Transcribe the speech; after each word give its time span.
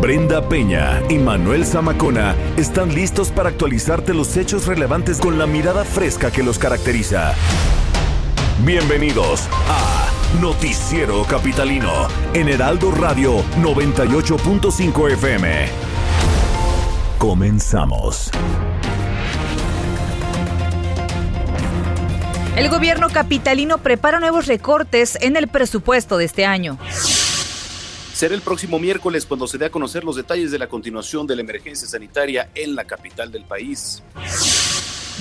Brenda 0.00 0.48
Peña 0.48 1.02
y 1.08 1.18
Manuel 1.18 1.66
Zamacona 1.66 2.36
están 2.56 2.94
listos 2.94 3.30
para 3.32 3.48
actualizarte 3.48 4.14
los 4.14 4.36
hechos 4.36 4.66
relevantes 4.66 5.18
con 5.18 5.38
la 5.38 5.46
mirada 5.46 5.84
fresca 5.84 6.30
que 6.30 6.44
los 6.44 6.56
caracteriza. 6.56 7.34
Bienvenidos 8.64 9.48
a 9.68 10.08
Noticiero 10.40 11.24
Capitalino 11.24 12.06
en 12.32 12.48
Heraldo 12.48 12.92
Radio 12.92 13.42
98.5 13.60 15.12
FM. 15.14 15.66
Comenzamos. 17.18 18.30
El 22.54 22.68
gobierno 22.68 23.08
capitalino 23.08 23.78
prepara 23.78 24.20
nuevos 24.20 24.46
recortes 24.46 25.18
en 25.20 25.36
el 25.36 25.48
presupuesto 25.48 26.18
de 26.18 26.24
este 26.24 26.46
año. 26.46 26.78
Será 28.18 28.34
el 28.34 28.40
próximo 28.40 28.80
miércoles 28.80 29.24
cuando 29.24 29.46
se 29.46 29.58
dé 29.58 29.66
a 29.66 29.70
conocer 29.70 30.02
los 30.02 30.16
detalles 30.16 30.50
de 30.50 30.58
la 30.58 30.66
continuación 30.66 31.24
de 31.28 31.36
la 31.36 31.42
emergencia 31.42 31.86
sanitaria 31.86 32.50
en 32.52 32.74
la 32.74 32.82
capital 32.82 33.30
del 33.30 33.44
país. 33.44 34.02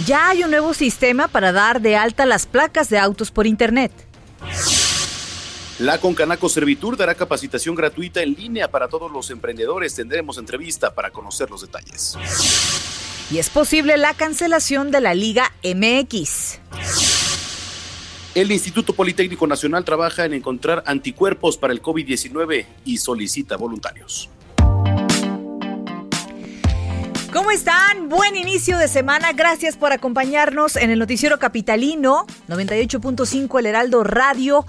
Ya 0.07 0.29
hay 0.29 0.43
un 0.43 0.49
nuevo 0.49 0.73
sistema 0.73 1.27
para 1.27 1.51
dar 1.51 1.79
de 1.79 1.95
alta 1.95 2.25
las 2.25 2.47
placas 2.47 2.89
de 2.89 2.97
autos 2.97 3.29
por 3.29 3.45
Internet. 3.45 3.91
La 5.77 5.99
Concanaco 5.99 6.49
Servitur 6.49 6.97
dará 6.97 7.13
capacitación 7.13 7.75
gratuita 7.75 8.23
en 8.23 8.33
línea 8.33 8.67
para 8.67 8.87
todos 8.87 9.11
los 9.11 9.29
emprendedores. 9.29 9.93
Tendremos 9.93 10.39
entrevista 10.39 10.95
para 10.95 11.11
conocer 11.11 11.51
los 11.51 11.61
detalles. 11.61 12.17
Y 13.29 13.37
es 13.37 13.51
posible 13.51 13.97
la 13.97 14.15
cancelación 14.15 14.89
de 14.89 15.01
la 15.01 15.13
Liga 15.13 15.53
MX. 15.63 17.16
El 18.37 18.51
Instituto 18.51 18.93
Politécnico 18.93 19.47
Nacional 19.47 19.83
trabaja 19.83 20.23
en 20.23 20.35
encontrar 20.35 20.83
anticuerpos 20.85 21.57
para 21.57 21.73
el 21.73 21.81
COVID-19 21.81 22.67
y 22.85 22.97
solicita 22.99 23.57
voluntarios. 23.57 24.29
¿Cómo 27.33 27.49
están? 27.49 28.09
Buen 28.09 28.35
inicio 28.35 28.77
de 28.77 28.89
semana. 28.89 29.33
Gracias 29.33 29.75
por 29.75 29.91
acompañarnos 29.91 30.75
en 30.75 30.91
el 30.91 30.99
Noticiero 30.99 31.39
Capitalino 31.39 32.27
98.5 32.47 33.57
El 33.57 33.65
Heraldo 33.65 34.03
Radio. 34.03 34.67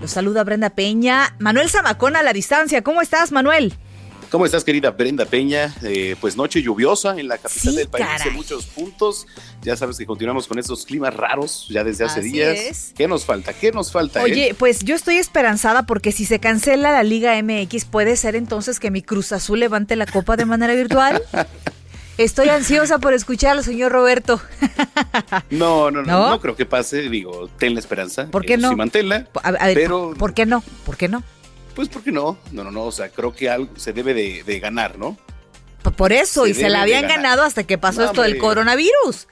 Los 0.00 0.12
saluda 0.12 0.42
Brenda 0.42 0.70
Peña. 0.70 1.36
Manuel 1.38 1.68
Zamacón 1.68 2.16
a 2.16 2.22
la 2.22 2.32
distancia. 2.32 2.80
¿Cómo 2.80 3.02
estás, 3.02 3.30
Manuel? 3.30 3.74
¿Cómo 4.32 4.46
estás, 4.46 4.64
querida 4.64 4.92
Brenda 4.92 5.26
Peña? 5.26 5.74
Eh, 5.82 6.16
pues 6.18 6.38
noche 6.38 6.62
lluviosa 6.62 7.20
en 7.20 7.28
la 7.28 7.36
capital 7.36 7.74
del 7.74 7.88
país 7.88 8.06
en 8.24 8.32
muchos 8.32 8.64
puntos. 8.64 9.26
Ya 9.60 9.76
sabes 9.76 9.98
que 9.98 10.06
continuamos 10.06 10.48
con 10.48 10.58
estos 10.58 10.86
climas 10.86 11.14
raros 11.14 11.66
ya 11.68 11.84
desde 11.84 12.06
hace 12.06 12.22
días. 12.22 12.94
¿Qué 12.96 13.06
nos 13.06 13.26
falta? 13.26 13.52
¿Qué 13.52 13.72
nos 13.72 13.92
falta? 13.92 14.22
Oye, 14.22 14.48
eh? 14.48 14.54
pues 14.54 14.84
yo 14.84 14.94
estoy 14.94 15.16
esperanzada 15.16 15.82
porque 15.82 16.12
si 16.12 16.24
se 16.24 16.38
cancela 16.40 16.92
la 16.92 17.02
Liga 17.02 17.34
MX, 17.42 17.84
puede 17.84 18.16
ser 18.16 18.34
entonces 18.34 18.80
que 18.80 18.90
mi 18.90 19.02
Cruz 19.02 19.32
Azul 19.32 19.60
levante 19.60 19.96
la 19.96 20.06
copa 20.06 20.38
de 20.38 20.46
manera 20.46 20.74
virtual. 20.74 21.22
Estoy 22.16 22.48
ansiosa 22.48 23.00
por 23.00 23.12
escuchar 23.12 23.58
al 23.58 23.64
señor 23.64 23.92
Roberto. 23.92 24.40
no, 25.50 25.90
no, 25.90 26.02
no, 26.02 26.30
no, 26.30 26.40
creo 26.40 26.56
que 26.56 26.64
pase. 26.64 27.10
Digo, 27.10 27.50
ten 27.58 27.74
la 27.74 27.80
esperanza. 27.80 28.28
¿Por 28.30 28.46
qué 28.46 28.56
no? 28.56 28.70
Sí, 28.70 28.76
manténla. 28.76 29.26
pero... 29.74 30.14
¿Por 30.18 30.32
qué 30.32 30.46
no? 30.46 30.62
¿Por 30.86 30.96
qué 30.96 31.08
no? 31.08 31.22
Pues 31.74 31.88
porque 31.88 32.12
no, 32.12 32.38
no, 32.50 32.64
no, 32.64 32.70
no, 32.70 32.84
o 32.84 32.92
sea, 32.92 33.08
creo 33.08 33.34
que 33.34 33.48
algo 33.48 33.70
se 33.76 33.92
debe 33.92 34.14
de, 34.14 34.60
ganar, 34.60 34.98
¿no? 34.98 35.16
Por 35.96 36.12
eso, 36.12 36.46
y 36.46 36.54
se 36.54 36.68
la 36.68 36.82
habían 36.82 37.08
ganado 37.08 37.42
hasta 37.42 37.64
que 37.64 37.78
pasó 37.78 38.04
esto 38.04 38.22
del 38.22 38.38
coronavirus. 38.38 39.26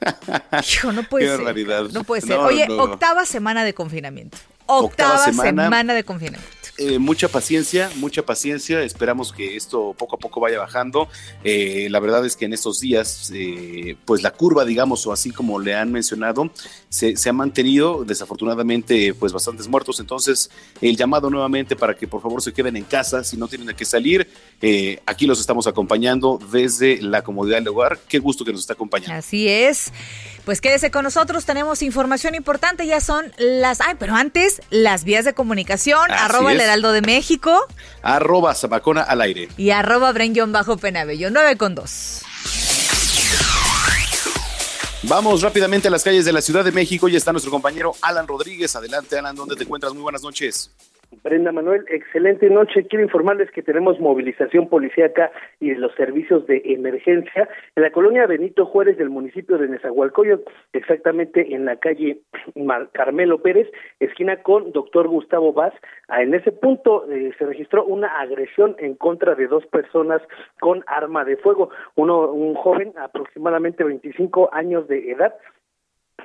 Hijo, 0.70 0.92
no 0.92 1.02
puede 1.04 1.26
ser. 1.26 1.92
No 1.92 2.04
puede 2.04 2.22
ser. 2.22 2.38
Oye, 2.38 2.66
octava 2.70 3.24
semana 3.24 3.64
de 3.64 3.74
confinamiento. 3.74 4.38
Octava, 4.66 5.32
semana 5.32 5.94
de 5.94 6.04
confinamiento. 6.04 6.57
Eh, 6.80 7.00
mucha 7.00 7.26
paciencia, 7.26 7.90
mucha 7.96 8.24
paciencia. 8.24 8.82
Esperamos 8.82 9.32
que 9.32 9.56
esto 9.56 9.94
poco 9.98 10.14
a 10.14 10.18
poco 10.20 10.38
vaya 10.38 10.60
bajando. 10.60 11.08
Eh, 11.42 11.88
la 11.90 11.98
verdad 11.98 12.24
es 12.24 12.36
que 12.36 12.44
en 12.44 12.52
estos 12.52 12.78
días, 12.78 13.32
eh, 13.34 13.96
pues 14.04 14.22
la 14.22 14.30
curva, 14.30 14.64
digamos, 14.64 15.04
o 15.04 15.12
así 15.12 15.32
como 15.32 15.58
le 15.58 15.74
han 15.74 15.90
mencionado, 15.90 16.52
se, 16.88 17.16
ha 17.28 17.32
mantenido. 17.32 18.04
Desafortunadamente, 18.04 19.12
pues 19.12 19.32
bastantes 19.32 19.66
muertos. 19.66 19.98
Entonces, 19.98 20.50
el 20.80 20.96
llamado 20.96 21.30
nuevamente 21.30 21.74
para 21.74 21.96
que 21.96 22.06
por 22.06 22.22
favor 22.22 22.40
se 22.42 22.52
queden 22.52 22.76
en 22.76 22.84
casa 22.84 23.24
si 23.24 23.36
no 23.36 23.48
tienen 23.48 23.74
que 23.74 23.84
salir. 23.84 24.28
aquí 25.04 25.26
los 25.26 25.40
estamos 25.40 25.66
acompañando 25.66 26.38
desde 26.52 27.02
la 27.02 27.22
comodidad 27.22 27.56
del 27.56 27.68
hogar. 27.68 27.98
Qué 28.08 28.20
gusto 28.20 28.44
que 28.44 28.52
nos 28.52 28.60
está 28.60 28.74
acompañando. 28.74 29.14
Así 29.14 29.48
es. 29.48 29.92
Pues 30.48 30.62
quédese 30.62 30.90
con 30.90 31.04
nosotros, 31.04 31.44
tenemos 31.44 31.82
información 31.82 32.34
importante, 32.34 32.86
ya 32.86 33.02
son 33.02 33.30
las, 33.36 33.82
ay, 33.82 33.96
pero 33.98 34.14
antes, 34.14 34.62
las 34.70 35.04
vías 35.04 35.26
de 35.26 35.34
comunicación, 35.34 36.10
arroba 36.10 36.52
el 36.52 36.58
Heraldo 36.58 36.92
de 36.92 37.02
México. 37.02 37.66
Arroba 38.00 38.54
Zamacona 38.54 39.02
al 39.02 39.20
aire. 39.20 39.50
Y 39.58 39.72
arroba 39.72 40.10
Brenguión 40.10 40.50
bajo 40.50 40.78
Penabello, 40.78 41.28
9 41.30 41.58
con 41.58 41.74
2. 41.74 42.22
Vamos 45.02 45.42
rápidamente 45.42 45.88
a 45.88 45.90
las 45.90 46.02
calles 46.02 46.24
de 46.24 46.32
la 46.32 46.40
Ciudad 46.40 46.64
de 46.64 46.72
México 46.72 47.10
y 47.10 47.16
está 47.16 47.30
nuestro 47.30 47.50
compañero 47.50 47.92
Alan 48.00 48.26
Rodríguez. 48.26 48.74
Adelante, 48.74 49.18
Alan, 49.18 49.36
¿dónde 49.36 49.54
te 49.54 49.64
encuentras? 49.64 49.92
Muy 49.92 50.02
buenas 50.02 50.22
noches. 50.22 50.70
Brenda 51.22 51.52
Manuel, 51.52 51.86
excelente 51.88 52.50
noche. 52.50 52.86
Quiero 52.86 53.04
informarles 53.04 53.50
que 53.50 53.62
tenemos 53.62 53.98
movilización 53.98 54.68
policíaca 54.68 55.30
y 55.58 55.74
los 55.74 55.94
servicios 55.94 56.46
de 56.46 56.62
emergencia 56.66 57.48
en 57.76 57.82
la 57.82 57.90
colonia 57.90 58.26
Benito 58.26 58.66
Juárez 58.66 58.98
del 58.98 59.08
municipio 59.08 59.56
de 59.56 59.68
Nezahualcóyotl, 59.68 60.50
exactamente 60.74 61.54
en 61.54 61.64
la 61.64 61.76
calle 61.76 62.20
Carmelo 62.92 63.40
Pérez, 63.40 63.68
esquina 64.00 64.42
con 64.42 64.72
doctor 64.72 65.08
Gustavo 65.08 65.52
Vaz. 65.52 65.72
Ah, 66.08 66.22
en 66.22 66.34
ese 66.34 66.52
punto 66.52 67.10
eh, 67.10 67.32
se 67.38 67.46
registró 67.46 67.84
una 67.84 68.20
agresión 68.20 68.76
en 68.78 68.94
contra 68.94 69.34
de 69.34 69.46
dos 69.46 69.64
personas 69.66 70.20
con 70.60 70.84
arma 70.86 71.24
de 71.24 71.36
fuego. 71.38 71.70
Uno, 71.94 72.30
un 72.32 72.54
joven 72.54 72.92
aproximadamente 72.98 73.82
25 73.82 74.50
años 74.52 74.86
de 74.88 75.10
edad, 75.10 75.34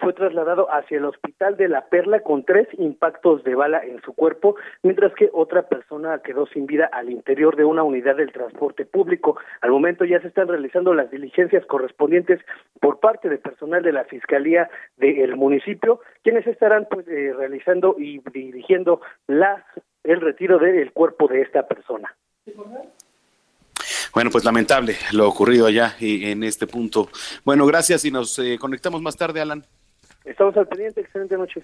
fue 0.04 0.14
trasladado 0.14 0.68
hacia 0.70 0.98
el 0.98 1.06
hospital 1.06 1.56
de 1.56 1.70
La 1.70 1.86
Perla 1.86 2.20
con 2.20 2.44
tres 2.44 2.68
impactos 2.78 3.44
de 3.44 3.56
bala 3.56 3.84
en 3.84 4.02
su 4.02 4.14
cuerpo, 4.14 4.56
mientras 4.84 5.14
que 5.14 5.30
otra 5.34 5.64
persona 5.64 6.20
quedó 6.20 6.46
sin 6.48 6.66
vida 6.66 6.90
al 6.92 7.10
interior 7.10 7.56
de 7.56 7.64
una 7.64 7.84
unidad 7.84 8.18
del 8.18 8.32
transporte 8.32 8.86
público. 8.86 9.38
Al 9.62 9.72
momento 9.72 10.04
ya 10.04 10.20
se 10.20 10.28
están 10.28 10.50
realizando 10.50 10.94
las 10.94 11.10
diligencias 11.10 11.66
correspondientes 11.66 12.42
por 12.82 13.00
parte 13.00 13.30
del 13.30 13.40
personal 13.40 13.82
de 13.82 13.94
la 13.94 14.04
Fiscalía 14.04 14.70
del 14.98 15.36
municipio, 15.38 16.02
quienes 16.22 16.46
estarán 16.48 16.86
pues 16.92 17.08
eh, 17.08 17.34
realizando 17.36 17.96
y 17.98 18.20
dirigiendo 18.34 19.02
la 19.28 19.66
el 20.04 20.20
retiro 20.20 20.60
del 20.60 20.92
cuerpo 20.92 21.30
de 21.30 21.42
esta 21.42 21.66
persona. 21.66 22.14
Bueno, 24.14 24.30
pues 24.30 24.44
lamentable 24.44 24.98
lo 25.14 25.28
ocurrido 25.28 25.66
allá 25.66 25.96
y 26.00 26.30
en 26.30 26.44
este 26.44 26.68
punto. 26.68 27.10
Bueno, 27.46 27.66
gracias 27.66 28.04
y 28.06 28.12
nos 28.12 28.38
eh, 28.38 28.58
conectamos 28.60 29.02
más 29.02 29.16
tarde, 29.16 29.42
Alan. 29.42 29.66
Estamos 30.26 30.56
al 30.58 30.68
pendiente, 30.68 31.02
excelente 31.02 31.38
noche. 31.38 31.64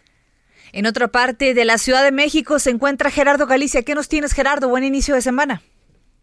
En 0.73 0.85
otra 0.85 1.07
parte 1.07 1.53
de 1.53 1.65
la 1.65 1.77
Ciudad 1.77 2.03
de 2.03 2.11
México 2.11 2.59
se 2.59 2.69
encuentra 2.69 3.09
Gerardo 3.09 3.47
Galicia. 3.47 3.83
¿Qué 3.83 3.95
nos 3.95 4.09
tienes, 4.09 4.33
Gerardo? 4.33 4.69
Buen 4.69 4.83
inicio 4.83 5.15
de 5.15 5.21
semana. 5.21 5.61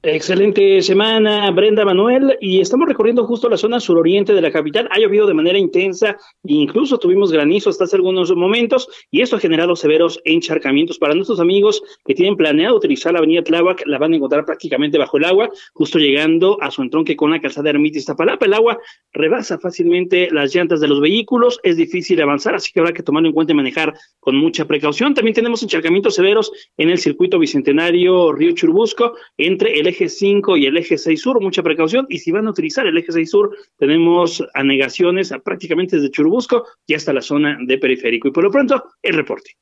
Excelente 0.03 0.83
semana, 0.83 1.51
Brenda 1.51 1.85
Manuel, 1.85 2.37
y 2.41 2.61
estamos 2.61 2.87
recorriendo 2.87 3.25
justo 3.25 3.49
la 3.49 3.57
zona 3.57 3.81
suroriente 3.81 4.35
de 4.35 4.41
la 4.41 4.53
capital. 4.53 4.89
Ha 4.93 5.01
llovido 5.01 5.27
de 5.27 5.35
manera 5.35 5.59
intensa, 5.59 6.11
e 6.45 6.53
incluso 6.53 6.99
tuvimos 6.99 7.33
granizo 7.33 7.71
hasta 7.71 7.85
hace 7.85 7.97
algunos 7.97 8.31
momentos, 8.37 8.89
y 9.11 9.23
esto 9.23 9.35
ha 9.35 9.41
generado 9.41 9.75
severos 9.75 10.21
encharcamientos. 10.25 10.99
Para 10.99 11.15
nuestros 11.15 11.41
amigos 11.41 11.83
que 12.05 12.15
tienen 12.15 12.37
planeado 12.37 12.77
utilizar 12.77 13.15
la 13.15 13.19
avenida 13.19 13.43
Tláhuac, 13.43 13.83
la 13.87 13.99
van 13.99 14.13
a 14.13 14.17
encontrar 14.17 14.45
prácticamente 14.45 14.97
bajo 14.97 15.17
el 15.17 15.25
agua, 15.25 15.51
justo 15.73 15.99
llegando 15.99 16.57
a 16.61 16.71
su 16.71 16.83
entronque 16.83 17.17
con 17.17 17.33
la 17.33 17.41
calzada 17.41 17.71
Ermita 17.71 17.99
Iztapalapa. 17.99 18.47
El 18.47 18.55
agua 18.55 18.79
rebasa 19.13 19.59
fácilmente 19.59 20.29
las 20.31 20.55
llantas 20.55 20.81
de 20.81 20.87
los 20.87 21.01
vehículos, 21.01 21.59
es 21.65 21.77
difícil 21.79 22.21
avanzar, 22.21 22.55
así 22.55 22.71
que 22.73 22.79
habrá 22.79 22.93
que 22.93 23.03
tomarlo 23.03 23.29
en 23.29 23.35
cuenta 23.35 23.55
y 23.55 23.57
manejar 23.57 23.95
con 24.21 24.37
mucha 24.37 24.67
precaución. 24.67 25.15
También 25.15 25.35
tenemos 25.35 25.65
encharcamientos 25.65 26.15
severos 26.15 26.53
en 26.77 26.91
el 26.91 26.99
circuito 26.99 27.41
bicentenario 27.41 28.33
Río 28.33 28.53
Churbusco, 28.53 29.15
entre 29.37 29.81
el 29.81 29.86
eje 29.87 30.09
5 30.09 30.57
y 30.57 30.67
el 30.67 30.77
eje 30.77 30.99
6 30.99 31.21
sur, 31.21 31.41
mucha 31.41 31.63
precaución. 31.63 32.07
Y 32.09 32.19
si 32.19 32.31
van 32.31 32.47
a 32.47 32.51
utilizar 32.51 32.87
el 32.87 32.97
eje 32.97 33.13
6 33.13 33.31
sur, 33.31 33.57
tenemos 33.79 34.45
anegaciones 34.55 35.33
prácticamente 35.45 35.97
desde 35.97 36.11
Churubusco 36.11 36.67
y 36.87 36.95
hasta 36.95 37.13
la 37.13 37.23
zona 37.23 37.59
de 37.61 37.79
periférico. 37.79 38.29
Y 38.29 38.31
por 38.33 38.45
lo 38.45 38.51
pronto, 38.51 38.85
el 39.03 39.15
reporte. 39.15 39.57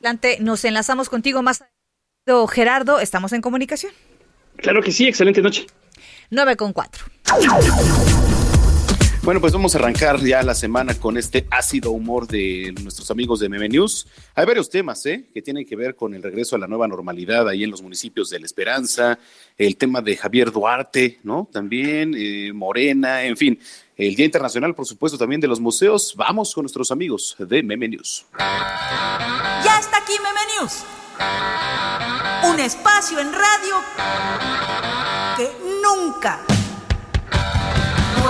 Adelante, 0.00 0.38
nos 0.40 0.64
enlazamos 0.64 1.08
contigo 1.08 1.42
más. 1.42 1.64
Gerardo, 2.50 3.00
estamos 3.00 3.32
en 3.32 3.40
comunicación. 3.40 3.92
Claro 4.56 4.82
que 4.82 4.92
sí, 4.92 5.06
excelente 5.06 5.42
noche. 5.42 5.66
9 6.30 6.56
con 6.56 6.72
4. 6.72 7.04
Bueno, 9.24 9.40
pues 9.40 9.54
vamos 9.54 9.74
a 9.74 9.78
arrancar 9.78 10.20
ya 10.20 10.42
la 10.42 10.54
semana 10.54 10.92
con 10.92 11.16
este 11.16 11.46
ácido 11.50 11.92
humor 11.92 12.26
de 12.26 12.74
nuestros 12.82 13.10
amigos 13.10 13.40
de 13.40 13.48
Meme 13.48 13.70
News. 13.70 14.06
Hay 14.34 14.44
varios 14.44 14.68
temas 14.68 15.06
¿eh? 15.06 15.30
que 15.32 15.40
tienen 15.40 15.64
que 15.64 15.76
ver 15.76 15.96
con 15.96 16.12
el 16.12 16.22
regreso 16.22 16.56
a 16.56 16.58
la 16.58 16.66
nueva 16.66 16.86
normalidad 16.86 17.48
ahí 17.48 17.64
en 17.64 17.70
los 17.70 17.80
municipios 17.80 18.28
de 18.28 18.38
La 18.38 18.44
Esperanza, 18.44 19.18
el 19.56 19.78
tema 19.78 20.02
de 20.02 20.18
Javier 20.18 20.52
Duarte, 20.52 21.20
¿no? 21.22 21.48
También 21.50 22.14
eh, 22.14 22.52
Morena, 22.52 23.22
en 23.22 23.38
fin, 23.38 23.58
el 23.96 24.14
Día 24.14 24.26
Internacional, 24.26 24.74
por 24.74 24.84
supuesto, 24.84 25.16
también 25.16 25.40
de 25.40 25.48
los 25.48 25.58
museos. 25.58 26.14
Vamos 26.18 26.52
con 26.52 26.64
nuestros 26.64 26.90
amigos 26.90 27.34
de 27.38 27.62
Meme 27.62 27.88
News. 27.88 28.26
Ya 28.38 29.78
está 29.80 29.96
aquí 30.02 30.12
Meme 30.18 30.40
News. 30.60 30.84
Un 32.52 32.60
espacio 32.60 33.18
en 33.20 33.32
radio 33.32 33.76
que 35.38 35.50
nunca 35.82 36.44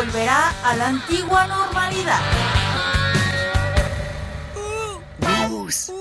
volverá 0.04 0.52
a 0.62 0.76
la 0.76 0.88
antigua 0.88 1.46
normalidad. 1.46 2.20
Gus, 5.48 5.92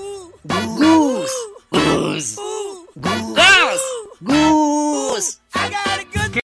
Gus, 0.44 1.30
Gus, 1.70 2.36
Gus, 2.96 3.80
Gus. 4.20 5.40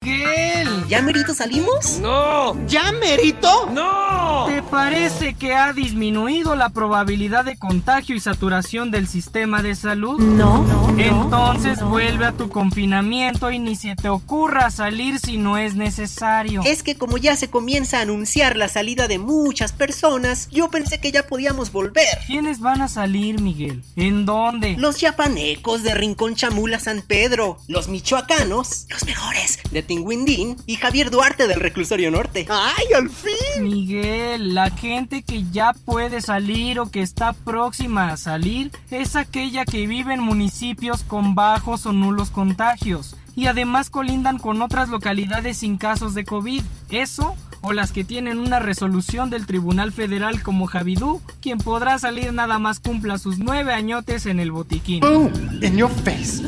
¿Qué? 0.01 0.67
¿Ya 0.89 1.03
merito 1.03 1.35
salimos? 1.35 1.99
No. 2.01 2.57
¿Ya 2.67 2.91
merito? 2.93 3.71
No. 3.71 4.47
¿Te 4.49 4.61
parece 4.63 5.35
que 5.35 5.55
ha 5.55 5.73
disminuido 5.73 6.57
la 6.57 6.71
probabilidad 6.71 7.45
de 7.45 7.57
contagio 7.57 8.17
y 8.17 8.21
saturación 8.21 8.91
del 8.91 9.07
sistema 9.07 9.63
de 9.63 9.77
salud? 9.77 10.21
No. 10.21 10.67
Entonces 10.99 11.81
vuelve 11.83 12.27
a 12.27 12.33
tu 12.33 12.49
confinamiento 12.49 13.51
y 13.51 13.59
ni 13.59 13.77
se 13.77 13.95
te 13.95 14.09
ocurra 14.09 14.71
salir 14.71 15.21
si 15.21 15.37
no 15.37 15.57
es 15.57 15.75
necesario. 15.75 16.63
Es 16.65 16.83
que 16.83 16.97
como 16.97 17.19
ya 17.19 17.37
se 17.37 17.51
comienza 17.51 17.99
a 17.99 18.03
anunciar 18.03 18.57
la 18.57 18.69
salida 18.69 19.07
de 19.07 19.19
muchas 19.19 19.73
personas, 19.73 20.49
yo 20.51 20.71
pensé 20.71 21.01
que 21.01 21.13
ya 21.13 21.27
podíamos 21.27 21.71
volver. 21.71 22.07
¿Quiénes 22.27 22.61
van 22.61 22.83
a 22.83 22.89
salir, 22.89 23.41
Miguel? 23.41 23.83
¿En 23.97 24.27
dónde? 24.27 24.77
Los 24.77 25.01
yapanecos 25.01 25.83
de 25.83 25.95
Rincón 25.95 26.35
Chamula 26.35 26.81
San 26.81 27.03
Pedro, 27.03 27.59
los 27.69 27.89
michoacanos, 27.89 28.87
los 28.91 29.05
mejores 29.05 29.61
de 29.71 29.80
Tinguindín 29.83 30.57
y 30.67 30.77
Javier 30.77 31.11
Duarte 31.11 31.47
del 31.47 31.61
Reclusorio 31.61 32.11
Norte. 32.11 32.47
¡Ay, 32.49 32.87
al 32.97 33.11
fin! 33.11 33.63
Miguel, 33.63 34.55
la 34.55 34.71
gente 34.71 35.23
que 35.23 35.45
ya 35.51 35.73
puede 35.73 36.21
salir 36.21 36.81
o 36.81 36.91
que 36.91 37.03
está 37.03 37.33
próxima 37.33 38.13
a 38.13 38.17
salir 38.17 38.71
es 38.91 39.17
aquella 39.17 39.65
que 39.65 39.87
vive 39.87 40.15
en 40.15 40.21
municipios 40.21 41.05
con 41.05 41.35
bajos 41.35 41.87
o 41.87 41.93
nulos 41.93 42.31
contagios 42.31 43.17
y 43.37 43.47
además 43.47 43.91
colindan 43.91 44.39
con 44.39 44.61
otras 44.63 44.89
localidades 44.89 45.59
sin 45.59 45.79
casos 45.79 46.15
de 46.15 46.25
COVID. 46.25 46.63
Eso 46.91 47.37
o 47.63 47.73
las 47.73 47.93
que 47.93 48.05
tienen 48.05 48.39
una 48.39 48.59
resolución 48.59 49.31
del 49.31 49.47
Tribunal 49.47 49.93
Federal 49.93 50.43
como 50.43 50.67
Javidú, 50.67 51.21
quien 51.41 51.59
podrá 51.59 51.99
salir 51.99 52.33
nada 52.33 52.59
más 52.59 52.81
cumpla 52.81 53.19
sus 53.19 53.39
nueve 53.39 53.73
añotes 53.73 54.27
en 54.27 54.41
el 54.41 54.51
botiquín. 54.51 55.01
¡Boom! 55.01 55.33
In 55.63 55.77
your 55.77 55.91
face. 55.91 56.43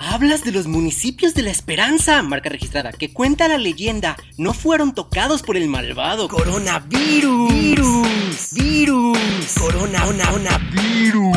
Hablas 0.00 0.44
de 0.44 0.52
los 0.52 0.68
municipios 0.68 1.34
de 1.34 1.42
la 1.42 1.50
Esperanza, 1.50 2.22
marca 2.22 2.48
registrada, 2.48 2.92
que 2.92 3.12
cuenta 3.12 3.48
la 3.48 3.58
leyenda, 3.58 4.16
no 4.36 4.54
fueron 4.54 4.94
tocados 4.94 5.42
por 5.42 5.56
el 5.56 5.66
malvado 5.68 6.28
coronavirus. 6.28 7.52
Virus. 7.52 8.52
Virus. 8.52 9.18
Corona, 9.58 10.04
corona, 10.04 10.58
virus. 10.72 11.36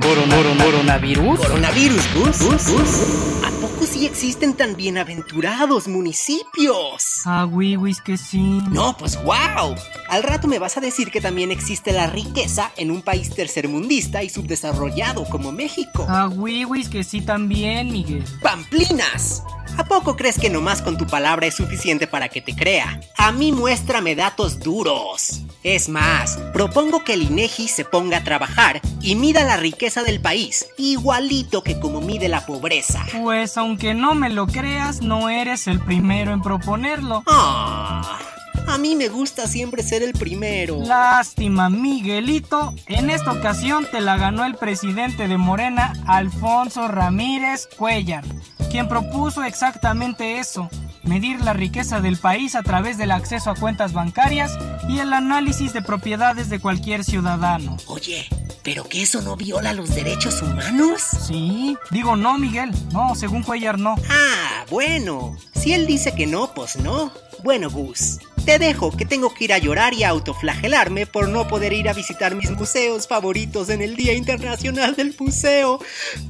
Corona, 0.00 0.64
coronavirus. 0.64 1.38
Coronavirus, 1.40 2.02
Gus. 2.14 3.61
¿A 3.82 3.84
poco 3.84 3.98
sí 3.98 4.06
existen 4.06 4.54
tan 4.54 4.76
bienaventurados 4.76 5.88
municipios? 5.88 7.22
Ah, 7.24 7.46
wiwis 7.46 8.00
que 8.00 8.16
sí. 8.16 8.60
No, 8.70 8.96
pues 8.96 9.20
wow. 9.24 9.74
Al 10.08 10.22
rato 10.22 10.46
me 10.46 10.60
vas 10.60 10.76
a 10.76 10.80
decir 10.80 11.10
que 11.10 11.20
también 11.20 11.50
existe 11.50 11.90
la 11.92 12.06
riqueza 12.06 12.70
en 12.76 12.92
un 12.92 13.02
país 13.02 13.30
tercermundista 13.30 14.22
y 14.22 14.28
subdesarrollado 14.28 15.24
como 15.24 15.50
México. 15.50 16.06
Ah, 16.08 16.28
wiwis 16.28 16.88
que 16.90 17.02
sí 17.02 17.22
también, 17.22 17.90
Miguel. 17.90 18.22
¡Pamplinas! 18.40 19.42
¿A 19.78 19.84
poco 19.84 20.16
crees 20.16 20.38
que 20.38 20.50
nomás 20.50 20.82
con 20.82 20.98
tu 20.98 21.06
palabra 21.06 21.46
es 21.46 21.54
suficiente 21.54 22.06
para 22.06 22.28
que 22.28 22.42
te 22.42 22.54
crea? 22.54 23.00
A 23.16 23.32
mí 23.32 23.52
muéstrame 23.52 24.14
datos 24.14 24.60
duros. 24.60 25.40
Es 25.62 25.88
más, 25.88 26.38
propongo 26.52 27.04
que 27.04 27.14
el 27.14 27.22
INEGI 27.22 27.68
se 27.68 27.84
ponga 27.84 28.18
a 28.18 28.24
trabajar 28.24 28.80
y 29.00 29.14
mida 29.14 29.44
la 29.44 29.56
riqueza 29.56 30.02
del 30.02 30.20
país, 30.20 30.66
igualito 30.76 31.62
que 31.62 31.80
como 31.80 32.00
mide 32.00 32.28
la 32.28 32.44
pobreza. 32.44 33.06
Pues 33.18 33.56
aunque 33.72 33.94
no 33.94 34.14
me 34.14 34.28
lo 34.28 34.46
creas, 34.46 35.00
no 35.00 35.30
eres 35.30 35.66
el 35.66 35.80
primero 35.80 36.34
en 36.34 36.42
proponerlo. 36.42 37.22
Ah, 37.26 38.18
a 38.66 38.76
mí 38.76 38.96
me 38.96 39.08
gusta 39.08 39.46
siempre 39.46 39.82
ser 39.82 40.02
el 40.02 40.12
primero. 40.12 40.76
Lástima, 40.84 41.70
Miguelito. 41.70 42.74
En 42.86 43.08
esta 43.08 43.32
ocasión 43.32 43.86
te 43.90 44.02
la 44.02 44.18
ganó 44.18 44.44
el 44.44 44.56
presidente 44.56 45.26
de 45.26 45.38
Morena, 45.38 45.94
Alfonso 46.06 46.86
Ramírez 46.86 47.66
Cuellar, 47.78 48.24
quien 48.70 48.88
propuso 48.88 49.42
exactamente 49.42 50.38
eso, 50.38 50.68
medir 51.04 51.40
la 51.40 51.52
riqueza 51.52 52.00
del 52.00 52.16
país 52.16 52.54
a 52.54 52.62
través 52.62 52.98
del 52.98 53.10
acceso 53.10 53.50
a 53.50 53.54
cuentas 53.54 53.92
bancarias 53.92 54.58
y 54.88 54.98
el 54.98 55.12
análisis 55.12 55.72
de 55.72 55.82
propiedades 55.82 56.48
de 56.48 56.60
cualquier 56.60 57.04
ciudadano. 57.04 57.76
Oye, 57.86 58.28
¿pero 58.62 58.88
que 58.88 59.02
eso 59.02 59.22
no 59.22 59.36
viola 59.36 59.72
los 59.72 59.94
derechos 59.94 60.42
humanos? 60.42 61.02
Sí, 61.02 61.76
digo 61.90 62.16
no, 62.16 62.38
Miguel. 62.38 62.70
No, 62.92 63.14
según 63.14 63.42
Cuellar 63.42 63.78
no. 63.78 63.96
Ah, 64.08 64.64
bueno. 64.70 65.36
Si 65.54 65.72
él 65.72 65.86
dice 65.86 66.14
que 66.14 66.26
no, 66.26 66.52
pues 66.54 66.76
no. 66.76 67.12
Bueno, 67.44 67.70
Gus, 67.70 68.18
te 68.44 68.58
dejo 68.58 68.90
que 68.90 69.04
tengo 69.04 69.32
que 69.32 69.44
ir 69.44 69.52
a 69.52 69.58
llorar 69.58 69.94
y 69.94 70.04
a 70.04 70.10
autoflagelarme 70.10 71.06
por 71.06 71.28
no 71.28 71.46
poder 71.46 71.72
ir 71.72 71.88
a 71.88 71.92
visitar 71.92 72.34
mis 72.34 72.50
museos 72.50 73.06
favoritos 73.06 73.68
en 73.68 73.82
el 73.82 73.96
Día 73.96 74.14
Internacional 74.14 74.96
del 74.96 75.14
Museo 75.18 75.78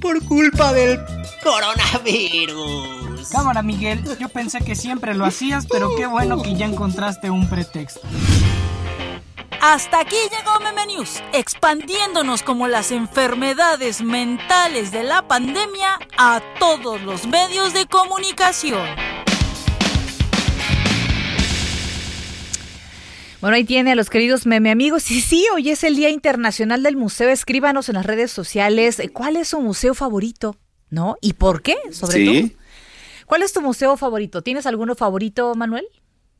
por 0.01 0.23
culpa 0.25 0.73
del 0.73 1.01
coronavirus. 1.43 3.29
Cámara, 3.31 3.63
Miguel. 3.63 4.03
Yo 4.19 4.29
pensé 4.29 4.59
que 4.61 4.75
siempre 4.75 5.15
lo 5.15 5.25
hacías, 5.25 5.67
pero 5.67 5.97
qué 5.97 6.07
bueno 6.07 6.43
que 6.43 6.55
ya 6.55 6.67
encontraste 6.67 7.31
un 7.31 7.49
pretexto. 7.49 8.01
Hasta 9.61 10.01
aquí 10.01 10.17
llegó 10.31 10.59
Meme 10.59 10.87
News, 10.87 11.23
expandiéndonos 11.33 12.43
como 12.43 12.67
las 12.67 12.91
enfermedades 12.91 14.03
mentales 14.03 14.91
de 14.91 15.05
la 15.05 15.29
pandemia 15.29 16.01
a 16.19 16.41
todos 16.59 17.01
los 17.03 17.29
medios 17.29 17.73
de 17.73 17.87
comunicación. 17.87 19.12
Bueno, 23.43 23.57
ahí 23.57 23.65
tiene 23.65 23.91
a 23.93 23.95
los 23.97 24.09
queridos 24.09 24.47
meme 24.47 24.71
amigos. 24.71 25.11
Y 25.11 25.21
sí, 25.21 25.45
hoy 25.53 25.69
es 25.71 25.83
el 25.85 25.97
Día 25.97 26.09
Internacional 26.11 26.83
del 26.85 26.97
Museo. 26.97 27.29
Escríbanos 27.29 27.89
en 27.89 27.97
las 27.97 28.07
redes 28.07 28.31
sociales 28.31 29.01
eh, 29.01 29.09
cuál 29.09 29.37
es 29.37 29.49
su 29.49 29.61
museo 29.61 29.95
favorito, 29.95 30.57
¿no? 30.91 31.17
¿Y 31.21 31.33
por 31.35 31.61
qué? 31.61 31.77
Sobre 31.91 32.13
Sí. 32.19 32.41
todo. 32.49 32.63
¿Cuál 33.27 33.43
es 33.43 33.53
tu 33.53 33.61
museo 33.61 33.97
favorito? 33.97 34.43
¿Tienes 34.43 34.65
alguno 34.67 34.95
favorito, 34.95 35.55
Manuel? 35.57 35.85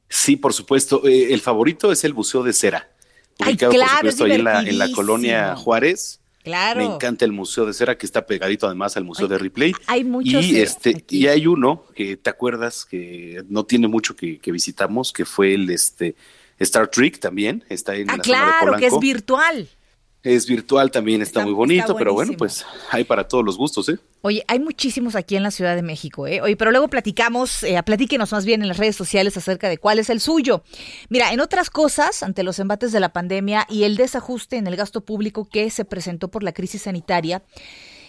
Sí, 0.09 0.37
por 0.37 0.53
supuesto. 0.53 1.05
Eh, 1.07 1.33
el 1.35 1.41
favorito 1.41 1.91
es 1.91 2.05
el 2.05 2.15
Museo 2.15 2.43
de 2.45 2.53
Cera. 2.53 2.89
Ay, 3.41 3.55
ubicado, 3.55 3.73
claro, 3.73 3.91
por 3.91 3.99
supuesto, 4.13 4.27
es 4.27 4.31
ahí 4.33 4.39
en 4.39 4.45
la, 4.45 4.51
en 4.51 4.57
la 4.57 4.63
divertidísimo. 4.63 4.97
colonia 4.97 5.57
Juárez. 5.57 6.21
Claro. 6.45 6.81
Me 6.87 6.95
encanta 6.95 7.25
el 7.25 7.33
Museo 7.33 7.67
de 7.67 7.73
Cera, 7.73 7.97
que 7.99 8.07
está 8.07 8.27
pegadito 8.27 8.67
además 8.67 8.97
al 8.97 9.05
Museo 9.05 9.27
de 9.27 9.39
Ripley. 9.39 9.73
Hay 9.87 10.05
muchos 10.05 10.45
Y 10.45 10.61
este, 10.61 10.91
aquí. 10.91 11.19
y 11.19 11.27
hay 11.29 11.47
uno 11.49 11.85
que 11.97 12.17
te 12.17 12.31
acuerdas 12.31 12.85
que 12.85 13.43
no 13.49 13.65
tiene 13.65 13.89
mucho 13.89 14.15
que, 14.15 14.39
que 14.39 14.53
visitamos, 14.53 15.13
que 15.13 15.25
fue 15.25 15.55
el 15.55 15.69
este 15.71 16.15
Star 16.63 16.89
Trek 16.89 17.19
también, 17.19 17.65
está 17.69 17.95
en 17.95 18.09
Ah, 18.11 18.17
la 18.17 18.25
zona 18.25 18.39
de 18.39 18.51
claro, 18.61 18.77
que 18.79 18.87
es 18.87 18.99
virtual. 18.99 19.69
Es 20.25 20.47
virtual 20.47 20.93
también, 20.93 21.21
está, 21.21 21.41
Está- 21.41 21.47
muy 21.47 21.55
bonito, 21.55 21.81
está 21.83 21.95
pero 21.97 22.13
bueno, 22.15 22.35
pues 22.39 22.65
hay 22.93 23.03
para 23.03 23.27
todos 23.27 23.45
los 23.45 23.57
gustos, 23.59 23.89
¿eh? 23.89 23.99
Oye, 24.21 24.45
hay 24.47 24.61
muchísimos 24.61 25.17
aquí 25.17 25.35
en 25.35 25.43
la 25.43 25.51
Ciudad 25.51 25.75
de 25.75 25.83
México, 25.83 26.29
¿eh? 26.29 26.41
Oye, 26.41 26.57
pero 26.57 26.71
luego 26.71 26.87
platicamos, 26.87 27.65
eh, 27.65 27.83
platíquenos 27.85 28.31
más 28.31 28.45
bien 28.45 28.63
en 28.63 28.69
las 28.69 28.77
redes 28.79 28.95
sociales 28.95 29.37
acerca 29.37 29.69
de 29.69 29.79
cuál 29.79 29.99
es 29.99 30.11
el 30.11 30.21
suyo. 30.21 30.63
Mira, 31.09 31.33
en 31.33 31.41
otras 31.41 31.71
cosas, 31.71 32.23
ante 32.23 32.45
los 32.45 32.61
embates 32.61 32.93
de 32.93 33.01
la 33.01 33.13
pandemia 33.13 33.67
y 33.69 33.83
el 33.83 33.97
desajuste 33.97 34.59
en 34.59 34.69
el 34.69 34.77
gasto 34.77 35.01
público 35.01 35.49
que 35.49 35.69
se 35.71 35.85
presentó 35.85 36.29
por 36.29 36.45
la 36.45 36.53
crisis 36.53 36.83
sanitaria, 36.83 37.43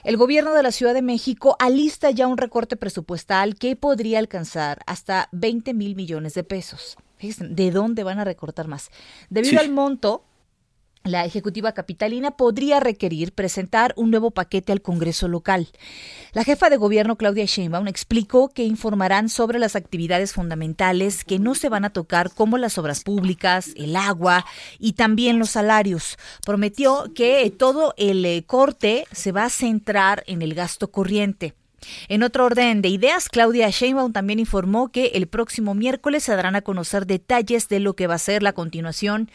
el 0.03 0.15
gobierno 0.17 0.53
de 0.53 0.61
la 0.61 0.71
Ciudad 0.71 0.93
de 0.93 1.01
México 1.01 1.55
alista 1.59 2.11
ya 2.11 2.27
un 2.27 2.37
recorte 2.37 2.75
presupuestal 2.75 3.55
que 3.55 3.75
podría 3.75 4.19
alcanzar 4.19 4.81
hasta 4.85 5.29
20 5.31 5.73
mil 5.73 5.95
millones 5.95 6.35
de 6.35 6.43
pesos. 6.43 6.95
Fíjense, 7.23 7.47
¿de 7.47 7.71
dónde 7.71 8.03
van 8.03 8.19
a 8.19 8.25
recortar 8.25 8.67
más? 8.67 8.91
Debido 9.29 9.51
Sí. 9.51 9.57
al 9.57 9.71
monto, 9.71 10.25
la 11.05 11.23
ejecutiva 11.23 11.71
capitalina 11.71 12.31
podría 12.31 12.81
requerir 12.81 13.31
presentar 13.31 13.93
un 13.95 14.11
nuevo 14.11 14.31
paquete 14.31 14.73
al 14.73 14.81
Congreso 14.81 15.29
local. 15.29 15.69
La 16.33 16.43
jefa 16.43 16.69
de 16.69 16.75
gobierno 16.75 17.15
Claudia 17.15 17.45
Sheinbaum 17.45 17.87
explicó 17.87 18.49
que 18.49 18.65
informarán 18.65 19.29
sobre 19.29 19.57
las 19.57 19.77
actividades 19.77 20.33
fundamentales 20.33 21.23
que 21.23 21.39
no 21.39 21.55
se 21.55 21.69
van 21.69 21.85
a 21.85 21.91
tocar 21.91 22.33
como 22.33 22.57
las 22.57 22.77
obras 22.77 23.03
públicas, 23.05 23.69
el 23.77 23.95
agua 23.95 24.45
y 24.79 24.93
también 24.93 25.39
los 25.39 25.51
salarios. 25.51 26.17
Prometió 26.45 27.13
que 27.15 27.49
todo 27.51 27.93
el 27.95 28.25
eh, 28.25 28.43
corte 28.45 29.05
se 29.13 29.31
va 29.31 29.45
a 29.45 29.49
centrar 29.49 30.25
en 30.27 30.41
el 30.41 30.53
gasto 30.55 30.91
corriente. 30.91 31.53
En 32.07 32.23
otro 32.23 32.45
orden 32.45 32.81
de 32.81 32.89
ideas, 32.89 33.29
Claudia 33.29 33.69
Sheinbaum 33.69 34.13
también 34.13 34.39
informó 34.39 34.91
que 34.91 35.11
el 35.15 35.27
próximo 35.27 35.73
miércoles 35.75 36.23
se 36.23 36.35
darán 36.35 36.55
a 36.55 36.61
conocer 36.61 37.05
detalles 37.05 37.67
de 37.69 37.79
lo 37.79 37.95
que 37.95 38.07
va 38.07 38.15
a 38.15 38.19
ser 38.19 38.43
la 38.43 38.53
continuación 38.53 39.29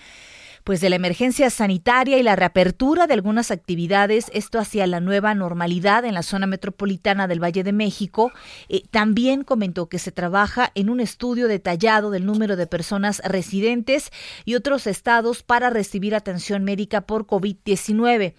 pues 0.69 0.83
de 0.83 0.91
la 0.91 0.97
emergencia 0.97 1.49
sanitaria 1.49 2.19
y 2.19 2.23
la 2.23 2.37
reapertura 2.37 3.07
de 3.07 3.15
algunas 3.15 3.51
actividades, 3.51 4.27
esto 4.35 4.59
hacia 4.59 4.87
la 4.87 5.01
nueva 5.01 5.35
normalidad 5.35 6.05
en 6.05 6.13
la 6.13 6.23
zona 6.23 6.47
metropolitana 6.47 7.27
del 7.27 7.43
Valle 7.43 7.65
de 7.65 7.73
México. 7.73 8.33
Eh, 8.69 8.83
también 8.91 9.45
comentó 9.45 9.89
que 9.89 9.99
se 9.99 10.13
trabaja 10.13 10.71
en 10.75 10.91
un 10.91 11.01
estudio 11.01 11.49
detallado 11.49 12.11
del 12.11 12.27
número 12.27 12.55
de 12.55 12.67
personas 12.67 13.23
residentes 13.25 14.11
y 14.45 14.57
otros 14.57 14.87
estados 14.87 15.43
para 15.43 15.71
recibir 15.71 16.15
atención 16.15 16.65
médica 16.65 17.01
por 17.01 17.27
COVID-19 17.27 18.35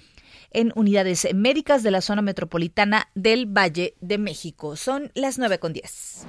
en 0.52 0.72
unidades 0.76 1.28
médicas 1.34 1.84
de 1.84 1.92
la 1.92 2.02
zona 2.02 2.22
metropolitana 2.22 3.10
del 3.16 3.46
Valle 3.46 3.96
de 4.02 4.18
México. 4.18 4.76
Son 4.76 5.12
las 5.16 5.38
9 5.38 5.60
con 5.60 5.74
10. 5.74 6.26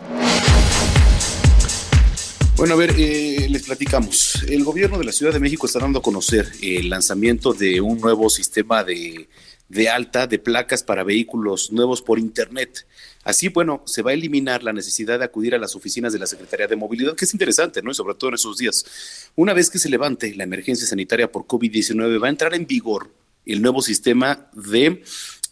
Bueno, 2.56 2.74
a 2.74 2.76
ver, 2.76 2.94
eh, 2.98 3.46
les 3.48 3.62
platicamos. 3.62 4.42
El 4.42 4.64
gobierno 4.64 4.98
de 4.98 5.04
la 5.04 5.12
Ciudad 5.12 5.32
de 5.32 5.40
México 5.40 5.66
está 5.66 5.78
dando 5.78 6.00
a 6.00 6.02
conocer 6.02 6.46
el 6.60 6.90
lanzamiento 6.90 7.54
de 7.54 7.80
un 7.80 7.98
nuevo 7.98 8.28
sistema 8.28 8.84
de, 8.84 9.28
de 9.70 9.88
alta 9.88 10.26
de 10.26 10.38
placas 10.38 10.82
para 10.82 11.04
vehículos 11.04 11.72
nuevos 11.72 12.02
por 12.02 12.18
Internet. 12.18 12.86
Así, 13.22 13.48
bueno, 13.48 13.82
se 13.86 14.02
va 14.02 14.10
a 14.10 14.14
eliminar 14.14 14.62
la 14.62 14.72
necesidad 14.72 15.18
de 15.18 15.24
acudir 15.24 15.54
a 15.54 15.58
las 15.58 15.76
oficinas 15.76 16.12
de 16.12 16.18
la 16.18 16.26
Secretaría 16.26 16.66
de 16.66 16.76
Movilidad, 16.76 17.14
que 17.14 17.24
es 17.24 17.32
interesante, 17.32 17.80
¿no? 17.80 17.92
Y 17.92 17.94
sobre 17.94 18.14
todo 18.14 18.30
en 18.30 18.34
esos 18.34 18.58
días. 18.58 18.84
Una 19.36 19.54
vez 19.54 19.70
que 19.70 19.78
se 19.78 19.88
levante 19.88 20.34
la 20.34 20.44
emergencia 20.44 20.86
sanitaria 20.86 21.30
por 21.30 21.46
COVID-19, 21.46 22.22
va 22.22 22.26
a 22.26 22.30
entrar 22.30 22.52
en 22.54 22.66
vigor 22.66 23.10
el 23.46 23.62
nuevo 23.62 23.82
sistema 23.82 24.48
de 24.52 25.02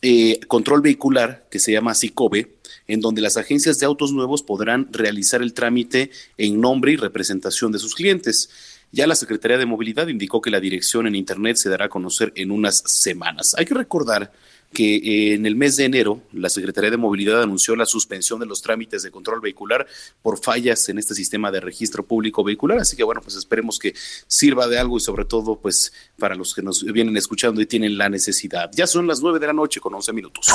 eh, 0.00 0.38
control 0.47 0.80
vehicular 0.80 1.47
que 1.50 1.59
se 1.59 1.73
llama 1.73 1.95
SICOBE, 1.95 2.54
en 2.87 3.00
donde 3.00 3.21
las 3.21 3.37
agencias 3.37 3.78
de 3.78 3.87
autos 3.87 4.12
nuevos 4.12 4.42
podrán 4.42 4.88
realizar 4.92 5.42
el 5.42 5.54
trámite 5.54 6.11
en 6.37 6.61
nombre 6.61 6.92
y 6.92 6.97
representación 6.97 7.73
de 7.73 7.78
sus 7.78 7.95
clientes. 7.95 8.50
Ya 8.92 9.07
la 9.07 9.16
Secretaría 9.16 9.59
de 9.59 9.66
Movilidad 9.66 10.09
indicó 10.09 10.40
que 10.40 10.50
la 10.50 10.61
dirección 10.61 11.07
en 11.07 11.14
Internet 11.14 11.57
se 11.57 11.68
dará 11.68 11.87
a 11.87 11.90
conocer 11.90 12.33
en 12.37 12.50
unas 12.50 12.83
semanas. 12.87 13.54
Hay 13.59 13.66
que 13.66 13.75
recordar 13.75 14.33
que 14.73 14.97
eh, 14.97 15.35
en 15.35 15.47
el 15.47 15.57
mes 15.57 15.77
de 15.77 15.85
enero 15.85 16.23
la 16.33 16.49
Secretaría 16.49 16.91
de 16.91 16.97
Movilidad 16.97 17.43
anunció 17.43 17.75
la 17.77 17.87
suspensión 17.87 18.41
de 18.41 18.47
los 18.47 18.63
trámites 18.63 19.03
de 19.03 19.11
control 19.11 19.41
vehicular 19.41 19.87
por 20.23 20.39
fallas 20.39 20.89
en 20.89 20.99
este 20.99 21.15
sistema 21.15 21.51
de 21.51 21.61
registro 21.61 22.05
público 22.05 22.45
vehicular. 22.45 22.79
Así 22.79 22.97
que 22.97 23.05
bueno, 23.05 23.21
pues 23.21 23.37
esperemos 23.37 23.79
que 23.79 23.95
sirva 24.27 24.69
de 24.69 24.79
algo 24.79 24.97
y 24.97 25.01
sobre 25.01 25.25
todo 25.25 25.59
pues 25.59 25.93
para 26.19 26.35
los 26.35 26.55
que 26.55 26.63
nos 26.63 26.85
vienen 26.85 27.17
escuchando 27.17 27.61
y 27.61 27.67
tienen 27.67 27.97
la 27.99 28.09
necesidad. 28.09 28.71
Ya 28.75 28.87
son 28.87 29.07
las 29.07 29.21
nueve 29.21 29.39
de 29.39 29.47
la 29.47 29.53
noche 29.53 29.81
con 29.81 29.95
once 29.95 30.13
minutos. 30.13 30.47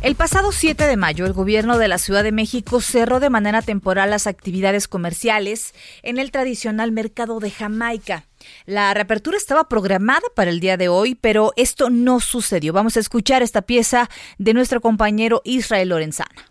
El 0.00 0.14
pasado 0.14 0.52
7 0.52 0.86
de 0.86 0.96
mayo, 0.96 1.26
el 1.26 1.32
gobierno 1.32 1.76
de 1.76 1.88
la 1.88 1.98
Ciudad 1.98 2.22
de 2.22 2.30
México 2.30 2.80
cerró 2.80 3.18
de 3.18 3.30
manera 3.30 3.62
temporal 3.62 4.10
las 4.10 4.28
actividades 4.28 4.86
comerciales 4.86 5.74
en 6.04 6.18
el 6.20 6.30
tradicional 6.30 6.92
mercado 6.92 7.40
de 7.40 7.50
Jamaica. 7.50 8.24
La 8.64 8.94
reapertura 8.94 9.36
estaba 9.36 9.68
programada 9.68 10.22
para 10.36 10.50
el 10.50 10.60
día 10.60 10.76
de 10.76 10.88
hoy, 10.88 11.16
pero 11.16 11.52
esto 11.56 11.90
no 11.90 12.20
sucedió. 12.20 12.72
Vamos 12.72 12.96
a 12.96 13.00
escuchar 13.00 13.42
esta 13.42 13.62
pieza 13.62 14.08
de 14.38 14.54
nuestro 14.54 14.80
compañero 14.80 15.42
Israel 15.44 15.88
Lorenzana. 15.88 16.47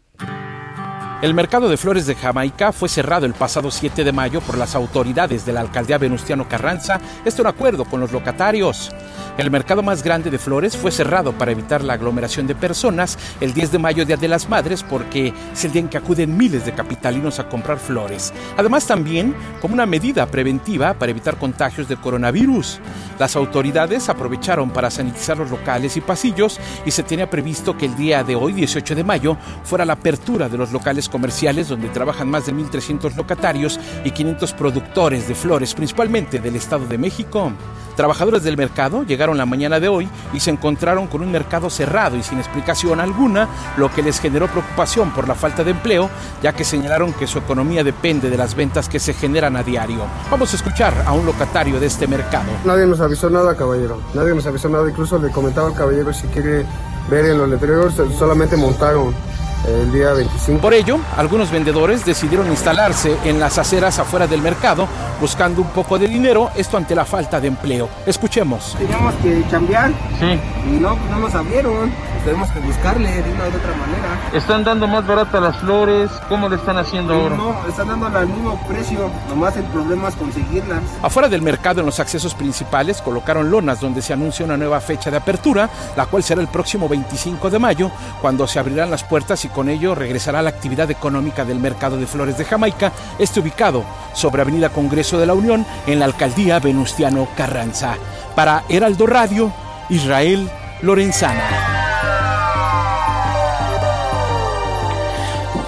El 1.20 1.34
mercado 1.34 1.68
de 1.68 1.78
flores 1.78 2.06
de 2.06 2.14
Jamaica 2.14 2.72
fue 2.72 2.90
cerrado 2.90 3.26
el 3.26 3.34
pasado 3.34 3.72
7 3.72 4.04
de 4.04 4.12
mayo 4.12 4.40
por 4.40 4.56
las 4.56 4.76
autoridades 4.76 5.48
de 5.48 5.54
la 5.54 5.62
alcaldía 5.62 5.98
Venustiano 5.98 6.48
Carranza, 6.48 7.02
esto 7.26 7.42
en 7.42 7.48
acuerdo 7.48 7.86
con 7.86 8.00
los 8.00 8.12
locatarios. 8.12 8.92
El 9.38 9.52
mercado 9.52 9.84
más 9.84 10.02
grande 10.02 10.32
de 10.32 10.40
flores 10.40 10.76
fue 10.76 10.92
cerrado 10.92 11.32
para 11.32 11.52
evitar 11.52 11.84
la 11.84 11.94
aglomeración 11.94 12.48
de 12.48 12.56
personas 12.56 13.20
el 13.40 13.54
10 13.54 13.72
de 13.72 13.78
mayo, 13.78 14.06
Día 14.06 14.18
de 14.18 14.28
las 14.28 14.50
Madres, 14.50 14.82
porque 14.82 15.32
es 15.54 15.64
el 15.64 15.72
día 15.72 15.82
en 15.82 15.90
que 15.90 15.98
acuden 15.98 16.36
miles 16.36 16.66
de 16.66 16.74
capitalinos 16.74 17.40
a 17.40 17.48
comprar 17.48 17.78
flores. 17.78 18.34
Además, 18.58 18.88
también 18.88 19.36
como 19.62 19.76
una 19.76 19.86
medida 19.86 20.26
preventiva 20.26 20.96
para 20.96 21.12
evitar 21.12 21.38
contagios 21.38 21.88
de 21.88 21.98
coronavirus. 21.98 22.80
Las 23.20 23.36
autoridades 23.36 24.10
aprovecharon 24.10 24.72
para 24.72 24.90
sanitizar 24.90 25.38
los 25.38 25.52
locales 25.52 25.98
y 25.98 26.02
pasillos 26.02 26.60
y 26.84 26.90
se 26.90 27.04
tenía 27.04 27.30
previsto 27.30 27.78
que 27.78 27.86
el 27.86 27.96
día 27.96 28.24
de 28.24 28.36
hoy, 28.36 28.54
18 28.54 28.96
de 28.96 29.04
mayo, 29.04 29.38
fuera 29.64 29.86
la 29.86 29.94
apertura 29.94 30.50
de 30.50 30.58
los 30.58 30.72
locales 30.72 31.07
comerciales 31.10 31.68
donde 31.68 31.90
trabajan 31.90 32.30
más 32.30 32.46
de 32.46 32.54
1.300 32.54 33.16
locatarios 33.16 33.80
y 34.04 34.12
500 34.12 34.54
productores 34.54 35.28
de 35.28 35.36
flores, 35.36 35.74
principalmente 35.74 36.40
del 36.40 36.56
Estado 36.56 36.86
de 36.86 36.98
México. 36.98 37.52
Trabajadores 37.96 38.44
del 38.44 38.58
mercado 38.58 39.04
llegaron 39.04 39.40
la 39.40 39.48
mañana 39.48 39.80
de 39.80 39.88
hoy 39.88 40.08
y 40.32 40.40
se 40.40 40.52
encontraron 40.52 41.08
con 41.08 41.24
un 41.24 41.32
mercado 41.32 41.70
cerrado 41.72 42.16
y 42.16 42.22
sin 42.22 42.38
explicación 42.38 43.00
alguna, 43.00 43.48
lo 43.76 43.92
que 43.92 44.04
les 44.04 44.20
generó 44.20 44.48
preocupación 44.48 45.12
por 45.12 45.28
la 45.28 45.34
falta 45.34 45.64
de 45.64 45.72
empleo, 45.72 46.08
ya 46.44 46.54
que 46.54 46.64
señalaron 46.64 47.12
que 47.14 47.26
su 47.26 47.40
economía 47.40 47.84
depende 47.84 48.30
de 48.30 48.38
las 48.38 48.54
ventas 48.54 48.88
que 48.88 49.00
se 49.00 49.14
generan 49.14 49.56
a 49.56 49.64
diario. 49.64 50.06
Vamos 50.30 50.54
a 50.54 50.58
escuchar 50.58 50.94
a 51.08 51.14
un 51.14 51.26
locatario 51.26 51.80
de 51.80 51.88
este 51.88 52.06
mercado. 52.06 52.52
Nadie 52.66 52.86
nos 52.86 53.00
avisó 53.00 53.32
nada, 53.32 53.56
caballero. 53.56 54.00
Nadie 54.14 54.36
nos 54.36 54.46
avisó 54.46 54.70
nada. 54.70 54.88
Incluso 54.88 55.18
le 55.18 55.32
comentaba 55.32 55.70
al 55.70 55.74
caballero 55.74 56.14
si 56.14 56.28
quiere 56.28 56.66
ver 57.10 57.26
en 57.26 57.38
los 57.40 57.50
letreros, 57.50 57.96
solamente 58.18 58.58
montaron 58.58 59.14
el 59.66 59.92
día 59.92 60.14
25. 60.14 60.62
Por 60.62 60.74
ello, 60.74 61.00
algunos 61.16 61.52
vendedores 61.52 62.06
decidieron 62.06 62.48
instalarse 62.48 63.18
en 63.26 63.40
las 63.40 63.58
aceras 63.58 64.00
afuera 64.00 64.28
del 64.28 64.42
mercado 64.42 64.88
buscando 65.20 65.62
un 65.62 65.70
poco 65.70 65.98
de 65.98 66.08
dinero, 66.08 66.52
esto 66.56 66.78
ante 66.78 66.96
la 66.96 67.06
falta 67.06 67.40
de 67.40 67.48
empleo. 67.48 67.90
Escuchemos. 68.06 68.76
Teníamos 68.78 69.14
que 69.16 69.42
cambiar 69.50 69.92
y 70.22 70.80
no, 70.80 70.96
no 71.10 71.20
nos 71.20 71.34
abrieron. 71.34 71.92
Tenemos 72.24 72.50
que 72.50 72.60
buscarle 72.60 73.10
de 73.22 73.32
una 73.32 73.46
u 73.46 73.48
otra 73.48 73.76
manera. 73.78 74.30
¿Están 74.34 74.64
dando 74.64 74.86
más 74.86 75.08
baratas 75.08 75.42
las 75.42 75.58
flores? 75.60 76.12
¿Cómo 76.28 76.50
le 76.50 76.58
están 76.58 76.78
haciendo 76.78 77.14
ahora? 77.14 77.38
No, 77.38 77.56
están 77.70 77.88
dando 77.88 78.06
al 78.08 78.28
mismo 78.28 78.60
precio, 78.68 79.10
nomás 79.30 79.56
el 79.56 79.64
problema 79.66 80.10
es 80.10 80.16
conseguirlas. 80.16 80.82
Afuera 81.02 81.30
del 81.30 81.42
mercado, 81.42 81.80
en 81.80 81.86
los 81.86 82.02
accesos 82.02 82.34
principales, 82.34 83.02
colocaron 83.02 83.50
lonas 83.50 83.80
donde 83.80 84.02
se 84.02 84.12
anuncia 84.12 84.44
una 84.44 84.58
nueva 84.58 84.82
fecha 84.82 85.10
de 85.10 85.18
apertura, 85.18 85.70
la 85.96 86.06
cual 86.06 86.22
será 86.22 86.42
el 86.42 86.50
próximo 86.50 86.90
25 86.90 87.50
de 87.50 87.60
mayo, 87.60 87.92
cuando 88.22 88.46
se 88.46 88.60
abrirán 88.60 88.92
las 88.92 89.06
puertas 89.06 89.46
y 89.46 89.47
con 89.50 89.70
ello 89.70 89.96
regresará 89.96 90.42
la 90.42 90.50
actividad 90.50 90.90
económica 90.92 91.46
del 91.46 91.60
mercado 91.60 91.98
de 91.98 92.08
flores 92.08 92.38
de 92.38 92.46
Jamaica, 92.46 92.92
este 93.20 93.40
ubicado 93.40 93.84
sobre 94.14 94.42
Avenida 94.42 94.70
Congreso 94.70 95.18
de 95.18 95.26
la 95.26 95.34
Unión 95.34 95.66
en 95.86 96.00
la 96.00 96.06
alcaldía 96.06 96.60
Venustiano 96.60 97.28
Carranza. 97.36 97.98
Para 98.36 98.64
Heraldo 98.70 99.08
Radio, 99.08 99.52
Israel 99.90 100.50
Lorenzana. 100.82 101.78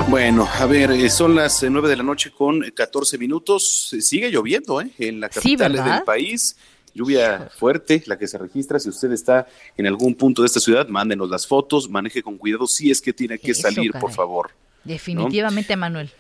Bueno, 0.10 0.50
a 0.52 0.66
ver, 0.66 0.90
eh, 0.90 1.08
son 1.12 1.36
las 1.36 1.62
eh, 1.62 1.70
nueve 1.70 1.88
de 1.88 1.96
la 1.96 2.02
noche 2.02 2.32
con 2.32 2.62
14 2.62 3.20
minutos. 3.20 3.94
Sigue 4.00 4.32
lloviendo 4.32 4.82
¿eh? 4.82 4.90
en 4.98 5.20
la 5.20 5.30
capital 5.30 5.74
del 5.74 6.04
país. 6.04 6.56
Lluvia 7.00 7.50
fuerte, 7.56 8.04
la 8.08 8.18
que 8.18 8.28
se 8.28 8.38
registra. 8.38 8.78
Si 8.78 8.90
usted 8.90 9.14
está 9.14 9.48
en 9.78 9.88
algún 9.88 10.16
punto 10.16 10.42
de 10.42 10.48
esta 10.48 10.60
ciudad, 10.60 10.86
mándenos 10.90 11.30
las 11.30 11.48
fotos, 11.48 11.90
maneje 11.90 12.22
con 12.22 12.38
cuidado 12.38 12.68
si 12.68 12.92
es 12.92 13.00
que 13.00 13.14
tiene 13.14 13.40
que 13.40 13.54
salir, 13.54 13.94
por 13.94 14.12
favor. 14.12 14.52
Definitivamente, 14.84 15.78
Manuel. 15.78 16.12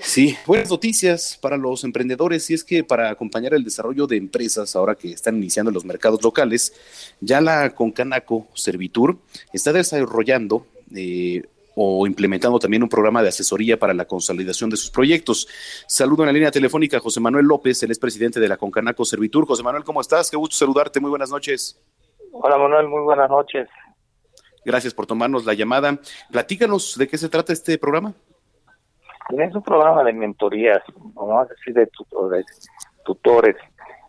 Sí, 0.00 0.36
buenas 0.46 0.68
noticias 0.68 1.38
para 1.40 1.56
los 1.56 1.82
emprendedores 1.82 2.50
y 2.50 2.54
es 2.54 2.62
que 2.62 2.84
para 2.84 3.10
acompañar 3.10 3.54
el 3.54 3.64
desarrollo 3.64 4.06
de 4.06 4.16
empresas, 4.16 4.76
ahora 4.76 4.94
que 4.94 5.12
están 5.12 5.36
iniciando 5.36 5.70
los 5.70 5.86
mercados 5.86 6.22
locales, 6.22 6.74
ya 7.20 7.40
la 7.40 7.74
Concanaco 7.74 8.48
Servitur 8.54 9.18
está 9.52 9.72
desarrollando 9.72 10.66
eh, 10.94 11.42
o 11.80 12.06
implementando 12.08 12.58
también 12.58 12.82
un 12.82 12.88
programa 12.88 13.22
de 13.22 13.28
asesoría 13.28 13.78
para 13.78 13.94
la 13.94 14.04
consolidación 14.04 14.68
de 14.68 14.76
sus 14.76 14.90
proyectos. 14.90 15.46
Saludo 15.86 16.24
en 16.24 16.26
la 16.26 16.32
línea 16.32 16.50
telefónica 16.50 16.96
a 16.96 17.00
José 17.00 17.20
Manuel 17.20 17.46
López, 17.46 17.80
el 17.84 17.96
presidente 18.00 18.40
de 18.40 18.48
la 18.48 18.56
Concanaco 18.56 19.04
Servitur. 19.04 19.46
José 19.46 19.62
Manuel, 19.62 19.84
¿cómo 19.84 20.00
estás? 20.00 20.28
Qué 20.28 20.36
gusto 20.36 20.56
saludarte. 20.56 20.98
Muy 20.98 21.10
buenas 21.10 21.30
noches. 21.30 21.80
Hola 22.32 22.58
Manuel, 22.58 22.88
muy 22.88 23.02
buenas 23.02 23.30
noches. 23.30 23.68
Gracias 24.64 24.92
por 24.92 25.06
tomarnos 25.06 25.46
la 25.46 25.54
llamada. 25.54 26.00
Platícanos 26.32 26.98
de 26.98 27.06
qué 27.06 27.16
se 27.16 27.28
trata 27.28 27.52
este 27.52 27.78
programa. 27.78 28.12
Es 29.30 29.54
un 29.54 29.62
programa 29.62 30.02
de 30.02 30.12
mentorías, 30.14 30.82
vamos 31.14 31.46
a 31.46 31.54
decir 31.54 31.74
de 31.74 31.86
tutores. 31.86 32.44
tutores. 33.04 33.54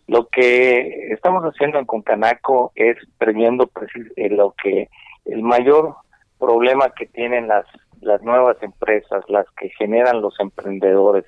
Lo 0.07 0.27
que 0.27 1.11
estamos 1.13 1.43
haciendo 1.43 1.77
en 1.77 1.85
Concanaco 1.85 2.71
es 2.73 2.97
previendo 3.19 3.67
pues, 3.67 3.91
lo 4.31 4.55
que 4.59 4.89
el 5.25 5.43
mayor 5.43 5.97
problema 6.39 6.89
que 6.91 7.05
tienen 7.05 7.48
las, 7.48 7.65
las 8.01 8.22
nuevas 8.24 8.58
empresas, 8.62 9.24
las 9.27 9.46
que 9.58 9.69
generan 9.69 10.22
los 10.22 10.39
emprendedores, 10.39 11.25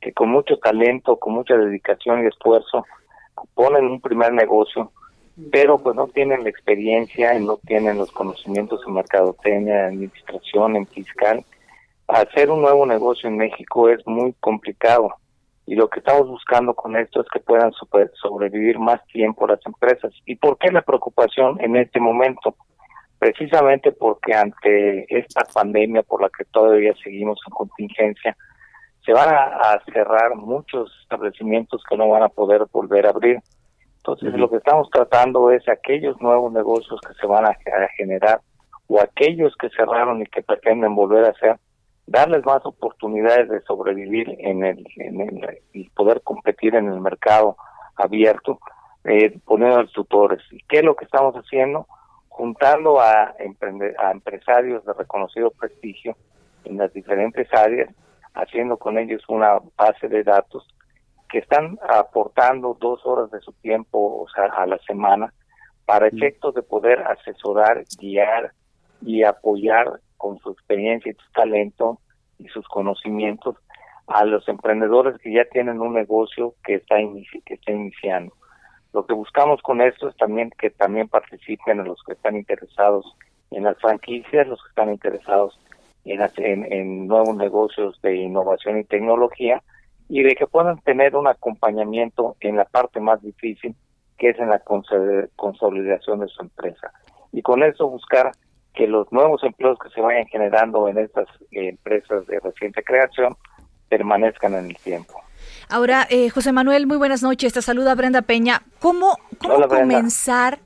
que 0.00 0.12
con 0.12 0.30
mucho 0.30 0.58
talento, 0.58 1.16
con 1.16 1.34
mucha 1.34 1.56
dedicación 1.56 2.24
y 2.24 2.28
esfuerzo 2.28 2.84
ponen 3.54 3.86
un 3.86 4.00
primer 4.00 4.32
negocio, 4.32 4.92
pero 5.52 5.78
pues 5.78 5.94
no 5.94 6.06
tienen 6.08 6.44
la 6.44 6.50
experiencia 6.50 7.34
y 7.34 7.44
no 7.44 7.58
tienen 7.58 7.98
los 7.98 8.10
conocimientos 8.12 8.80
en 8.86 8.94
mercadotecnia, 8.94 9.80
en 9.80 9.86
administración, 9.86 10.76
en 10.76 10.86
fiscal. 10.86 11.44
Hacer 12.08 12.50
un 12.50 12.62
nuevo 12.62 12.86
negocio 12.86 13.28
en 13.28 13.36
México 13.36 13.88
es 13.88 14.06
muy 14.06 14.32
complicado 14.40 15.12
y 15.66 15.74
lo 15.74 15.88
que 15.88 15.98
estamos 15.98 16.28
buscando 16.28 16.74
con 16.74 16.96
esto 16.96 17.20
es 17.20 17.26
que 17.32 17.40
puedan 17.40 17.72
sobrevivir 17.72 18.78
más 18.78 19.04
tiempo 19.08 19.48
las 19.48 19.58
empresas. 19.66 20.12
¿Y 20.24 20.36
por 20.36 20.56
qué 20.58 20.70
la 20.70 20.82
preocupación 20.82 21.60
en 21.60 21.74
este 21.76 21.98
momento? 21.98 22.54
Precisamente 23.18 23.92
porque 23.92 24.34
ante 24.34 25.06
esta 25.08 25.44
pandemia 25.52 26.02
por 26.02 26.22
la 26.22 26.28
que 26.28 26.44
todavía 26.44 26.94
seguimos 27.02 27.40
en 27.46 27.50
contingencia, 27.50 28.36
se 29.04 29.12
van 29.12 29.32
a, 29.32 29.80
cerrar 29.92 30.34
muchos 30.34 30.92
establecimientos 31.02 31.82
que 31.88 31.96
no 31.96 32.08
van 32.08 32.24
a 32.24 32.28
poder 32.28 32.66
volver 32.72 33.06
a 33.06 33.10
abrir. 33.10 33.38
Entonces, 33.98 34.34
lo 34.34 34.50
que 34.50 34.56
estamos 34.56 34.90
tratando 34.90 35.50
es 35.50 35.66
aquellos 35.68 36.20
nuevos 36.20 36.52
negocios 36.52 37.00
que 37.06 37.14
se 37.14 37.26
van 37.26 37.46
a, 37.46 37.56
generar 37.96 38.40
o 38.88 39.00
aquellos 39.00 39.54
que 39.56 39.68
cerraron 39.70 40.22
y 40.22 40.26
que 40.26 40.42
pretenden 40.42 40.94
volver 40.94 41.24
a 41.24 41.30
hacer, 41.30 41.56
darles 42.06 42.44
más 42.44 42.64
oportunidades 42.66 43.48
de 43.48 43.60
sobrevivir 43.62 44.28
en 44.38 44.64
el, 44.64 44.84
en 44.96 45.20
el 45.20 45.58
y 45.72 45.88
poder 45.90 46.22
competir 46.22 46.74
en 46.74 46.86
el 46.86 47.00
mercado 47.00 47.56
abierto, 47.96 48.58
eh, 49.04 49.38
poniendo 49.44 49.86
tutores. 49.88 50.42
¿Y 50.50 50.58
qué 50.68 50.78
es 50.78 50.84
lo 50.84 50.94
que 50.94 51.04
estamos 51.04 51.34
haciendo? 51.34 51.86
Juntando 52.36 53.00
a, 53.00 53.34
a 53.34 54.10
empresarios 54.10 54.84
de 54.84 54.92
reconocido 54.92 55.50
prestigio 55.52 56.14
en 56.64 56.76
las 56.76 56.92
diferentes 56.92 57.48
áreas 57.54 57.88
haciendo 58.34 58.76
con 58.76 58.98
ellos 58.98 59.22
una 59.28 59.58
base 59.74 60.06
de 60.08 60.22
datos 60.22 60.68
que 61.30 61.38
están 61.38 61.78
aportando 61.88 62.76
dos 62.78 63.00
horas 63.06 63.30
de 63.30 63.40
su 63.40 63.52
tiempo 63.54 64.22
o 64.22 64.28
sea, 64.28 64.44
a 64.44 64.66
la 64.66 64.76
semana 64.86 65.32
para 65.86 66.08
efectos 66.08 66.54
de 66.54 66.62
poder 66.62 67.00
asesorar, 67.00 67.84
guiar 67.98 68.52
y 69.00 69.22
apoyar 69.22 70.00
con 70.18 70.38
su 70.40 70.50
experiencia 70.50 71.10
y 71.10 71.14
su 71.14 71.32
talento 71.32 72.00
y 72.38 72.48
sus 72.48 72.68
conocimientos 72.68 73.56
a 74.08 74.26
los 74.26 74.46
emprendedores 74.46 75.18
que 75.22 75.32
ya 75.32 75.46
tienen 75.46 75.80
un 75.80 75.94
negocio 75.94 76.54
que 76.62 76.74
está, 76.74 76.96
que 77.46 77.54
está 77.54 77.72
iniciando. 77.72 78.34
Lo 78.96 79.04
que 79.04 79.12
buscamos 79.12 79.60
con 79.60 79.82
esto 79.82 80.08
es 80.08 80.16
también 80.16 80.50
que 80.58 80.70
también 80.70 81.06
participen 81.06 81.84
los 81.84 82.02
que 82.02 82.14
están 82.14 82.34
interesados 82.34 83.04
en 83.50 83.64
las 83.64 83.78
franquicias, 83.78 84.48
los 84.48 84.58
que 84.62 84.70
están 84.70 84.90
interesados 84.90 85.60
en, 86.06 87.06
nuevos 87.06 87.36
negocios 87.36 88.00
de 88.00 88.16
innovación 88.16 88.78
y 88.78 88.84
tecnología 88.84 89.62
y 90.08 90.22
de 90.22 90.34
que 90.34 90.46
puedan 90.46 90.78
tener 90.78 91.14
un 91.14 91.26
acompañamiento 91.26 92.36
en 92.40 92.56
la 92.56 92.64
parte 92.64 92.98
más 92.98 93.20
difícil, 93.20 93.74
que 94.16 94.30
es 94.30 94.38
en 94.38 94.48
la 94.48 94.62
consolidación 95.36 96.20
de 96.20 96.28
su 96.28 96.40
empresa. 96.40 96.90
Y 97.32 97.42
con 97.42 97.62
eso 97.64 97.90
buscar 97.90 98.32
que 98.72 98.86
los 98.86 99.12
nuevos 99.12 99.44
empleos 99.44 99.78
que 99.78 99.90
se 99.90 100.00
vayan 100.00 100.24
generando 100.28 100.88
en 100.88 100.96
estas 100.96 101.28
empresas 101.50 102.26
de 102.28 102.40
reciente 102.40 102.82
creación 102.82 103.36
permanezcan 103.90 104.54
en 104.54 104.70
el 104.70 104.76
tiempo. 104.78 105.25
Ahora, 105.68 106.06
eh, 106.10 106.30
José 106.30 106.52
Manuel, 106.52 106.86
muy 106.86 106.96
buenas 106.96 107.22
noches. 107.24 107.52
Te 107.52 107.60
saluda 107.60 107.94
Brenda 107.96 108.22
Peña. 108.22 108.62
¿Cómo, 108.78 109.18
cómo 109.38 109.66
comenzar 109.66 110.60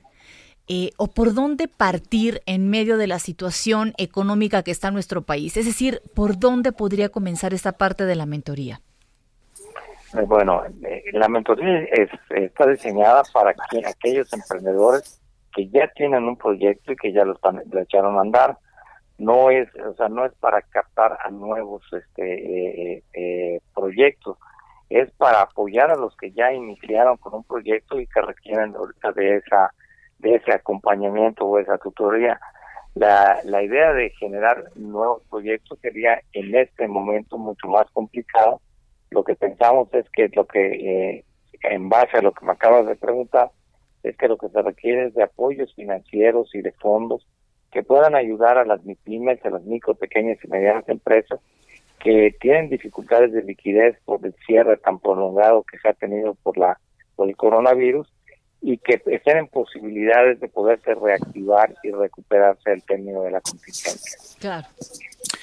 eh, 0.69 0.91
o 0.99 1.07
por 1.09 1.33
dónde 1.33 1.69
partir 1.69 2.43
en 2.45 2.69
medio 2.69 2.99
de 2.99 3.07
la 3.07 3.19
situación 3.19 3.95
económica 3.97 4.63
que 4.63 4.71
está 4.71 4.91
nuestro 4.91 5.23
país? 5.23 5.57
Es 5.57 5.65
decir, 5.65 6.03
¿por 6.15 6.39
dónde 6.39 6.73
podría 6.73 7.09
comenzar 7.09 7.55
esta 7.55 7.73
parte 7.73 8.05
de 8.05 8.15
la 8.15 8.27
mentoría? 8.27 8.83
Eh, 10.15 10.21
bueno, 10.27 10.63
eh, 10.85 11.03
la 11.15 11.29
mentoría 11.29 11.81
está 12.29 12.67
diseñada 12.67 13.23
para 13.33 13.55
aquellos 13.87 14.31
emprendedores 14.35 15.19
que 15.55 15.67
ya 15.71 15.89
tienen 15.89 16.25
un 16.25 16.37
proyecto 16.37 16.93
y 16.93 16.97
que 16.97 17.13
ya 17.13 17.25
lo, 17.25 17.33
están, 17.33 17.63
lo 17.71 17.81
echaron 17.81 18.19
a 18.19 18.21
andar. 18.21 18.59
No 19.17 19.51
es, 19.51 19.69
o 19.77 19.95
sea, 19.95 20.09
no 20.11 20.27
es 20.27 20.33
para 20.35 20.61
captar 20.63 21.19
a 21.25 21.31
nuevos 21.31 21.83
este, 21.91 23.03
proyectos, 23.75 24.37
es 24.91 25.09
para 25.13 25.43
apoyar 25.43 25.91
a 25.93 25.97
los 25.97 26.17
que 26.17 26.33
ya 26.33 26.53
iniciaron 26.53 27.17
con 27.17 27.35
un 27.35 27.45
proyecto 27.45 27.99
y 27.99 28.09
que 28.09 28.21
requieren 28.21 28.75
ahorita 28.75 29.13
de 29.13 29.37
esa 29.37 29.73
de 30.19 30.35
ese 30.35 30.53
acompañamiento 30.53 31.47
o 31.47 31.59
esa 31.59 31.79
tutoría. 31.79 32.39
La, 32.95 33.39
la 33.45 33.63
idea 33.63 33.95
de 33.95 34.11
generar 34.11 34.65
nuevos 34.75 35.23
proyectos 35.31 35.79
sería 35.81 36.21
en 36.33 36.55
este 36.55 36.89
momento 36.89 37.39
mucho 37.39 37.69
más 37.69 37.89
complicado. 37.93 38.61
Lo 39.11 39.25
que 39.25 39.35
pensamos 39.35 39.89
es 39.95 40.05
que 40.11 40.29
lo 40.35 40.45
que, 40.47 41.15
eh, 41.15 41.25
en 41.63 41.89
base 41.89 42.19
a 42.19 42.23
lo 42.23 42.33
que 42.33 42.45
me 42.45 42.53
acabas 42.53 42.87
de 42.87 42.97
preguntar, 42.97 43.51
es 44.03 44.17
que 44.17 44.29
lo 44.29 44.37
que 44.37 44.49
se 44.49 44.61
requiere 44.61 45.07
es 45.07 45.15
de 45.15 45.23
apoyos 45.23 45.75
financieros 45.75 46.55
y 46.55 46.61
de 46.61 46.73
fondos 46.73 47.27
que 47.71 47.83
puedan 47.83 48.15
ayudar 48.17 48.59
a 48.59 48.65
las 48.65 48.85
MIPIMES, 48.85 49.45
a 49.47 49.51
las 49.51 49.63
micro, 49.63 49.95
pequeñas 49.95 50.39
y 50.45 50.49
medianas 50.49 50.89
empresas 50.89 51.41
que 52.03 52.35
tienen 52.41 52.71
dificultades 52.71 53.33
de 53.33 53.43
liquidez 53.43 53.97
por 54.05 54.25
el 54.25 54.35
cierre 54.47 54.77
tan 54.79 54.99
prolongado 54.99 55.65
que 55.71 55.79
se 55.79 55.89
ha 55.89 55.93
tenido 55.93 56.35
por 56.43 56.57
la 56.59 56.79
por 57.15 57.29
el 57.29 57.37
coronavirus 57.37 58.09
y 58.63 58.79
que 58.79 59.03
estén 59.07 59.39
en 59.39 59.49
posibilidades 59.49 60.41
de 60.41 60.49
poderse 60.49 60.95
reactivar 60.95 61.75
y 61.83 61.91
recuperarse 61.91 62.73
el 62.73 62.83
término 62.83 63.23
de 63.23 63.31
la 63.31 63.41
contingencia. 63.41 64.19
Claro. 64.39 64.67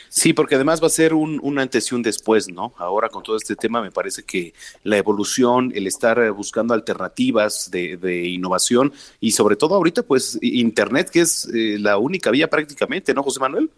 Sí, 0.10 0.34
porque 0.34 0.56
además 0.56 0.82
va 0.82 0.88
a 0.88 0.92
ser 0.92 1.14
un, 1.14 1.40
un, 1.42 1.60
antes 1.60 1.92
y 1.92 1.96
un 1.96 2.02
después, 2.04 2.48
¿no? 2.50 2.74
Ahora 2.78 3.10
con 3.10 3.24
todo 3.24 3.38
este 3.38 3.56
tema 3.56 3.82
me 3.82 3.92
parece 3.92 4.24
que 4.24 4.54
la 4.84 4.98
evolución, 4.98 5.72
el 5.76 5.88
estar 5.88 6.32
buscando 6.32 6.74
alternativas 6.74 7.70
de, 7.72 7.98
de 7.98 8.26
innovación 8.26 8.94
y 9.20 9.32
sobre 9.32 9.56
todo 9.56 9.76
ahorita 9.76 10.04
pues 10.04 10.38
Internet, 10.42 11.10
que 11.10 11.22
es 11.22 11.48
eh, 11.54 11.78
la 11.80 11.98
única 11.98 12.32
vía 12.32 12.48
prácticamente, 12.50 13.14
¿no, 13.14 13.24
José 13.24 13.40
Manuel? 13.40 13.70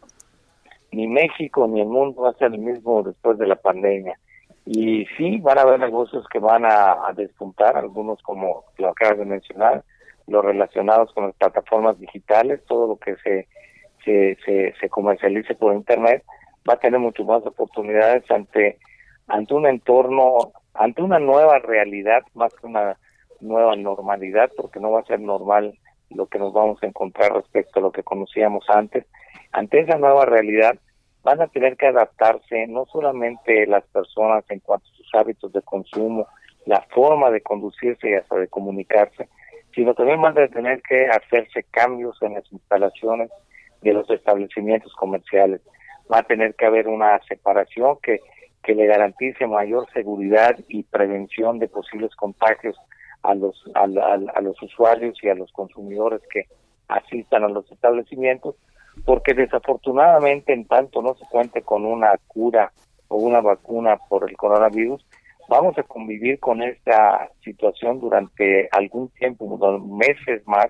Ni 0.92 1.08
México 1.08 1.68
ni 1.68 1.82
el 1.82 1.88
mundo 1.88 2.24
va 2.24 2.30
a 2.32 2.34
ser 2.34 2.54
el 2.54 2.60
mismo 2.60 3.04
después 3.04 3.38
de 3.38 3.48
la 3.48 3.56
pandemia. 3.56 4.18
Y 4.66 5.06
sí, 5.18 5.38
van 5.40 5.58
a 5.58 5.62
haber 5.62 5.80
negocios 5.80 6.28
que 6.32 6.40
van 6.40 6.64
a, 6.66 7.12
despuntar, 7.16 7.76
algunos 7.76 8.22
como 8.22 8.66
lo 8.78 8.90
acabas 8.90 9.18
de 9.18 9.26
mencionar, 9.26 9.84
los 10.28 10.46
relacionados 10.46 11.12
con 11.14 11.26
las 11.26 11.36
plataformas 11.36 12.00
digitales, 12.00 12.64
todo 12.68 12.88
lo 12.88 12.98
que 12.98 13.16
se, 13.24 13.48
se, 14.06 14.38
se, 14.80 14.90
comercialice 14.90 15.56
por 15.56 15.74
Internet, 15.74 16.24
va 16.70 16.76
a 16.76 16.80
tener 16.80 17.00
mucho 17.00 17.24
más 17.24 17.44
oportunidades 17.46 18.30
ante, 18.30 18.78
ante 19.28 19.54
un 19.56 19.66
entorno, 19.66 20.52
ante 20.76 21.02
una 21.02 21.18
nueva 21.18 21.58
realidad, 21.60 22.22
más 22.36 22.54
que 22.54 22.68
una 22.68 22.98
nueva 23.42 23.76
normalidad, 23.76 24.52
porque 24.56 24.80
no 24.80 24.92
va 24.92 25.00
a 25.00 25.06
ser 25.06 25.20
normal 25.20 25.80
lo 26.12 26.28
que 26.28 26.40
nos 26.40 26.54
vamos 26.54 26.82
a 26.84 26.88
encontrar 26.88 27.34
respecto 27.34 27.80
a 27.80 27.84
lo 27.84 27.92
que 27.92 28.04
conocíamos 28.04 28.66
antes. 28.70 29.06
Ante 29.52 29.80
esa 29.80 29.98
nueva 29.98 30.26
realidad, 30.26 30.78
van 31.24 31.42
a 31.42 31.48
tener 31.48 31.76
que 31.76 31.88
adaptarse 31.88 32.68
no 32.68 32.86
solamente 32.86 33.66
las 33.68 33.84
personas 33.88 34.46
en 34.50 34.60
cuanto 34.60 34.88
a 34.88 34.96
sus 34.96 35.14
hábitos 35.14 35.52
de 35.52 35.62
consumo, 35.62 36.28
la 36.66 36.82
forma 36.90 37.32
de 37.32 37.42
conducirse 37.42 38.10
y 38.10 38.14
hasta 38.14 38.36
de 38.36 38.48
comunicarse, 38.48 39.28
sino 39.74 39.94
también 39.94 40.22
van 40.22 40.38
a 40.38 40.48
tener 40.48 40.82
que 40.82 41.08
hacerse 41.08 41.64
cambios 41.72 42.18
en 42.22 42.36
las 42.36 42.52
instalaciones 42.52 43.32
de 43.82 43.94
los 43.94 44.10
establecimientos 44.10 44.94
comerciales. 44.94 45.62
Va 46.12 46.20
a 46.20 46.24
tener 46.24 46.56
que 46.56 46.66
haber 46.66 46.88
una 46.88 47.20
separación 47.28 47.98
que, 48.02 48.20
que 48.64 48.76
le 48.76 48.86
garantice 48.86 49.48
mayor 49.48 49.92
seguridad 49.94 50.58
y 50.68 50.84
prevención 50.84 51.60
de 51.60 51.68
posibles 51.68 52.16
contagios 52.16 52.78
a 53.24 53.36
los, 53.36 53.64
a, 53.74 53.84
a 53.84 54.42
los 54.42 54.62
usuarios 54.62 55.18
y 55.22 55.30
a 55.30 55.36
los 55.36 55.52
consumidores 55.52 56.22
que 56.32 56.46
asistan 56.88 57.44
a 57.44 57.50
los 57.50 57.72
establecimientos 57.72 58.56
porque 59.06 59.34
desafortunadamente 59.34 60.54
en 60.54 60.66
tanto 60.66 61.02
no 61.02 61.16
se 61.16 61.26
cuente 61.26 61.62
con 61.62 61.86
una 61.86 62.18
cura 62.28 62.72
o 63.08 63.18
una 63.18 63.42
vacuna 63.42 63.98
por 64.10 64.30
el 64.30 64.38
coronavirus, 64.38 65.06
vamos 65.50 65.78
a 65.78 65.84
convivir 65.84 66.40
con 66.40 66.62
esta 66.62 67.30
situación 67.44 68.00
durante 68.00 68.70
algún 68.72 69.10
tiempo, 69.10 69.80
meses 69.80 70.46
más, 70.48 70.68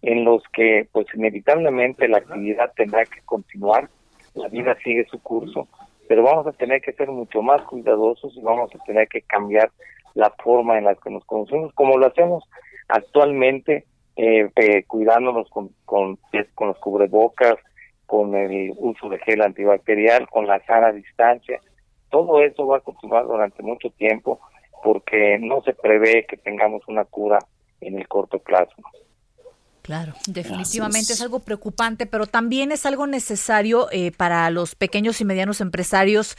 en 0.00 0.24
los 0.24 0.42
que 0.52 0.88
pues 0.92 1.06
inevitablemente 1.14 2.08
la 2.08 2.18
actividad 2.18 2.72
tendrá 2.76 3.04
que 3.04 3.20
continuar, 3.24 3.88
la 4.34 4.48
vida 4.48 4.76
sigue 4.82 5.06
su 5.10 5.20
curso, 5.22 5.68
pero 6.08 6.22
vamos 6.22 6.46
a 6.46 6.52
tener 6.52 6.80
que 6.80 6.92
ser 6.92 7.08
mucho 7.08 7.42
más 7.42 7.62
cuidadosos 7.62 8.36
y 8.36 8.40
vamos 8.40 8.70
a 8.74 8.84
tener 8.84 9.08
que 9.08 9.22
cambiar 9.22 9.70
la 10.14 10.30
forma 10.42 10.78
en 10.78 10.84
la 10.84 10.94
que 10.94 11.10
nos 11.10 11.24
conocemos, 11.24 11.72
como 11.74 11.98
lo 11.98 12.06
hacemos 12.06 12.44
actualmente 12.88 13.86
eh, 14.16 14.50
eh, 14.56 14.84
cuidándonos 14.84 15.48
con, 15.50 15.70
con, 15.84 16.18
los 16.60 16.78
cubrebocas, 16.78 17.56
con 18.06 18.34
el 18.34 18.72
uso 18.76 19.08
de 19.08 19.18
gel 19.20 19.42
antibacterial, 19.42 20.28
con 20.28 20.46
la 20.46 20.64
sana 20.66 20.92
distancia. 20.92 21.60
Todo 22.10 22.42
eso 22.42 22.66
va 22.66 22.78
a 22.78 22.80
continuar 22.80 23.26
durante 23.26 23.62
mucho 23.62 23.90
tiempo 23.90 24.40
porque 24.82 25.38
no 25.38 25.62
se 25.62 25.72
prevé 25.72 26.26
que 26.26 26.36
tengamos 26.36 26.82
una 26.88 27.04
cura 27.04 27.38
en 27.80 27.98
el 27.98 28.06
corto 28.08 28.38
plazo. 28.38 28.74
Claro, 29.82 30.12
definitivamente 30.28 31.12
es. 31.12 31.20
algo 31.20 31.40
preocupante, 31.40 32.06
pero 32.06 32.26
también 32.26 32.70
es 32.70 32.86
algo 32.86 33.08
necesario 33.08 33.88
eh, 33.90 34.12
para 34.16 34.48
los 34.50 34.76
pequeños 34.76 35.20
y 35.20 35.24
medianos 35.24 35.60
empresarios 35.60 36.36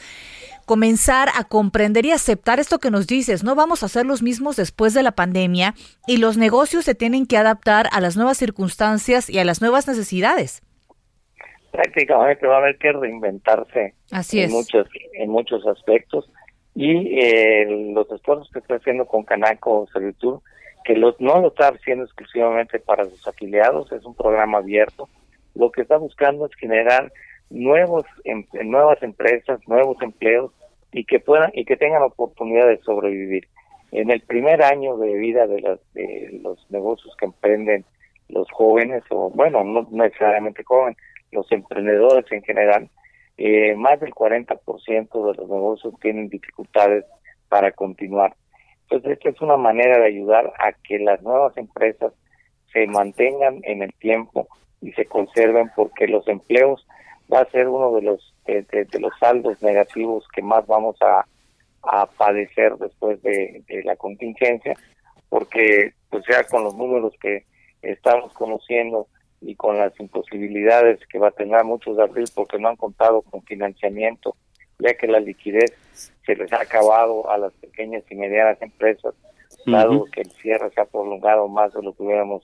comenzar 0.64 1.28
a 1.36 1.44
comprender 1.44 2.06
y 2.06 2.12
aceptar 2.12 2.58
esto 2.58 2.78
que 2.78 2.90
nos 2.90 3.06
dices, 3.06 3.44
no 3.44 3.54
vamos 3.54 3.82
a 3.82 3.88
ser 3.88 4.06
los 4.06 4.22
mismos 4.22 4.56
después 4.56 4.94
de 4.94 5.02
la 5.02 5.12
pandemia 5.12 5.74
y 6.06 6.16
los 6.16 6.38
negocios 6.38 6.86
se 6.86 6.94
tienen 6.94 7.26
que 7.26 7.36
adaptar 7.36 7.90
a 7.92 8.00
las 8.00 8.16
nuevas 8.16 8.38
circunstancias 8.38 9.28
y 9.28 9.38
a 9.38 9.44
las 9.44 9.60
nuevas 9.60 9.86
necesidades. 9.86 10.62
Prácticamente 11.70 12.46
va 12.46 12.54
a 12.54 12.58
haber 12.60 12.78
que 12.78 12.92
reinventarse 12.92 13.94
en 14.10 14.50
muchos 14.50 14.88
en 15.14 15.28
muchos 15.28 15.66
aspectos 15.66 16.30
y 16.74 17.18
eh, 17.20 17.92
los 17.92 18.10
esfuerzos 18.10 18.48
que 18.50 18.60
está 18.60 18.76
haciendo 18.76 19.04
con 19.06 19.24
Canaco 19.24 19.86
Servitur 19.92 20.40
que 20.84 20.94
no 20.94 21.40
lo 21.40 21.48
está 21.48 21.68
haciendo 21.68 22.04
exclusivamente 22.04 22.78
para 22.78 23.04
sus 23.06 23.26
afiliados, 23.26 23.90
es 23.92 24.04
un 24.04 24.14
programa 24.14 24.58
abierto 24.58 25.08
lo 25.54 25.70
que 25.70 25.82
está 25.82 25.96
buscando 25.96 26.46
es 26.46 26.54
generar 26.56 27.12
nuevos 27.50 28.04
em, 28.24 28.44
nuevas 28.64 29.02
empresas, 29.02 29.60
nuevos 29.66 29.96
empleos 30.02 30.52
y 30.92 31.04
que 31.04 31.20
puedan 31.20 31.50
y 31.54 31.64
que 31.64 31.76
tengan 31.76 32.02
oportunidad 32.02 32.68
de 32.68 32.78
sobrevivir. 32.78 33.48
En 33.92 34.10
el 34.10 34.20
primer 34.22 34.62
año 34.62 34.96
de 34.96 35.14
vida 35.14 35.46
de, 35.46 35.60
las, 35.60 35.78
de 35.92 36.40
los 36.42 36.68
negocios 36.70 37.14
que 37.16 37.26
emprenden 37.26 37.84
los 38.28 38.50
jóvenes 38.50 39.04
o 39.10 39.30
bueno, 39.30 39.62
no 39.62 39.86
necesariamente 39.90 40.64
jóvenes, 40.64 40.96
los 41.30 41.50
emprendedores 41.52 42.30
en 42.32 42.42
general, 42.42 42.88
eh, 43.36 43.74
más 43.76 44.00
del 44.00 44.12
40% 44.12 45.26
de 45.26 45.34
los 45.34 45.48
negocios 45.48 45.94
tienen 46.00 46.28
dificultades 46.28 47.04
para 47.48 47.70
continuar. 47.72 48.34
Entonces, 48.84 49.12
esta 49.12 49.30
es 49.30 49.40
una 49.40 49.56
manera 49.56 49.98
de 49.98 50.06
ayudar 50.06 50.52
a 50.58 50.72
que 50.72 50.98
las 50.98 51.22
nuevas 51.22 51.56
empresas 51.56 52.12
se 52.72 52.86
mantengan 52.86 53.60
en 53.62 53.82
el 53.82 53.92
tiempo 53.94 54.48
y 54.80 54.92
se 54.92 55.06
conserven 55.06 55.70
porque 55.74 56.06
los 56.06 56.26
empleos 56.28 56.86
va 57.32 57.40
a 57.40 57.50
ser 57.50 57.68
uno 57.68 57.94
de 57.94 58.02
los 58.02 58.34
de, 58.46 58.86
los 59.00 59.12
saldos 59.18 59.62
negativos 59.62 60.26
que 60.34 60.42
más 60.42 60.66
vamos 60.66 60.96
a, 61.00 61.24
a 61.82 62.06
padecer 62.06 62.76
después 62.76 63.22
de, 63.22 63.64
la 63.84 63.96
contingencia 63.96 64.74
porque 65.30 65.92
pues 66.10 66.24
ya 66.28 66.44
con 66.44 66.64
los 66.64 66.74
números 66.74 67.14
que 67.20 67.44
estamos 67.82 68.32
conociendo 68.34 69.08
y 69.40 69.54
con 69.56 69.78
las 69.78 69.98
imposibilidades 69.98 71.00
que 71.06 71.18
va 71.18 71.28
a 71.28 71.32
tener 71.32 71.64
muchos 71.64 71.96
de 71.96 72.02
abril 72.02 72.26
porque 72.34 72.58
no 72.58 72.68
han 72.68 72.76
contado 72.76 73.22
con 73.22 73.42
financiamiento 73.42 74.36
ya 74.84 74.94
que 74.94 75.06
la 75.06 75.18
liquidez 75.18 75.72
se 76.24 76.36
les 76.36 76.52
ha 76.52 76.60
acabado 76.60 77.30
a 77.30 77.38
las 77.38 77.52
pequeñas 77.54 78.04
y 78.10 78.14
medianas 78.14 78.60
empresas 78.62 79.14
dado 79.66 80.04
que 80.06 80.20
el 80.20 80.30
cierre 80.32 80.70
se 80.74 80.80
ha 80.80 80.84
prolongado 80.84 81.48
más 81.48 81.72
de 81.72 81.82
lo 81.82 81.94
que 81.94 82.02
hubiéramos 82.02 82.42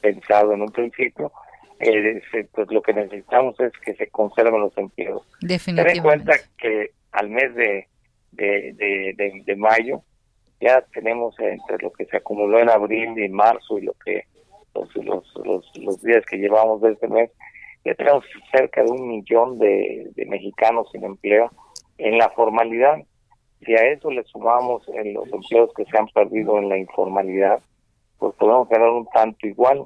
pensado 0.00 0.52
en 0.52 0.62
un 0.62 0.72
principio 0.72 1.32
eh, 1.82 2.22
pues 2.52 2.70
lo 2.70 2.80
que 2.80 2.92
necesitamos 2.92 3.58
es 3.58 3.72
que 3.84 3.94
se 3.94 4.06
conserven 4.06 4.60
los 4.60 4.76
empleos. 4.78 5.22
Ten 5.84 5.96
en 5.96 6.02
cuenta 6.02 6.34
que 6.56 6.92
al 7.10 7.28
mes 7.28 7.52
de, 7.56 7.88
de, 8.30 9.42
de, 9.44 9.56
mayo 9.56 10.02
ya 10.60 10.80
tenemos 10.92 11.38
entre 11.40 11.78
lo 11.78 11.92
que 11.92 12.04
se 12.06 12.18
acumuló 12.18 12.60
en 12.60 12.70
abril 12.70 13.18
y 13.18 13.28
marzo 13.28 13.78
y 13.78 13.82
lo 13.82 13.94
que 14.04 14.26
los, 14.74 15.34
los, 15.44 15.72
los, 15.76 16.02
días 16.02 16.24
que 16.24 16.36
llevamos 16.36 16.80
de 16.82 16.92
este 16.92 17.08
mes, 17.08 17.30
ya 17.84 17.94
tenemos 17.94 18.24
cerca 18.50 18.82
de 18.82 18.90
un 18.90 19.08
millón 19.08 19.58
de, 19.58 20.10
de 20.14 20.26
mexicanos 20.26 20.88
sin 20.92 21.04
empleo 21.04 21.50
en 21.98 22.18
la 22.18 22.30
formalidad. 22.30 22.98
Si 23.64 23.74
a 23.74 23.92
eso 23.92 24.10
le 24.10 24.24
sumamos 24.24 24.86
en 24.88 25.14
los 25.14 25.32
empleos 25.32 25.70
que 25.74 25.84
se 25.84 25.96
han 25.96 26.08
perdido 26.08 26.58
en 26.58 26.68
la 26.68 26.78
informalidad, 26.78 27.60
pues 28.18 28.34
podemos 28.36 28.68
ganar 28.68 28.90
un 28.90 29.06
tanto 29.06 29.46
igual. 29.46 29.84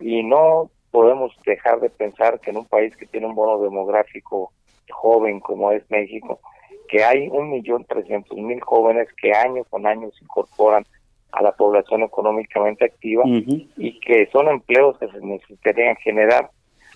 Y 0.00 0.22
no 0.22 0.70
podemos 0.90 1.32
dejar 1.46 1.80
de 1.80 1.90
pensar 1.90 2.40
que 2.40 2.50
en 2.50 2.58
un 2.58 2.66
país 2.66 2.96
que 2.96 3.06
tiene 3.06 3.26
un 3.26 3.34
bono 3.34 3.62
demográfico 3.62 4.52
joven 4.90 5.40
como 5.40 5.72
es 5.72 5.82
México, 5.90 6.40
que 6.88 7.02
hay 7.02 7.28
un 7.28 7.50
millón 7.50 7.84
trescientos 7.84 8.36
mil 8.36 8.60
jóvenes 8.60 9.08
que 9.20 9.32
año 9.32 9.64
con 9.64 9.86
año 9.86 10.10
se 10.10 10.24
incorporan 10.24 10.84
a 11.32 11.42
la 11.42 11.52
población 11.52 12.02
económicamente 12.02 12.84
activa 12.84 13.24
y 13.26 13.98
que 14.00 14.28
son 14.30 14.48
empleos 14.48 14.98
que 14.98 15.08
se 15.08 15.18
necesitarían 15.20 15.96
generar. 15.96 16.50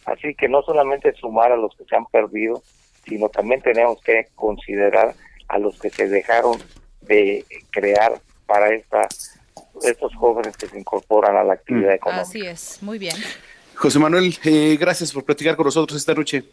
Así 0.06 0.34
que 0.34 0.48
no 0.48 0.62
solamente 0.62 1.12
sumar 1.14 1.52
a 1.52 1.56
los 1.56 1.76
que 1.76 1.84
se 1.84 1.96
han 1.96 2.06
perdido, 2.06 2.62
sino 3.04 3.28
también 3.28 3.60
tenemos 3.60 4.00
que 4.02 4.28
considerar 4.34 5.14
a 5.48 5.58
los 5.58 5.78
que 5.78 5.90
se 5.90 6.08
dejaron 6.08 6.58
de 7.02 7.44
crear 7.70 8.20
para 8.46 8.72
esta, 8.74 9.08
estos 9.82 10.14
jóvenes 10.14 10.56
que 10.56 10.66
se 10.66 10.78
incorporan 10.78 11.36
a 11.36 11.44
la 11.44 11.54
actividad 11.54 11.90
mm. 11.90 11.94
económica. 11.94 12.22
Así 12.22 12.46
es, 12.46 12.82
muy 12.82 12.98
bien. 12.98 13.14
José 13.74 13.98
Manuel, 13.98 14.34
eh, 14.44 14.76
gracias 14.80 15.12
por 15.12 15.24
platicar 15.24 15.56
con 15.56 15.66
nosotros 15.66 15.98
esta 15.98 16.14
noche. 16.14 16.44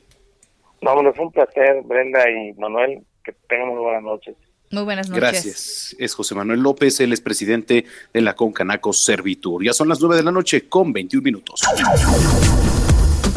No, 0.81 0.95
bueno, 0.95 1.13
fue 1.13 1.25
un 1.25 1.31
placer, 1.31 1.81
Brenda 1.83 2.29
y 2.29 2.53
Manuel. 2.53 3.03
Que 3.23 3.31
tengan 3.47 3.69
muy 3.69 3.77
buenas 3.77 4.03
noches. 4.03 4.35
Muy 4.69 4.83
buenas 4.83 5.07
noches. 5.07 5.21
Gracias. 5.21 5.95
Es 5.97 6.13
José 6.13 6.35
Manuel 6.35 6.59
López, 6.59 6.99
él 6.99 7.13
es 7.13 7.21
presidente 7.21 7.85
de 8.11 8.21
la 8.21 8.35
Concanaco 8.35 8.91
Servitur. 8.91 9.63
Ya 9.63 9.71
son 9.71 9.87
las 9.87 10.01
nueve 10.01 10.17
de 10.17 10.23
la 10.23 10.31
noche 10.31 10.67
con 10.67 10.91
21 10.91 11.23
minutos. 11.23 11.61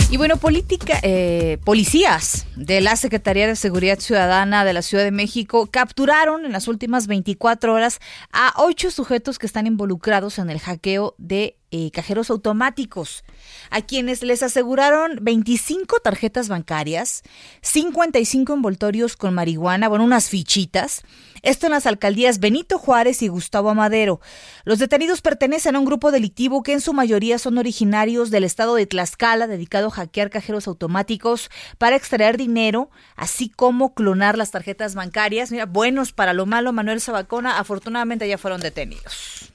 Y 0.08 0.18
bueno, 0.18 0.36
política, 0.36 1.00
eh, 1.02 1.58
policías 1.64 2.46
de 2.54 2.80
la 2.80 2.94
Secretaría 2.94 3.48
de 3.48 3.56
Seguridad 3.56 3.98
Ciudadana 3.98 4.64
de 4.64 4.72
la 4.72 4.82
Ciudad 4.82 5.02
de 5.02 5.10
México 5.10 5.66
capturaron 5.66 6.44
en 6.46 6.52
las 6.52 6.68
últimas 6.68 7.08
24 7.08 7.74
horas 7.74 7.98
a 8.32 8.54
ocho 8.56 8.92
sujetos 8.92 9.40
que 9.40 9.46
están 9.46 9.66
involucrados 9.66 10.38
en 10.38 10.48
el 10.48 10.60
hackeo 10.60 11.16
de 11.18 11.56
eh, 11.76 11.90
cajeros 11.90 12.30
automáticos, 12.30 13.22
a 13.68 13.82
quienes 13.82 14.22
les 14.22 14.42
aseguraron 14.42 15.18
25 15.20 16.00
tarjetas 16.00 16.48
bancarias, 16.48 17.22
55 17.60 18.54
envoltorios 18.54 19.14
con 19.14 19.34
marihuana, 19.34 19.86
bueno, 19.88 20.04
unas 20.04 20.30
fichitas. 20.30 21.02
Esto 21.42 21.66
en 21.66 21.72
las 21.72 21.84
alcaldías 21.84 22.40
Benito 22.40 22.78
Juárez 22.78 23.20
y 23.20 23.28
Gustavo 23.28 23.68
Amadero. 23.68 24.22
Los 24.64 24.78
detenidos 24.78 25.20
pertenecen 25.20 25.76
a 25.76 25.78
un 25.78 25.84
grupo 25.84 26.10
delictivo 26.10 26.62
que 26.62 26.72
en 26.72 26.80
su 26.80 26.94
mayoría 26.94 27.38
son 27.38 27.58
originarios 27.58 28.30
del 28.30 28.44
estado 28.44 28.74
de 28.74 28.86
Tlaxcala, 28.86 29.46
dedicado 29.46 29.88
a 29.88 29.90
hackear 29.90 30.30
cajeros 30.30 30.66
automáticos 30.68 31.50
para 31.76 31.96
extraer 31.96 32.38
dinero, 32.38 32.88
así 33.16 33.50
como 33.50 33.92
clonar 33.92 34.38
las 34.38 34.50
tarjetas 34.50 34.94
bancarias. 34.94 35.52
Mira, 35.52 35.66
buenos 35.66 36.12
para 36.12 36.32
lo 36.32 36.46
malo, 36.46 36.72
Manuel 36.72 37.02
Sabacona, 37.02 37.58
afortunadamente 37.58 38.26
ya 38.26 38.38
fueron 38.38 38.62
detenidos. 38.62 39.52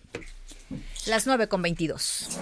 Las 1.12 1.28
9 1.28 1.50
con 1.50 1.62
22. 1.62 2.40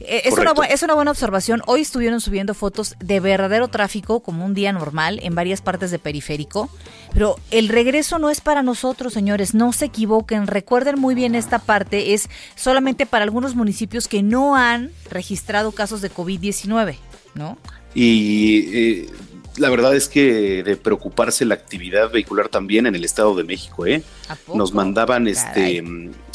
Eh, 0.08 0.22
es 0.24 0.38
una, 0.38 0.52
es 0.70 0.82
una 0.82 0.94
buena 0.94 1.10
observación. 1.10 1.62
Hoy 1.66 1.82
estuvieron 1.82 2.22
subiendo 2.22 2.54
fotos 2.54 2.96
de 2.98 3.20
verdadero 3.20 3.68
tráfico 3.68 4.20
como 4.20 4.44
un 4.46 4.54
día 4.54 4.72
normal 4.72 5.20
en 5.22 5.34
varias 5.34 5.60
partes 5.60 5.90
de 5.90 5.98
periférico. 5.98 6.70
Pero 7.12 7.36
el 7.50 7.68
regreso 7.68 8.18
no 8.18 8.30
es 8.30 8.40
para 8.40 8.62
nosotros, 8.62 9.12
señores. 9.12 9.54
No 9.54 9.72
se 9.74 9.86
equivoquen. 9.86 10.46
Recuerden 10.46 10.98
muy 10.98 11.14
bien 11.14 11.34
esta 11.34 11.58
parte. 11.58 12.14
Es 12.14 12.30
solamente 12.54 13.04
para 13.04 13.24
algunos 13.24 13.54
municipios 13.54 14.08
que 14.08 14.22
no 14.22 14.56
han 14.56 14.90
registrado 15.10 15.72
casos 15.72 16.00
de 16.00 16.10
COVID-19, 16.10 16.96
¿no? 17.34 17.58
Y 17.94 18.64
eh, 18.72 19.10
la 19.58 19.68
verdad 19.68 19.94
es 19.94 20.08
que 20.08 20.62
de 20.62 20.76
preocuparse 20.76 21.44
la 21.44 21.54
actividad 21.54 22.10
vehicular 22.10 22.48
también 22.48 22.86
en 22.86 22.94
el 22.94 23.04
Estado 23.04 23.34
de 23.34 23.44
México, 23.44 23.86
¿eh? 23.86 24.02
Nos 24.54 24.72
mandaban 24.72 25.28
este 25.28 25.82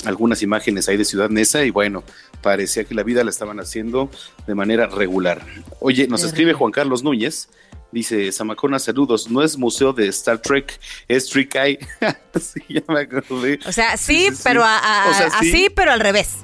algunas 0.05 0.41
imágenes 0.41 0.89
ahí 0.89 0.97
de 0.97 1.05
Ciudad 1.05 1.29
Neza 1.29 1.63
y 1.63 1.69
bueno, 1.69 2.03
parecía 2.43 2.83
que 2.83 2.93
la 2.93 3.01
vida 3.01 3.23
la 3.23 3.31
estaban 3.31 3.59
haciendo 3.59 4.11
de 4.45 4.53
manera 4.53 4.85
regular. 4.85 5.41
Oye, 5.79 6.07
nos 6.07 6.23
escribe 6.23 6.53
Juan 6.53 6.71
Carlos 6.71 7.01
Núñez, 7.01 7.49
dice, 7.91 8.31
Samacona, 8.31 8.77
saludos, 8.77 9.31
no 9.31 9.41
es 9.41 9.57
museo 9.57 9.93
de 9.93 10.07
Star 10.09 10.39
Trek, 10.39 10.79
es 11.07 11.27
Trick 11.29 11.55
sí, 12.39 12.61
ya 12.67 12.83
me 12.87 13.01
acordé. 13.01 13.59
O 13.65 13.71
sea, 13.71 13.97
sí, 13.97 14.29
pero 14.43 14.63
así, 14.63 15.71
pero 15.73 15.91
al 15.91 15.99
revés. 15.99 16.37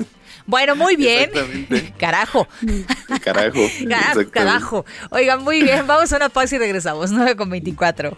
Bueno, 0.49 0.75
muy 0.75 0.95
bien. 0.95 1.29
Carajo. 1.99 2.47
Carajo. 3.23 3.59
Carajo, 3.88 4.31
carajo. 4.31 4.85
Oigan, 5.12 5.43
muy 5.43 5.62
bien. 5.62 5.85
Vamos 5.85 6.12
a 6.12 6.15
una 6.15 6.29
pausa 6.29 6.55
y 6.55 6.59
regresamos. 6.59 7.12
9 7.12 7.35
con 7.35 7.51
24. 7.51 8.17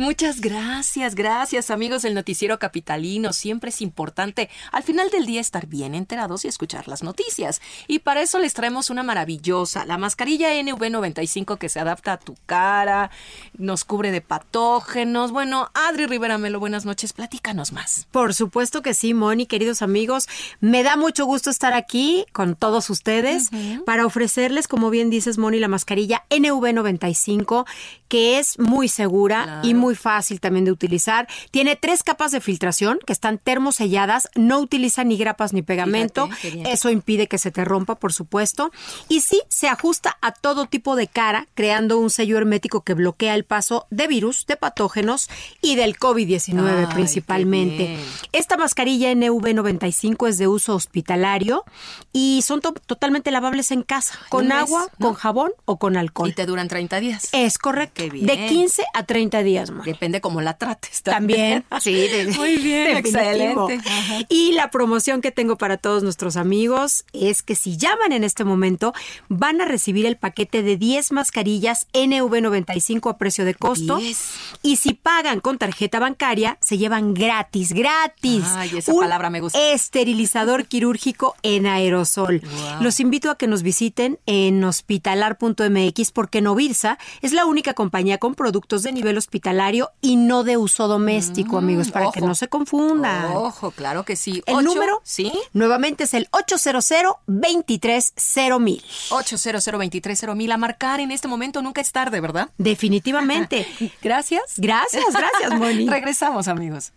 Muchas 0.00 0.40
gracias, 0.40 1.14
gracias 1.14 1.70
amigos 1.70 2.00
del 2.00 2.14
noticiero 2.14 2.58
capitalino. 2.58 3.34
Siempre 3.34 3.68
es 3.68 3.82
importante 3.82 4.48
al 4.72 4.82
final 4.82 5.10
del 5.10 5.26
día 5.26 5.42
estar 5.42 5.66
bien 5.66 5.94
enterados 5.94 6.46
y 6.46 6.48
escuchar 6.48 6.88
las 6.88 7.02
noticias. 7.02 7.60
Y 7.86 7.98
para 7.98 8.22
eso 8.22 8.38
les 8.38 8.54
traemos 8.54 8.88
una 8.88 9.02
maravillosa, 9.02 9.84
la 9.84 9.98
mascarilla 9.98 10.54
NV95 10.54 11.58
que 11.58 11.68
se 11.68 11.80
adapta 11.80 12.14
a 12.14 12.16
tu 12.18 12.34
cara, 12.46 13.10
nos 13.58 13.84
cubre 13.84 14.10
de 14.10 14.22
patógenos. 14.22 15.32
Bueno, 15.32 15.68
Adri 15.74 16.06
Rivera 16.06 16.38
Melo, 16.38 16.60
buenas 16.60 16.86
noches, 16.86 17.12
platícanos 17.12 17.74
más. 17.74 18.06
Por 18.10 18.32
supuesto 18.32 18.80
que 18.80 18.94
sí, 18.94 19.12
Moni, 19.12 19.44
queridos 19.44 19.82
amigos. 19.82 20.28
Me 20.60 20.82
da 20.82 20.96
mucho 20.96 21.26
gusto 21.26 21.50
estar 21.50 21.74
aquí 21.74 22.24
con 22.32 22.56
todos 22.56 22.88
ustedes 22.88 23.50
para 23.84 24.06
ofrecerles, 24.06 24.66
como 24.66 24.88
bien 24.88 25.10
dices, 25.10 25.36
Moni, 25.36 25.58
la 25.58 25.68
mascarilla 25.68 26.24
NV95, 26.30 27.66
que 28.08 28.38
es 28.38 28.58
muy 28.58 28.88
segura 28.88 29.60
y 29.62 29.74
muy 29.74 29.89
fácil 29.94 30.40
también 30.40 30.64
de 30.64 30.72
utilizar. 30.72 31.28
Tiene 31.50 31.76
tres 31.76 32.02
capas 32.02 32.32
de 32.32 32.40
filtración 32.40 32.98
que 33.06 33.12
están 33.12 33.38
termoselladas, 33.38 34.28
no 34.34 34.58
utiliza 34.60 35.04
ni 35.04 35.16
grapas 35.16 35.52
ni 35.52 35.62
pegamento. 35.62 36.28
Fíjate. 36.28 36.72
Eso 36.72 36.90
impide 36.90 37.26
que 37.26 37.38
se 37.38 37.50
te 37.50 37.64
rompa, 37.64 37.94
por 37.96 38.12
supuesto. 38.12 38.70
Y 39.08 39.20
sí, 39.20 39.42
se 39.48 39.68
ajusta 39.68 40.16
a 40.20 40.32
todo 40.32 40.66
tipo 40.66 40.96
de 40.96 41.06
cara, 41.06 41.46
creando 41.54 41.98
un 41.98 42.10
sello 42.10 42.38
hermético 42.38 42.82
que 42.82 42.94
bloquea 42.94 43.34
el 43.34 43.44
paso 43.44 43.86
de 43.90 44.06
virus, 44.06 44.46
de 44.46 44.56
patógenos 44.56 45.28
y 45.60 45.76
del 45.76 45.96
COVID-19 45.98 46.86
Ay, 46.88 46.94
principalmente. 46.94 47.96
Esta 48.32 48.56
mascarilla 48.56 49.12
NV95 49.12 50.28
es 50.28 50.38
de 50.38 50.48
uso 50.48 50.74
hospitalario 50.74 51.64
y 52.12 52.42
son 52.42 52.60
to- 52.60 52.72
totalmente 52.72 53.30
lavables 53.30 53.70
en 53.70 53.82
casa, 53.82 54.18
con 54.28 54.48
mes, 54.48 54.56
agua, 54.56 54.86
¿no? 54.98 55.06
con 55.08 55.14
jabón 55.14 55.52
o 55.64 55.78
con 55.78 55.96
alcohol. 55.96 56.28
Y 56.28 56.32
te 56.32 56.46
duran 56.46 56.68
30 56.68 57.00
días. 57.00 57.28
Es 57.32 57.58
correcto. 57.58 58.02
De 58.02 58.46
15 58.48 58.84
a 58.94 59.04
30 59.04 59.42
días 59.42 59.70
más. 59.70 59.79
Depende 59.84 60.20
cómo 60.20 60.40
la 60.40 60.56
trates. 60.56 61.02
También, 61.02 61.64
sí. 61.80 61.92
de- 61.92 62.32
Muy 62.36 62.56
bien, 62.56 62.96
excelente. 62.96 63.80
Ajá. 63.86 64.18
Y 64.28 64.52
la 64.52 64.70
promoción 64.70 65.20
que 65.20 65.30
tengo 65.30 65.56
para 65.56 65.76
todos 65.76 66.02
nuestros 66.02 66.36
amigos 66.36 67.04
es 67.12 67.42
que 67.42 67.54
si 67.54 67.76
llaman 67.76 68.12
en 68.12 68.24
este 68.24 68.44
momento, 68.44 68.92
van 69.28 69.60
a 69.60 69.64
recibir 69.64 70.06
el 70.06 70.16
paquete 70.16 70.62
de 70.62 70.76
10 70.76 71.12
mascarillas 71.12 71.86
NV95 71.92 73.10
a 73.10 73.18
precio 73.18 73.44
de 73.44 73.54
costo. 73.54 73.96
10. 73.98 74.18
Y 74.62 74.76
si 74.76 74.94
pagan 74.94 75.40
con 75.40 75.58
tarjeta 75.58 75.98
bancaria, 75.98 76.58
se 76.60 76.78
llevan 76.78 77.14
gratis, 77.14 77.72
gratis. 77.72 78.44
Ay, 78.46 78.70
esa 78.78 78.92
un 78.92 79.00
palabra 79.00 79.30
me 79.30 79.40
gusta. 79.40 79.58
Esterilizador 79.72 80.66
quirúrgico 80.66 81.34
en 81.42 81.66
aerosol. 81.66 82.40
Wow. 82.40 82.82
Los 82.82 83.00
invito 83.00 83.30
a 83.30 83.36
que 83.38 83.46
nos 83.46 83.62
visiten 83.62 84.18
en 84.26 84.62
hospitalar.mx 84.64 86.10
porque 86.12 86.40
Novirsa 86.40 86.98
es 87.22 87.32
la 87.32 87.46
única 87.46 87.74
compañía 87.74 88.18
con 88.18 88.34
productos 88.34 88.82
de 88.82 88.92
nivel 88.92 89.16
hospitalario 89.18 89.69
y 90.00 90.16
no 90.16 90.44
de 90.44 90.56
uso 90.56 90.88
doméstico, 90.88 91.58
amigos, 91.58 91.90
para 91.90 92.10
que 92.10 92.20
Mm, 92.20 92.26
no 92.26 92.34
se 92.34 92.48
confundan. 92.48 93.36
Ojo, 93.36 93.70
claro 93.70 94.04
que 94.04 94.16
sí. 94.16 94.42
El 94.46 94.64
número, 94.64 95.00
¿Sí? 95.04 95.32
nuevamente 95.52 96.04
es 96.04 96.14
el 96.14 96.28
800-230-1000. 96.30 98.82
800 99.10 100.36
mil 100.36 100.52
a 100.52 100.56
marcar 100.56 101.00
en 101.00 101.10
este 101.10 101.28
momento. 101.28 101.62
Nunca 101.62 101.80
es 101.80 101.92
tarde, 101.92 102.20
¿verdad? 102.20 102.50
Definitivamente. 102.58 103.66
Gracias. 104.02 104.54
Gracias, 104.56 105.04
gracias, 105.12 105.54
Moni. 105.58 105.88
Regresamos, 105.88 106.48
amigos. 106.48 106.92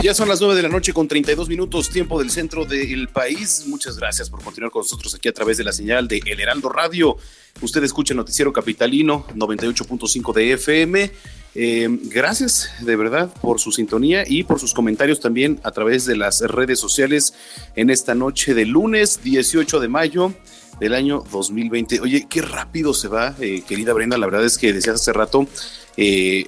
Ya 0.00 0.14
son 0.14 0.28
las 0.28 0.40
9 0.40 0.54
de 0.54 0.62
la 0.62 0.68
noche 0.68 0.92
con 0.92 1.08
32 1.08 1.48
minutos, 1.48 1.90
tiempo 1.90 2.20
del 2.20 2.30
centro 2.30 2.64
del 2.64 3.08
país. 3.08 3.64
Muchas 3.66 3.98
gracias 3.98 4.30
por 4.30 4.40
continuar 4.44 4.70
con 4.70 4.82
nosotros 4.82 5.12
aquí 5.16 5.28
a 5.28 5.32
través 5.32 5.56
de 5.56 5.64
la 5.64 5.72
señal 5.72 6.06
de 6.06 6.22
El 6.24 6.38
Heraldo 6.38 6.68
Radio. 6.68 7.16
Usted 7.60 7.82
escucha 7.82 8.12
el 8.12 8.18
noticiero 8.18 8.52
capitalino 8.52 9.26
98.5 9.34 10.32
de 10.32 10.52
FM. 10.52 11.10
Eh, 11.56 11.88
gracias 12.04 12.70
de 12.80 12.94
verdad 12.94 13.34
por 13.42 13.58
su 13.58 13.72
sintonía 13.72 14.22
y 14.24 14.44
por 14.44 14.60
sus 14.60 14.72
comentarios 14.72 15.18
también 15.18 15.58
a 15.64 15.72
través 15.72 16.06
de 16.06 16.16
las 16.16 16.42
redes 16.42 16.78
sociales 16.78 17.34
en 17.74 17.90
esta 17.90 18.14
noche 18.14 18.54
de 18.54 18.66
lunes 18.66 19.20
18 19.24 19.80
de 19.80 19.88
mayo 19.88 20.32
del 20.78 20.94
año 20.94 21.24
2020. 21.32 22.00
Oye, 22.00 22.28
qué 22.30 22.40
rápido 22.40 22.94
se 22.94 23.08
va, 23.08 23.34
eh, 23.40 23.62
querida 23.66 23.94
Brenda. 23.94 24.16
La 24.16 24.26
verdad 24.26 24.44
es 24.44 24.58
que 24.58 24.72
decías 24.72 24.94
hace 24.94 25.12
rato, 25.12 25.48
eh, 25.96 26.46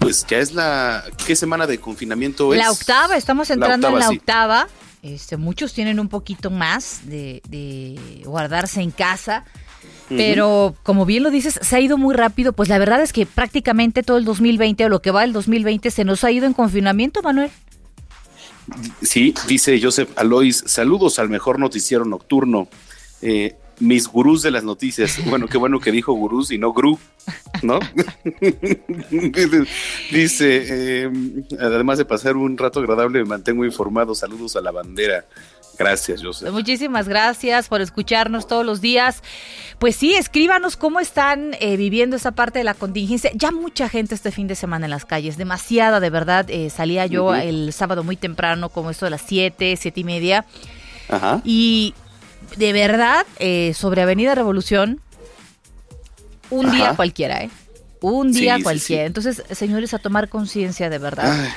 pues 0.00 0.26
ya 0.26 0.38
es 0.38 0.52
la... 0.52 1.04
¿Qué 1.26 1.36
semana 1.36 1.66
de 1.66 1.78
confinamiento 1.78 2.52
es? 2.52 2.58
La 2.58 2.72
octava, 2.72 3.16
estamos 3.16 3.48
La 3.50 3.54
entrando 3.54 3.88
en 3.88 3.98
la 3.98 4.08
sí. 4.08 4.16
octava. 4.16 4.68
Este, 5.02 5.36
muchos 5.36 5.72
tienen 5.72 6.00
un 6.00 6.08
poquito 6.08 6.50
más 6.50 7.02
de, 7.04 7.42
de 7.48 8.22
guardarse 8.24 8.80
en 8.80 8.90
casa. 8.90 9.44
Pero 10.08 10.74
como 10.82 11.06
bien 11.06 11.22
lo 11.22 11.30
dices, 11.30 11.58
se 11.62 11.76
ha 11.76 11.80
ido 11.80 11.96
muy 11.96 12.16
rápido. 12.16 12.52
Pues 12.52 12.68
la 12.68 12.78
verdad 12.78 13.00
es 13.00 13.12
que 13.12 13.26
prácticamente 13.26 14.02
todo 14.02 14.16
el 14.16 14.24
2020 14.24 14.84
o 14.86 14.88
lo 14.88 15.00
que 15.00 15.12
va 15.12 15.20
del 15.20 15.32
2020 15.32 15.90
se 15.90 16.04
nos 16.04 16.24
ha 16.24 16.32
ido 16.32 16.46
en 16.46 16.52
confinamiento, 16.52 17.22
Manuel. 17.22 17.50
Sí, 19.02 19.34
dice 19.46 19.80
Joseph 19.80 20.10
Alois, 20.16 20.64
saludos 20.66 21.18
al 21.18 21.28
mejor 21.28 21.58
noticiero 21.58 22.04
nocturno. 22.04 22.68
Eh, 23.22 23.56
mis 23.80 24.06
gurús 24.06 24.42
de 24.42 24.50
las 24.50 24.64
noticias. 24.64 25.18
Bueno, 25.30 25.46
qué 25.46 25.58
bueno 25.58 25.80
que 25.80 25.92
dijo 25.92 26.12
gurús 26.12 26.50
y 26.50 26.58
no 26.58 26.72
gru, 26.72 26.98
¿no? 27.62 27.78
dice, 30.10 30.66
eh, 30.68 31.10
además 31.58 31.98
de 31.98 32.04
pasar 32.04 32.36
un 32.36 32.58
rato 32.58 32.80
agradable, 32.80 33.20
me 33.20 33.26
mantengo 33.26 33.64
informado. 33.64 34.14
Saludos 34.14 34.56
a 34.56 34.60
la 34.60 34.72
bandera. 34.72 35.24
Gracias, 35.78 36.22
Joseph. 36.22 36.52
Muchísimas 36.52 37.08
gracias 37.08 37.68
por 37.68 37.80
escucharnos 37.80 38.46
todos 38.46 38.66
los 38.66 38.82
días. 38.82 39.22
Pues 39.78 39.96
sí, 39.96 40.14
escríbanos 40.14 40.76
cómo 40.76 41.00
están 41.00 41.56
eh, 41.58 41.78
viviendo 41.78 42.16
esa 42.16 42.32
parte 42.32 42.58
de 42.58 42.64
la 42.64 42.74
contingencia. 42.74 43.30
Ya 43.34 43.50
mucha 43.50 43.88
gente 43.88 44.14
este 44.14 44.30
fin 44.30 44.46
de 44.46 44.56
semana 44.56 44.84
en 44.84 44.90
las 44.90 45.06
calles, 45.06 45.38
demasiada 45.38 45.98
de 46.00 46.10
verdad. 46.10 46.44
Eh, 46.50 46.68
salía 46.68 47.06
yo 47.06 47.34
el 47.34 47.72
sábado 47.72 48.04
muy 48.04 48.16
temprano, 48.16 48.68
como 48.68 48.90
esto 48.90 49.06
de 49.06 49.10
las 49.10 49.22
7, 49.22 49.74
7 49.76 50.00
y 50.00 50.04
media. 50.04 50.44
Ajá. 51.08 51.40
Y 51.44 51.94
de 52.56 52.72
verdad, 52.72 53.26
eh, 53.38 53.72
sobre 53.74 54.02
Avenida 54.02 54.34
Revolución, 54.34 55.00
un 56.50 56.66
Ajá. 56.66 56.76
día 56.76 56.96
cualquiera, 56.96 57.42
¿eh? 57.42 57.50
Un 58.00 58.32
día 58.32 58.56
sí, 58.56 58.62
cualquiera. 58.62 59.02
sí. 59.02 59.06
Entonces, 59.06 59.42
señores, 59.50 59.92
a 59.94 59.98
tomar 59.98 60.28
conciencia 60.28 60.88
de 60.90 60.98
verdad. 60.98 61.32
Ay, 61.32 61.48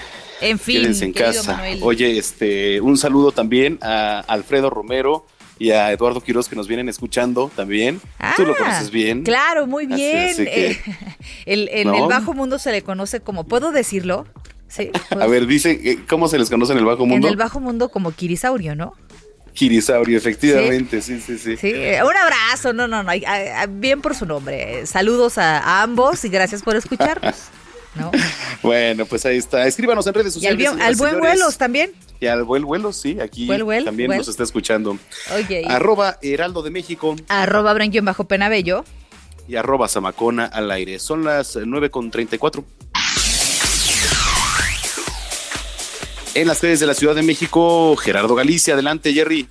en 0.41 0.59
fin, 0.59 0.81
Quédense 0.81 1.05
en 1.05 1.13
casa. 1.13 1.53
Manuel. 1.53 1.79
Oye, 1.81 2.17
este, 2.17 2.81
un 2.81 2.97
saludo 2.97 3.31
también 3.31 3.79
a 3.81 4.19
Alfredo 4.19 4.69
Romero 4.69 5.25
y 5.57 5.71
a 5.71 5.91
Eduardo 5.91 6.19
Quiroz 6.21 6.49
que 6.49 6.55
nos 6.55 6.67
vienen 6.67 6.89
escuchando 6.89 7.49
también. 7.55 8.01
Tú 8.35 8.43
lo 8.45 8.53
Ah, 8.53 8.57
conoces 8.57 8.91
bien. 8.91 9.23
Claro, 9.23 9.67
muy 9.67 9.85
bien. 9.85 10.29
así 10.31 10.43
que- 10.43 10.71
Eh, 10.71 10.81
el, 11.45 11.69
en 11.71 11.87
¿No? 11.87 11.95
el 11.95 12.09
bajo 12.09 12.33
mundo 12.33 12.59
se 12.59 12.71
le 12.71 12.81
conoce 12.81 13.21
como, 13.21 13.45
¿puedo 13.45 13.71
decirlo? 13.71 14.25
Sí. 14.67 14.89
A 15.11 15.27
ver, 15.27 15.47
dice, 15.47 15.79
eh, 15.83 15.99
¿cómo 16.09 16.27
se 16.27 16.37
les 16.37 16.49
conoce 16.49 16.73
en 16.73 16.79
el 16.79 16.85
bajo 16.85 17.03
En 17.03 17.09
mundo? 17.09 17.27
el 17.29 17.37
bajo 17.37 17.59
mundo 17.61 17.89
como 17.89 18.11
Kirisaurio, 18.11 18.75
¿no? 18.75 18.93
Kirisaurio, 19.53 20.17
efectivamente, 20.17 21.01
sí, 21.01 21.19
sí, 21.19 21.37
sí. 21.37 21.57
Sí, 21.57 21.71
eh, 21.73 22.01
un 22.03 22.15
abrazo, 22.15 22.73
no, 22.73 22.87
no, 22.87 23.03
no, 23.03 23.11
bien 23.69 24.01
por 24.01 24.15
su 24.15 24.25
nombre. 24.25 24.85
Saludos 24.85 25.37
a, 25.37 25.59
a 25.59 25.83
ambos 25.83 26.23
y 26.25 26.29
gracias 26.29 26.61
por 26.63 26.75
escucharnos. 26.75 27.35
¿no? 27.95 28.09
Bueno, 28.63 29.05
pues 29.05 29.23
ahí 29.25 29.37
está. 29.37 29.67
Escríbanos 29.67 30.07
en 30.07 30.13
redes 30.15 30.35
Y 30.37 30.47
al, 30.47 30.53
sociales. 30.53 30.57
bien- 30.57 30.71
señoras 30.71 30.87
al 30.87 30.93
y 30.93 30.97
buen 30.97 31.19
vuelos 31.19 31.57
también. 31.59 31.91
Y 32.19 32.25
al 32.27 32.43
buen 32.43 32.63
vuelo, 32.63 32.91
sí, 32.93 33.19
aquí 33.19 33.47
también 33.85 34.09
nos 34.11 34.27
está 34.27 34.43
escuchando. 34.43 34.91
Ok. 34.91 35.67
Arroba 35.69 36.17
Heraldo 36.21 36.63
de 36.63 36.71
México 36.71 37.15
Arroba 37.27 37.73
Brenguión 37.73 38.05
bajo 38.05 38.23
Penabello. 38.27 38.85
y 39.47 39.57
arroba 39.57 39.87
Zamacona 39.89 40.45
al 40.45 40.71
aire. 40.71 40.97
Son 40.99 41.23
las 41.23 41.55
9 41.63 41.91
En 46.35 46.47
las 46.47 46.61
calles 46.61 46.79
de 46.79 46.87
la 46.87 46.95
Ciudad 46.95 47.13
de 47.13 47.21
México, 47.21 47.95
Gerardo 47.95 48.33
Galicia, 48.33 48.73
adelante, 48.73 49.13
Jerry. 49.13 49.47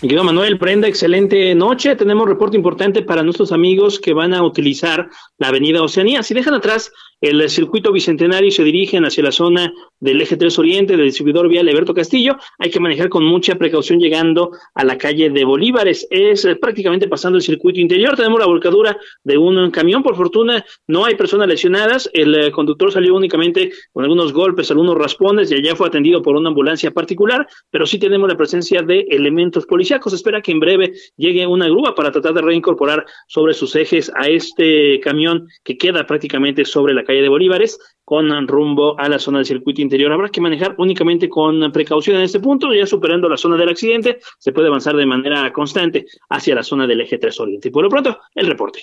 Mi 0.00 0.08
querido 0.08 0.22
Manuel, 0.22 0.54
Brenda, 0.54 0.86
excelente 0.86 1.56
noche. 1.56 1.96
Tenemos 1.96 2.28
reporte 2.28 2.56
importante 2.56 3.02
para 3.02 3.24
nuestros 3.24 3.50
amigos 3.50 3.98
que 3.98 4.12
van 4.12 4.32
a 4.32 4.44
utilizar 4.44 5.10
la 5.38 5.48
avenida 5.48 5.82
Oceanía. 5.82 6.22
Si 6.22 6.34
dejan 6.34 6.54
atrás 6.54 6.92
el 7.20 7.48
circuito 7.50 7.92
bicentenario 7.92 8.50
se 8.50 8.62
dirigen 8.64 9.04
hacia 9.04 9.24
la 9.24 9.32
zona 9.32 9.72
del 10.00 10.20
eje 10.20 10.36
3 10.36 10.58
Oriente 10.58 10.96
del 10.96 11.06
distribuidor 11.06 11.48
vial 11.48 11.68
Alberto 11.68 11.92
Castillo, 11.92 12.36
hay 12.58 12.70
que 12.70 12.80
manejar 12.80 13.08
con 13.08 13.24
mucha 13.24 13.56
precaución 13.56 13.98
llegando 13.98 14.52
a 14.74 14.84
la 14.84 14.96
calle 14.96 15.30
de 15.30 15.44
Bolívares. 15.44 16.06
Es 16.10 16.44
eh, 16.44 16.56
prácticamente 16.56 17.08
pasando 17.08 17.36
el 17.36 17.42
circuito 17.42 17.80
interior. 17.80 18.16
Tenemos 18.16 18.38
la 18.38 18.46
volcadura 18.46 18.96
de 19.24 19.36
un 19.36 19.70
camión. 19.70 20.02
Por 20.02 20.16
fortuna, 20.16 20.64
no 20.86 21.04
hay 21.04 21.16
personas 21.16 21.48
lesionadas. 21.48 22.08
El 22.12 22.34
eh, 22.34 22.50
conductor 22.50 22.92
salió 22.92 23.14
únicamente 23.14 23.72
con 23.92 24.04
algunos 24.04 24.32
golpes, 24.32 24.70
algunos 24.70 24.96
raspones 24.96 25.50
y 25.50 25.54
allá 25.54 25.74
fue 25.74 25.88
atendido 25.88 26.22
por 26.22 26.36
una 26.36 26.48
ambulancia 26.48 26.90
particular, 26.92 27.46
pero 27.70 27.86
sí 27.86 27.98
tenemos 27.98 28.28
la 28.28 28.36
presencia 28.36 28.82
de 28.82 29.06
elementos 29.10 29.66
policíacos. 29.66 30.12
Espera 30.12 30.40
que 30.40 30.52
en 30.52 30.60
breve 30.60 30.92
llegue 31.16 31.46
una 31.46 31.68
grúa 31.68 31.94
para 31.94 32.12
tratar 32.12 32.34
de 32.34 32.42
reincorporar 32.42 33.04
sobre 33.26 33.54
sus 33.54 33.74
ejes 33.74 34.10
a 34.14 34.28
este 34.28 35.00
camión 35.00 35.48
que 35.64 35.76
queda 35.76 36.06
prácticamente 36.06 36.64
sobre 36.64 36.94
la 36.94 37.04
calle 37.08 37.22
de 37.22 37.28
Bolívares 37.30 37.78
con 38.04 38.46
rumbo 38.46 38.98
a 39.00 39.08
la 39.08 39.18
zona 39.18 39.38
del 39.38 39.46
circuito 39.46 39.80
interior. 39.80 40.12
Habrá 40.12 40.28
que 40.28 40.42
manejar 40.42 40.74
únicamente 40.76 41.28
con 41.28 41.72
precaución 41.72 42.16
en 42.16 42.22
este 42.22 42.38
punto, 42.38 42.72
ya 42.74 42.86
superando 42.86 43.28
la 43.28 43.38
zona 43.38 43.56
del 43.56 43.70
accidente, 43.70 44.20
se 44.38 44.52
puede 44.52 44.68
avanzar 44.68 44.94
de 44.94 45.06
manera 45.06 45.50
constante 45.52 46.06
hacia 46.28 46.54
la 46.54 46.62
zona 46.62 46.86
del 46.86 47.00
eje 47.00 47.16
3 47.16 47.40
Oriente. 47.40 47.68
Y 47.68 47.70
por 47.70 47.82
lo 47.82 47.88
pronto, 47.88 48.20
el 48.34 48.46
reporte. 48.46 48.80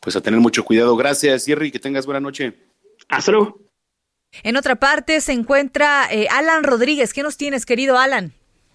Pues 0.00 0.16
a 0.16 0.22
tener 0.22 0.40
mucho 0.40 0.64
cuidado. 0.64 0.96
Gracias, 0.96 1.44
Jerry, 1.44 1.70
que 1.70 1.78
tengas 1.78 2.06
buena 2.06 2.20
noche. 2.20 2.54
Hasta 3.08 3.32
luego. 3.32 3.60
En 4.42 4.56
otra 4.56 4.76
parte 4.76 5.20
se 5.20 5.32
encuentra 5.32 6.08
eh, 6.10 6.26
Alan 6.30 6.64
Rodríguez. 6.64 7.12
¿Qué 7.12 7.22
nos 7.22 7.36
tienes, 7.36 7.66
querido 7.66 7.98
Alan? 7.98 8.32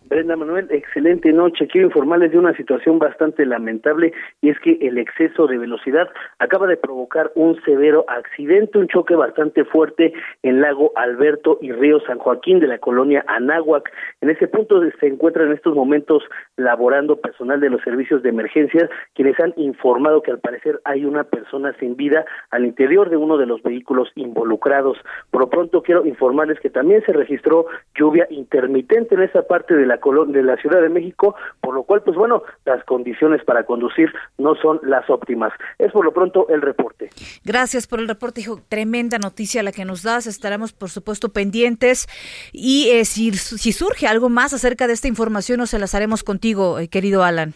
Brenda 0.08 0.38
Manuel, 0.38 0.68
excelente 0.72 1.34
noche. 1.34 1.68
Quiero 1.68 1.88
informarles 1.88 2.32
de 2.32 2.40
una 2.40 2.56
situación 2.56 2.98
bastante 2.98 3.46
lamentable 3.46 4.14
y 4.42 4.50
es 4.50 4.60
que 4.60 4.78
el 4.82 4.98
exceso 4.98 5.48
de 5.48 5.58
velocidad 5.58 6.08
acaba 6.40 6.66
de 6.68 6.78
provocar 6.78 7.32
un 7.36 7.62
severo 7.64 8.06
accidente, 8.08 8.78
un 8.78 8.88
choque 8.88 9.16
bastante 9.16 9.66
fuerte 9.66 10.14
en 10.44 10.62
Lago 10.62 10.94
Alberto 10.96 11.60
y 11.62 11.74
Río 11.74 12.00
San 12.02 12.20
Joaquín 12.20 12.60
de 12.60 12.68
la 12.68 12.78
colonia 12.78 13.26
Anáhuac. 13.28 13.92
En 14.22 14.30
ese 14.30 14.48
punto 14.48 14.82
se 15.00 15.08
encuentra 15.08 15.44
en 15.44 15.52
estos 15.52 15.76
momentos 15.76 16.24
laborando 16.56 17.18
personal 17.18 17.60
de 17.60 17.70
los 17.70 17.82
servicios 17.82 18.24
de 18.24 18.30
emergencia, 18.30 18.90
quienes 19.14 19.38
han 19.40 19.54
informado 19.58 20.22
que 20.22 20.32
al 20.32 20.40
parecer 20.40 20.80
hay 20.86 21.06
una 21.06 21.26
persona 21.26 21.76
sin 21.80 21.98
vida 21.98 22.26
al 22.52 22.66
interior 22.66 23.10
de 23.10 23.18
uno 23.18 23.38
de 23.38 23.46
los 23.46 23.62
vehículos 23.62 24.10
involucrados. 24.16 24.98
Por 25.32 25.42
lo 25.42 25.50
pronto 25.50 25.82
quiero 25.84 26.06
informarles 26.06 26.60
que 26.62 26.70
también 26.70 27.04
se 27.06 27.12
registró 27.12 27.66
lluvia 27.94 28.26
intermitente 28.30 29.16
en 29.16 29.24
esa 29.24 29.44
parte 29.44 29.76
de 29.76 29.86
la 29.86 29.97
de 30.28 30.44
la 30.44 30.56
Ciudad 30.58 30.82
de 30.82 30.90
México, 30.90 31.36
por 31.62 31.74
lo 31.74 31.84
cual, 31.84 32.02
pues 32.04 32.16
bueno, 32.18 32.44
las 32.66 32.84
condiciones 32.86 33.44
para 33.44 33.64
conducir 33.66 34.12
no 34.38 34.56
son 34.56 34.80
las 34.84 35.10
óptimas. 35.10 35.52
Es 35.78 35.92
por 35.92 36.06
lo 36.06 36.14
pronto 36.14 36.48
el 36.50 36.62
reporte. 36.62 37.10
Gracias 37.44 37.88
por 37.88 38.00
el 38.00 38.08
reporte, 38.08 38.42
hijo. 38.42 38.62
Tremenda 38.70 39.18
noticia 39.18 39.64
la 39.64 39.72
que 39.72 39.86
nos 39.86 40.04
das. 40.04 40.28
Estaremos, 40.28 40.74
por 40.74 40.90
supuesto, 40.90 41.30
pendientes. 41.30 42.08
Y 42.52 42.90
eh, 42.90 43.06
si, 43.06 43.34
si 43.34 43.72
surge 43.72 44.08
algo 44.08 44.30
más 44.30 44.54
acerca 44.54 44.88
de 44.88 44.94
esta 44.94 45.08
información, 45.08 45.60
nos 45.60 45.74
las 45.74 45.94
haremos 45.96 46.24
contigo, 46.24 46.80
eh, 46.80 46.88
querido 46.88 47.24
Alan. 47.24 47.54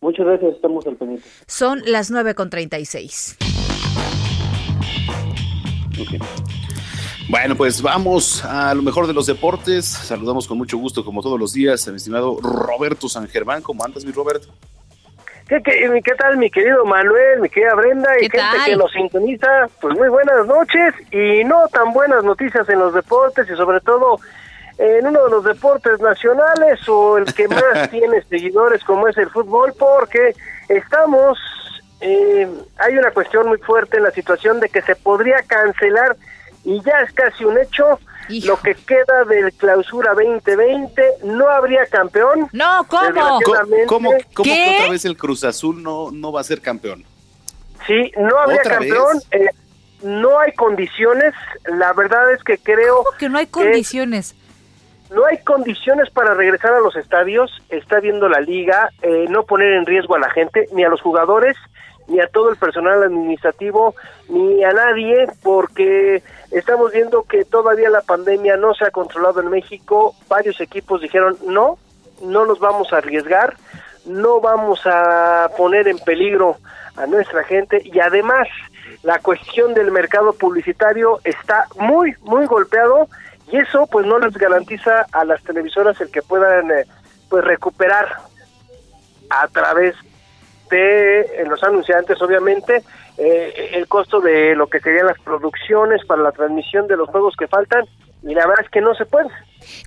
Muchas 0.00 0.26
gracias, 0.26 0.56
estamos 0.56 0.86
al 0.86 0.96
pendiente. 0.96 1.26
Son 1.46 1.80
las 1.86 2.10
nueve 2.10 2.34
con 2.34 2.50
treinta 2.50 2.78
y 2.78 2.84
seis. 2.84 3.38
Bueno, 7.28 7.56
pues 7.56 7.80
vamos 7.80 8.44
a 8.44 8.74
lo 8.74 8.82
mejor 8.82 9.06
de 9.06 9.14
los 9.14 9.26
deportes. 9.26 9.86
Saludamos 9.86 10.46
con 10.46 10.58
mucho 10.58 10.76
gusto, 10.76 11.04
como 11.04 11.22
todos 11.22 11.40
los 11.40 11.54
días, 11.54 11.86
a 11.88 11.90
mi 11.90 11.96
estimado 11.96 12.38
Roberto 12.40 13.08
San 13.08 13.26
Germán. 13.28 13.62
¿Cómo 13.62 13.82
andas, 13.84 14.04
mi 14.04 14.12
Roberto? 14.12 14.48
¿Qué, 15.48 15.62
qué, 15.62 16.14
tal, 16.16 16.38
mi 16.38 16.50
querido 16.50 16.84
Manuel, 16.86 17.40
mi 17.40 17.50
querida 17.50 17.74
Brenda 17.74 18.10
y 18.18 18.22
gente 18.30 18.38
que 18.64 18.76
nos 18.76 18.90
sintoniza? 18.92 19.68
Pues 19.80 19.96
muy 19.96 20.08
buenas 20.08 20.46
noches 20.46 20.94
y 21.10 21.44
no 21.44 21.68
tan 21.68 21.92
buenas 21.92 22.24
noticias 22.24 22.66
en 22.68 22.78
los 22.78 22.94
deportes 22.94 23.46
y 23.50 23.54
sobre 23.54 23.80
todo 23.80 24.20
en 24.78 25.06
uno 25.06 25.24
de 25.24 25.30
los 25.30 25.44
deportes 25.44 26.00
nacionales 26.00 26.88
o 26.88 27.18
el 27.18 27.32
que 27.32 27.46
más 27.48 27.90
tiene 27.90 28.22
seguidores 28.22 28.82
como 28.84 29.06
es 29.06 29.16
el 29.18 29.28
fútbol 29.28 29.74
porque 29.78 30.34
estamos, 30.68 31.38
eh, 32.00 32.48
hay 32.78 32.96
una 32.96 33.10
cuestión 33.10 33.46
muy 33.46 33.58
fuerte 33.58 33.98
en 33.98 34.04
la 34.04 34.10
situación 34.12 34.60
de 34.60 34.70
que 34.70 34.80
se 34.80 34.96
podría 34.96 35.42
cancelar 35.46 36.16
y 36.64 36.80
ya 36.82 37.00
es 37.00 37.12
casi 37.12 37.44
un 37.44 37.58
hecho. 37.58 37.98
Lo 38.28 38.58
que 38.58 38.74
queda 38.74 39.24
del 39.28 39.52
clausura 39.52 40.14
2020, 40.14 41.02
no 41.24 41.46
habría 41.48 41.84
campeón. 41.86 42.48
No, 42.52 42.86
¿cómo? 42.88 43.38
¿Cómo, 43.86 44.10
que 44.42 44.76
otra 44.78 44.90
vez 44.90 45.04
el 45.04 45.16
Cruz 45.18 45.44
Azul 45.44 45.82
no, 45.82 46.10
no 46.10 46.32
va 46.32 46.40
a 46.40 46.44
ser 46.44 46.62
campeón? 46.62 47.04
Sí, 47.86 48.10
no 48.16 48.38
habría 48.38 48.62
campeón. 48.62 49.20
Eh, 49.30 49.50
no 50.02 50.38
hay 50.38 50.52
condiciones. 50.52 51.34
La 51.66 51.92
verdad 51.92 52.32
es 52.32 52.42
que 52.42 52.56
creo. 52.56 53.04
¿Cómo 53.04 53.18
que 53.18 53.28
no 53.28 53.36
hay 53.36 53.46
condiciones? 53.46 54.34
no 55.14 55.24
hay 55.26 55.38
condiciones 55.38 56.10
para 56.10 56.34
regresar 56.34 56.72
a 56.74 56.80
los 56.80 56.96
estadios. 56.96 57.50
Está 57.68 58.00
viendo 58.00 58.28
la 58.28 58.40
liga, 58.40 58.90
eh, 59.02 59.26
no 59.28 59.44
poner 59.44 59.72
en 59.74 59.86
riesgo 59.86 60.16
a 60.16 60.18
la 60.18 60.30
gente, 60.30 60.66
ni 60.72 60.84
a 60.84 60.88
los 60.88 61.00
jugadores, 61.00 61.56
ni 62.06 62.20
a 62.20 62.28
todo 62.28 62.50
el 62.50 62.56
personal 62.56 63.02
administrativo, 63.02 63.94
ni 64.28 64.62
a 64.64 64.72
nadie, 64.72 65.26
porque 65.42 66.22
estamos 66.50 66.92
viendo 66.92 67.22
que 67.22 67.44
todavía 67.44 67.90
la 67.90 68.02
pandemia 68.02 68.56
no 68.56 68.74
se 68.74 68.84
ha 68.84 68.90
controlado 68.90 69.40
en 69.40 69.50
México. 69.50 70.14
Varios 70.28 70.60
equipos 70.60 71.00
dijeron, 71.00 71.38
no, 71.46 71.78
no 72.22 72.46
nos 72.46 72.60
vamos 72.60 72.92
a 72.92 72.98
arriesgar, 72.98 73.56
no 74.04 74.40
vamos 74.40 74.80
a 74.84 75.50
poner 75.56 75.88
en 75.88 75.98
peligro 75.98 76.56
a 76.96 77.06
nuestra 77.06 77.42
gente 77.44 77.82
y 77.84 77.98
además 78.00 78.46
la 79.02 79.18
cuestión 79.18 79.74
del 79.74 79.90
mercado 79.90 80.32
publicitario 80.32 81.20
está 81.24 81.66
muy, 81.78 82.14
muy 82.22 82.46
golpeado 82.46 83.08
y 83.50 83.58
eso 83.58 83.86
pues 83.86 84.06
no 84.06 84.18
les 84.18 84.34
garantiza 84.34 85.06
a 85.12 85.24
las 85.24 85.42
televisoras 85.42 86.00
el 86.00 86.10
que 86.10 86.22
puedan 86.22 86.70
eh, 86.70 86.84
pues 87.28 87.44
recuperar 87.44 88.06
a 89.30 89.48
través 89.48 89.94
de 90.70 91.44
los 91.48 91.62
anunciantes, 91.62 92.20
obviamente, 92.22 92.82
eh, 93.18 93.70
el 93.74 93.86
costo 93.86 94.20
de 94.20 94.54
lo 94.54 94.66
que 94.66 94.80
serían 94.80 95.06
las 95.06 95.18
producciones 95.20 96.04
para 96.06 96.22
la 96.22 96.32
transmisión 96.32 96.86
de 96.86 96.96
los 96.96 97.08
juegos 97.08 97.34
que 97.38 97.46
faltan, 97.46 97.84
y 98.22 98.34
la 98.34 98.46
verdad 98.46 98.64
es 98.64 98.70
que 98.70 98.80
no 98.80 98.94
se 98.94 99.04
puede. 99.04 99.28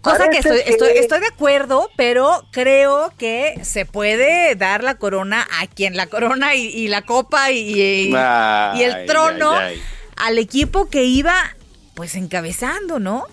Cosa 0.02 0.30
que 0.30 0.38
estoy, 0.38 0.60
estoy, 0.96 1.20
de 1.20 1.28
acuerdo, 1.28 1.90
pero 1.98 2.44
creo 2.52 3.12
que 3.18 3.56
se 3.64 3.86
puede 3.86 4.56
dar 4.56 4.84
la 4.84 4.96
corona 4.96 5.46
a 5.62 5.68
quien 5.68 5.98
la 5.98 6.08
corona 6.08 6.56
y, 6.56 6.88
la 6.88 7.02
copa 7.02 7.52
y, 7.52 8.14
y, 8.14 8.84
el 8.84 9.06
trono 9.08 9.54
al 10.18 10.38
equipo 10.40 10.90
que 10.90 11.04
iba 11.04 11.36
pues 11.96 12.16
encabezando, 12.16 13.00
¿no? 13.00 13.26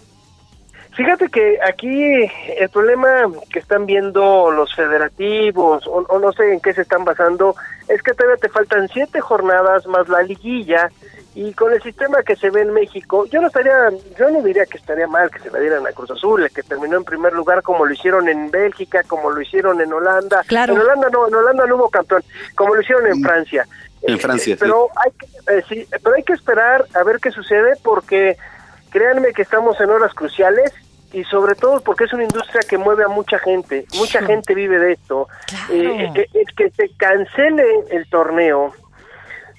Fíjate 0.95 1.29
que 1.29 1.59
aquí 1.67 2.31
el 2.57 2.69
problema 2.69 3.25
que 3.53 3.59
están 3.59 3.85
viendo 3.85 4.53
los 4.53 4.75
federativos, 4.75 5.85
o, 5.89 6.19
no 6.19 6.33
sé 6.33 6.53
en 6.53 6.61
qué 6.61 6.73
se 6.73 6.83
están 6.83 7.05
basando, 7.05 7.57
es 7.89 8.01
que 8.03 8.13
todavía 8.13 8.37
te 8.37 8.49
faltan 8.49 8.89
siete 8.89 9.21
jornadas 9.21 9.87
más 9.89 10.09
la 10.09 10.23
liguilla, 10.23 10.91
y 11.35 11.53
con 11.55 11.73
el 11.73 11.83
sistema 11.83 12.23
que 12.23 12.37
se 12.37 12.49
ve 12.51 12.63
en 12.63 12.73
México, 12.73 13.27
yo 13.27 13.41
no 13.41 13.49
estaría, 13.49 13.91
yo 14.17 14.31
no 14.31 14.41
diría 14.41 14.67
que 14.67 14.79
estaría 14.79 15.09
mal 15.09 15.29
que 15.33 15.41
se 15.41 15.51
la 15.51 15.59
dieran 15.59 15.85
a 15.85 15.91
Cruz 15.91 16.13
Azul, 16.13 16.49
que 16.55 16.63
terminó 16.63 16.97
en 16.97 17.05
primer 17.05 17.33
lugar 17.33 17.63
como 17.63 17.85
lo 17.85 17.93
hicieron 17.93 18.29
en 18.29 18.53
Bélgica, 18.53 19.03
como 19.03 19.33
lo 19.33 19.43
hicieron 19.43 19.81
en 19.81 19.93
Holanda. 19.93 20.45
Claro. 20.47 20.75
En 20.75 20.81
Holanda 20.81 21.09
no, 21.11 21.27
en 21.27 21.35
Holanda 21.35 21.67
no 21.67 21.75
hubo 21.75 21.89
campeón, 21.89 22.23
como 22.55 22.77
lo 22.77 22.83
hicieron 22.83 23.07
en 23.09 23.19
mm. 23.19 23.25
Francia. 23.25 23.67
En 24.03 24.19
Francia. 24.21 24.57
pero 24.61 24.89
hay 24.95 25.11
que, 25.13 25.27
eh, 25.53 25.65
sí, 25.69 25.89
pero 25.91 26.15
hay 26.15 26.23
que 26.23 26.35
esperar 26.35 26.85
a 26.95 27.03
ver 27.03 27.19
qué 27.19 27.33
sucede 27.33 27.73
porque 27.83 28.37
créanme 28.91 29.33
que 29.33 29.43
estamos 29.43 29.81
en 29.81 29.91
horas 29.91 30.15
cruciales 30.15 30.73
y 31.15 31.23
sobre 31.25 31.55
todo 31.55 31.81
porque 31.81 32.05
es 32.05 32.13
una 32.13 32.25
industria 32.25 32.61
que 32.69 32.77
mueve 32.77 33.05
a 33.05 33.09
mucha 33.09 33.39
gente, 33.39 33.87
mucha 33.95 34.21
gente 34.21 34.53
vive 34.53 34.79
de 34.81 34.93
esto. 34.95 35.29
Eh, 35.71 36.11
eh, 36.17 36.29
el 36.35 36.55
que 36.57 36.71
se 36.71 36.91
cancele 36.97 37.65
el 37.91 38.09
torneo, 38.09 38.75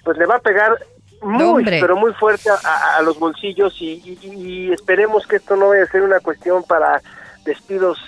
pues 0.03 0.18
le 0.18 0.26
va 0.26 0.36
a 0.36 0.39
pegar 0.39 0.78
muy, 1.22 1.64
pero 1.64 1.95
muy 1.95 2.14
fuerte 2.14 2.49
a, 2.49 3.01
los 3.03 3.18
bolsillos 3.18 3.74
y, 3.80 4.70
esperemos 4.72 5.26
que 5.26 5.38
esto 5.38 5.56
no 5.56 5.70
vaya 5.70 5.84
a 5.84 5.88
ser 5.88 6.01
una 6.01 6.20
cuestión 6.20 6.62
para 6.64 7.01
despidos 7.45 7.99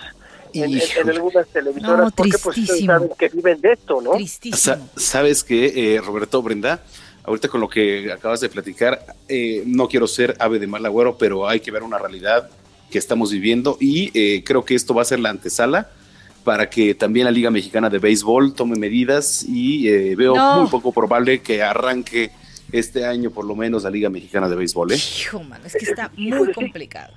en, 0.53 1.09
algunas 1.09 1.47
televisoras 1.47 2.11
porque 2.13 2.37
pues 2.43 2.57
saben 2.85 3.09
que 3.17 3.29
viven 3.29 3.61
de 3.61 3.73
esto, 3.73 4.01
¿no? 4.01 4.11
¿Sabes 4.97 5.43
qué, 5.45 5.95
eh, 5.95 6.01
Roberto 6.01 6.41
Brenda? 6.41 6.81
Ahorita 7.23 7.47
con 7.47 7.61
lo 7.61 7.69
que 7.69 8.11
acabas 8.11 8.41
de 8.41 8.49
platicar, 8.49 9.05
no 9.65 9.87
quiero 9.87 10.07
ser 10.07 10.35
ave 10.39 10.59
de 10.59 10.67
mal 10.67 10.85
agüero, 10.85 11.17
pero 11.17 11.47
hay 11.47 11.61
que 11.61 11.71
ver 11.71 11.83
una 11.83 11.97
realidad 11.97 12.49
que 12.91 12.97
estamos 12.97 13.31
viviendo 13.31 13.77
y 13.79 14.11
eh, 14.13 14.43
creo 14.43 14.63
que 14.65 14.75
esto 14.75 14.93
va 14.93 15.01
a 15.01 15.05
ser 15.05 15.19
la 15.19 15.29
antesala 15.29 15.89
para 16.47 16.69
que 16.69 16.95
también 16.95 17.25
la 17.25 17.31
Liga 17.31 17.51
Mexicana 17.51 17.89
de 17.89 17.99
Béisbol 17.99 18.53
tome 18.53 18.77
medidas 18.77 19.43
y 19.43 19.89
eh, 19.89 20.15
veo 20.15 20.33
muy 20.33 20.69
poco 20.69 20.93
probable 20.93 21.39
que 21.39 21.61
arranque 21.61 22.31
este 22.71 23.05
año 23.05 23.31
por 23.31 23.43
lo 23.43 23.53
menos 23.53 23.83
la 23.83 23.89
Liga 23.89 24.09
Mexicana 24.09 24.47
de 24.47 24.55
Béisbol. 24.55 24.93
¿eh? 24.93 24.95
Hijo, 24.95 25.43
mano, 25.43 25.65
es 25.65 25.73
que 25.73 25.83
está 25.83 26.09
muy 26.15 26.53
complicado. 26.53 27.13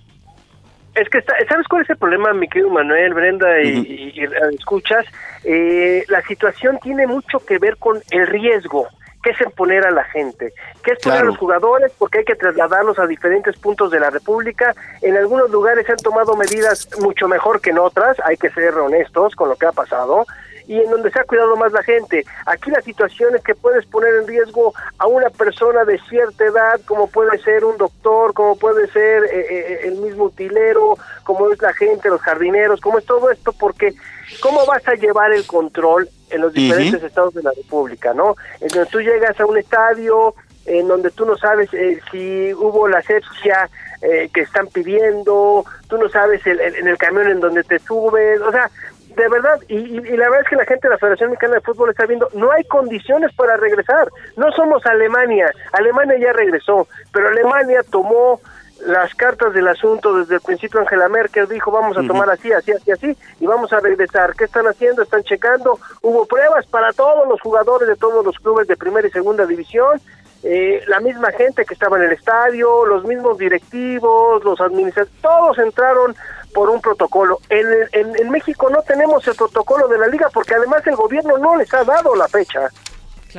Es 0.97 1.09
que 1.09 1.19
está, 1.19 1.35
¿sabes 1.49 1.69
cuál 1.69 1.83
es 1.83 1.91
el 1.91 1.97
problema, 1.97 2.33
mi 2.33 2.49
querido 2.49 2.71
Manuel, 2.71 3.15
Brenda 3.15 3.63
y, 3.63 4.13
escuchas? 4.59 5.07
Eh, 5.45 6.05
la 6.09 6.23
situación 6.23 6.81
tiene 6.83 7.07
mucho 7.07 7.39
que 7.39 7.59
ver 7.59 7.77
con 7.77 8.03
el 8.11 8.27
riesgo 8.27 8.89
¿qué 9.23 9.31
es 9.31 9.53
poner 9.55 9.87
a 9.87 9.91
la 9.91 10.05
gente? 10.05 10.53
¿Qué 10.83 10.93
es 10.93 10.99
poner 11.01 11.21
a 11.21 11.25
los 11.25 11.39
jugadores? 11.39 11.93
Porque 11.99 12.19
hay 12.19 12.25
que 12.25 12.35
trasladarlos 12.35 12.99
a 12.99 13.07
diferentes 13.07 13.57
puntos 13.59 13.91
de 13.91 14.01
la 14.01 14.11
República. 14.11 14.75
En 15.03 15.17
algunos 15.17 15.51
lugares 15.51 15.87
se 15.87 15.93
han 15.93 15.99
tomado 15.99 16.37
medidas 16.37 16.89
mucho 17.01 17.29
mejor 17.29 17.61
que 17.61 17.71
en 17.71 17.79
otras, 17.79 18.17
hay 18.25 18.37
que 18.37 18.51
ser 18.51 18.75
honestos 18.75 19.35
con 19.35 19.49
lo 19.49 19.57
que 19.57 19.67
ha 19.67 19.73
pasado 19.73 20.27
y 20.71 20.79
en 20.79 20.89
donde 20.89 21.11
se 21.11 21.19
ha 21.19 21.25
cuidado 21.25 21.57
más 21.57 21.73
la 21.73 21.83
gente. 21.83 22.25
Aquí 22.47 22.71
la 22.71 22.81
situación 22.81 23.35
es 23.35 23.43
que 23.43 23.57
puedes 23.57 23.85
poner 23.87 24.15
en 24.15 24.29
riesgo 24.29 24.73
a 24.99 25.09
una 25.09 25.29
persona 25.29 25.85
de 25.85 25.99
cierta 26.09 26.45
edad, 26.45 26.81
como 26.87 27.09
puede 27.09 27.37
ser 27.39 27.65
un 27.65 27.77
doctor, 27.77 28.33
como 28.35 28.57
puede 28.57 28.87
ser 28.93 29.25
eh, 29.25 29.47
eh, 29.51 29.81
el 29.85 29.97
mismo 29.97 30.27
utilero, 30.27 30.97
como 31.25 31.51
es 31.51 31.61
la 31.61 31.73
gente, 31.73 32.09
los 32.09 32.21
jardineros, 32.21 32.81
como 32.81 32.99
es 32.99 33.05
todo 33.05 33.33
esto, 33.33 33.53
porque 33.53 33.95
¿cómo 34.41 34.65
vas 34.67 34.87
a 34.89 34.95
llevar 34.95 35.33
el 35.33 35.47
control 35.47 36.09
en 36.31 36.41
los 36.43 36.53
diferentes 36.53 37.03
estados 37.03 37.35
de 37.35 37.43
la 37.43 37.51
República, 37.57 38.15
no? 38.15 38.37
En 38.61 38.69
donde 38.69 38.87
tú 38.91 39.01
llegas 39.01 39.39
a 39.41 39.47
un 39.47 39.59
estadio 39.59 40.35
en 40.67 40.87
donde 40.87 41.11
tú 41.11 41.27
no 41.27 41.37
sabes 41.37 41.73
eh, 41.75 41.99
si 42.11 42.53
hubo 42.55 42.87
la 42.89 42.99
asepsia 42.99 43.69
eh, 44.03 44.31
que 44.33 44.43
están 44.43 44.67
pidiendo, 44.69 45.65
tú 45.89 45.99
no 45.99 46.09
sabes 46.09 46.47
el- 46.47 46.61
el- 46.61 46.77
en 46.77 46.89
el 46.89 46.97
camión 46.99 47.29
en 47.29 47.41
donde 47.41 47.63
te 47.65 47.79
subes, 47.81 48.41
o 48.41 48.51
sea, 48.53 48.71
de 49.17 49.29
verdad, 49.29 49.59
y, 49.69 49.77
y- 49.77 49.97
y 49.99 50.17
la 50.17 50.27
verdad 50.31 50.43
es 50.43 50.49
que 50.49 50.57
la 50.57 50.65
gente 50.65 50.87
de 50.89 50.95
la 50.95 50.99
Federación 50.99 51.31
Mexicana 51.31 51.55
de 51.57 51.61
Fútbol 51.63 51.91
está 51.91 52.07
viendo, 52.07 52.29
no 52.35 52.53
hay 52.53 52.63
condiciones 52.65 53.35
para 53.35 53.57
regresar, 53.57 54.09
no 54.37 54.51
somos 54.53 54.87
Alemania, 54.87 55.51
Alemania 55.73 56.17
ya 56.19 56.33
regresó, 56.33 56.87
pero 57.13 57.29
Alemania 57.29 57.83
tomó 57.91 58.41
las 58.87 59.15
cartas 59.15 59.53
del 59.53 59.69
asunto 59.69 60.17
desde 60.17 60.37
el 60.37 60.41
principio 60.41 60.81
Angela 60.81 61.09
Merkel 61.09 61.47
dijo 61.49 61.71
vamos 61.71 61.97
a 61.97 62.07
tomar 62.07 62.31
así, 62.31 62.53
así, 62.53 62.73
así, 62.73 62.91
así 62.91 63.17
y 63.39 63.47
vamos 63.47 63.73
a 63.73 63.81
regresar. 63.81 64.35
¿Qué 64.35 64.45
están 64.45 64.67
haciendo? 64.67 65.03
Están 65.03 65.23
checando. 65.23 65.79
Hubo 66.03 66.27
pruebas 66.27 66.67
para 66.67 66.93
todos 66.93 67.29
los 67.29 67.41
jugadores 67.41 67.89
de 67.89 67.97
todos 67.97 68.25
los 68.25 68.37
clubes 68.39 68.69
de 68.69 68.77
primera 68.77 69.07
y 69.07 69.11
segunda 69.11 69.47
división. 69.47 70.01
Eh, 70.43 70.83
la 70.89 71.01
misma 71.01 71.31
gente 71.33 71.67
que 71.67 71.75
estaba 71.75 71.99
en 71.99 72.05
el 72.05 72.13
estadio, 72.13 72.87
los 72.87 73.05
mismos 73.05 73.37
directivos, 73.37 74.43
los 74.43 74.59
administradores, 74.61 75.21
todos 75.21 75.59
entraron 75.59 76.17
por 76.55 76.71
un 76.71 76.81
protocolo. 76.81 77.39
En, 77.51 77.67
en, 77.93 78.19
en 78.19 78.31
México 78.31 78.71
no 78.71 78.81
tenemos 78.83 79.27
el 79.29 79.35
protocolo 79.35 79.87
de 79.89 79.99
la 79.99 80.07
liga 80.07 80.29
porque 80.33 80.55
además 80.55 80.87
el 80.87 80.97
gobierno 80.97 81.37
no 81.37 81.57
les 81.57 81.73
ha 81.75 81.85
dado 81.85 82.17
la 82.17 82.27
fecha. 82.29 82.69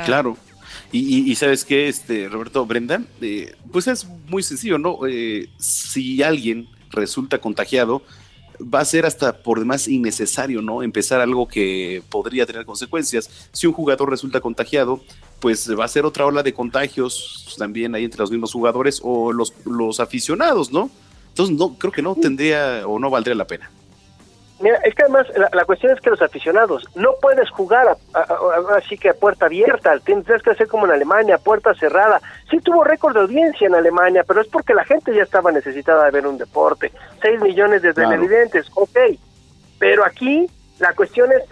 Claro. 0.05 0.37
Y, 0.91 0.99
y- 0.99 1.31
y 1.31 1.35
sabes 1.35 1.63
qué, 1.63 1.87
este, 1.87 2.27
Roberto 2.29 2.65
Brenda, 2.65 3.03
Eh, 3.21 3.55
pues 3.71 3.87
es 3.87 4.05
muy 4.27 4.43
sencillo, 4.43 4.77
¿no? 4.77 4.99
Eh, 5.07 5.47
si 5.57 6.21
alguien 6.21 6.67
resulta 6.89 7.39
contagiado, 7.39 8.01
va 8.61 8.81
a 8.81 8.85
ser 8.85 9.05
hasta 9.05 9.37
por 9.41 9.59
demás 9.59 9.87
innecesario, 9.87 10.61
¿no? 10.61 10.83
Empezar 10.83 11.21
algo 11.21 11.47
que 11.47 12.03
podría 12.09 12.45
tener 12.45 12.65
consecuencias. 12.65 13.29
Si 13.51 13.65
un 13.67 13.73
jugador 13.73 14.09
resulta 14.09 14.41
contagiado, 14.41 15.01
pues 15.39 15.67
va 15.79 15.85
a 15.85 15.87
ser 15.87 16.05
otra 16.05 16.25
ola 16.25 16.43
de 16.43 16.53
contagios 16.53 17.55
también 17.57 17.95
ahí 17.95 18.03
entre 18.03 18.19
los 18.19 18.29
mismos 18.29 18.51
jugadores 18.51 18.99
o 19.03 19.31
los, 19.33 19.53
los 19.65 19.99
aficionados, 19.99 20.71
¿no? 20.71 20.91
Entonces, 21.29 21.55
no, 21.57 21.75
creo 21.77 21.91
que 21.93 22.01
no 22.01 22.13
tendría 22.15 22.85
o 22.85 22.99
no 22.99 23.09
valdría 23.09 23.33
la 23.35 23.47
pena. 23.47 23.71
Mira, 24.62 24.78
es 24.84 24.93
que 24.93 25.03
además 25.03 25.26
la, 25.36 25.49
la 25.53 25.66
cuestión 25.66 25.91
es 25.91 25.99
que 26.01 26.09
los 26.12 26.22
aficionados 26.22 26.86
no 26.95 27.12
puedes 27.22 27.49
jugar 27.49 27.88
a- 27.88 27.97
a- 28.18 28.22
a- 28.22 28.78
así 28.78 28.97
que 28.97 29.09
a 29.09 29.14
puerta 29.14 29.47
abierta, 29.47 29.97
tienes 30.05 30.26
que 30.43 30.51
hacer 30.51 30.68
como 30.68 30.86
en 30.86 30.91
Alemania, 30.91 31.38
puerta 31.38 31.74
cerrada. 31.74 32.22
Sí 32.49 32.59
tuvo 32.59 32.84
récord 32.84 33.14
de 33.16 33.22
audiencia 33.22 33.68
en 33.68 33.76
Alemania, 33.76 34.24
pero 34.28 34.41
es 34.41 34.47
porque 34.47 34.74
la 34.74 34.86
gente 34.86 35.14
ya 35.16 35.24
estaba 35.24 35.51
necesitada 35.51 36.05
de 36.05 36.12
ver 36.12 36.28
un 36.28 36.38
deporte. 36.38 36.91
Seis 37.22 37.41
millones 37.41 37.82
de 37.82 37.93
Claro. 37.93 38.09
televidentes, 38.12 38.68
ok. 38.76 38.97
Pero 39.80 40.05
aquí 40.05 40.47
la 40.80 40.93
cuestión 40.93 41.32
es, 41.32 41.43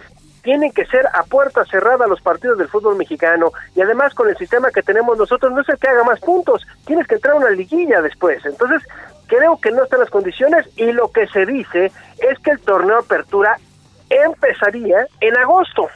tienen 0.42 0.72
que 0.72 0.86
ser 0.86 1.06
a 1.12 1.22
puerta 1.24 1.64
cerrada 1.66 2.06
los 2.06 2.20
partidos 2.22 2.56
del 2.58 2.68
fútbol 2.68 2.96
mexicano 2.96 3.52
y 3.74 3.82
además 3.82 4.14
con 4.14 4.28
el 4.28 4.36
sistema 4.38 4.70
que 4.70 4.82
tenemos 4.82 5.18
nosotros 5.18 5.52
no 5.52 5.60
es 5.60 5.68
el 5.68 5.78
que 5.78 5.88
haga 5.88 6.04
más 6.04 6.18
puntos, 6.20 6.66
tienes 6.86 7.06
que 7.06 7.16
entrar 7.16 7.34
a 7.34 7.38
una 7.38 7.50
liguilla 7.50 8.00
después. 8.00 8.42
Entonces, 8.46 8.82
creo 9.30 9.58
que 9.58 9.70
no 9.70 9.84
están 9.84 10.00
las 10.00 10.10
condiciones 10.10 10.66
y 10.76 10.90
lo 10.90 11.10
que 11.12 11.26
se 11.28 11.46
dice 11.46 11.86
es 12.18 12.38
que 12.40 12.50
el 12.50 12.60
torneo 12.60 12.98
apertura 12.98 13.56
empezaría 14.10 15.06
en 15.20 15.36
agosto. 15.36 15.88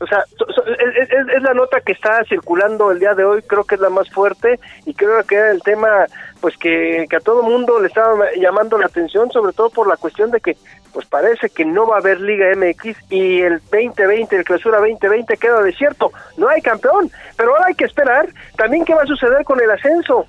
O 0.00 0.06
sea, 0.06 0.24
es 0.38 1.42
la 1.42 1.54
nota 1.54 1.80
que 1.80 1.92
está 1.92 2.22
circulando 2.28 2.92
el 2.92 3.00
día 3.00 3.14
de 3.14 3.24
hoy, 3.24 3.42
creo 3.42 3.64
que 3.64 3.74
es 3.74 3.80
la 3.80 3.90
más 3.90 4.08
fuerte 4.10 4.60
y 4.86 4.94
creo 4.94 5.24
que 5.24 5.34
era 5.34 5.50
el 5.50 5.60
tema 5.62 6.06
pues 6.40 6.56
que, 6.56 7.06
que 7.10 7.16
a 7.16 7.20
todo 7.20 7.42
mundo 7.42 7.80
le 7.80 7.88
estaba 7.88 8.26
llamando 8.36 8.78
la 8.78 8.86
atención, 8.86 9.30
sobre 9.32 9.52
todo 9.52 9.70
por 9.70 9.88
la 9.88 9.96
cuestión 9.96 10.30
de 10.30 10.40
que 10.40 10.56
pues 10.92 11.06
parece 11.06 11.50
que 11.50 11.64
no 11.64 11.86
va 11.86 11.96
a 11.96 11.98
haber 11.98 12.20
Liga 12.20 12.46
MX 12.56 12.96
y 13.10 13.40
el 13.40 13.60
2020, 13.70 14.36
el 14.36 14.44
clausura 14.44 14.78
2020 14.78 15.36
queda 15.36 15.62
desierto, 15.62 16.12
no 16.36 16.48
hay 16.48 16.62
campeón, 16.62 17.10
pero 17.36 17.50
ahora 17.50 17.66
hay 17.66 17.74
que 17.74 17.84
esperar 17.84 18.28
también 18.56 18.84
qué 18.84 18.94
va 18.94 19.02
a 19.02 19.06
suceder 19.06 19.44
con 19.44 19.60
el 19.60 19.70
ascenso. 19.70 20.26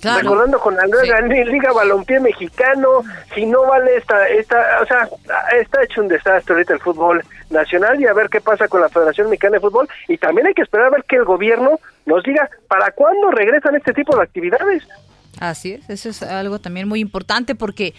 Recordando 0.00 0.60
con 0.60 0.76
la 0.76 0.86
nueva 0.86 1.20
Liga 1.22 1.72
Balompié 1.72 2.20
Mexicano, 2.20 3.02
si 3.34 3.44
no 3.46 3.66
vale 3.66 3.96
esta, 3.96 4.28
esta, 4.28 4.78
o 4.80 4.86
sea, 4.86 5.08
está 5.58 5.82
hecho 5.82 6.02
un 6.02 6.08
desastre 6.08 6.54
ahorita 6.54 6.74
el 6.74 6.80
fútbol 6.80 7.20
nacional 7.50 8.00
y 8.00 8.06
a 8.06 8.12
ver 8.12 8.28
qué 8.28 8.40
pasa 8.40 8.68
con 8.68 8.80
la 8.80 8.88
Federación 8.88 9.28
Mexicana 9.28 9.54
de 9.54 9.60
Fútbol 9.60 9.88
y 10.08 10.18
también 10.18 10.46
hay 10.46 10.54
que 10.54 10.62
esperar 10.62 10.86
a 10.86 10.90
ver 10.90 11.04
que 11.04 11.16
el 11.16 11.24
gobierno 11.24 11.80
nos 12.06 12.22
diga 12.22 12.48
para 12.68 12.90
cuándo 12.92 13.30
regresan 13.30 13.74
este 13.76 13.92
tipo 13.92 14.16
de 14.16 14.22
actividades. 14.22 14.86
Así 15.40 15.72
es, 15.72 15.88
eso 15.88 16.08
es 16.08 16.22
algo 16.22 16.58
también 16.58 16.88
muy 16.88 17.00
importante 17.00 17.54
porque 17.54 17.94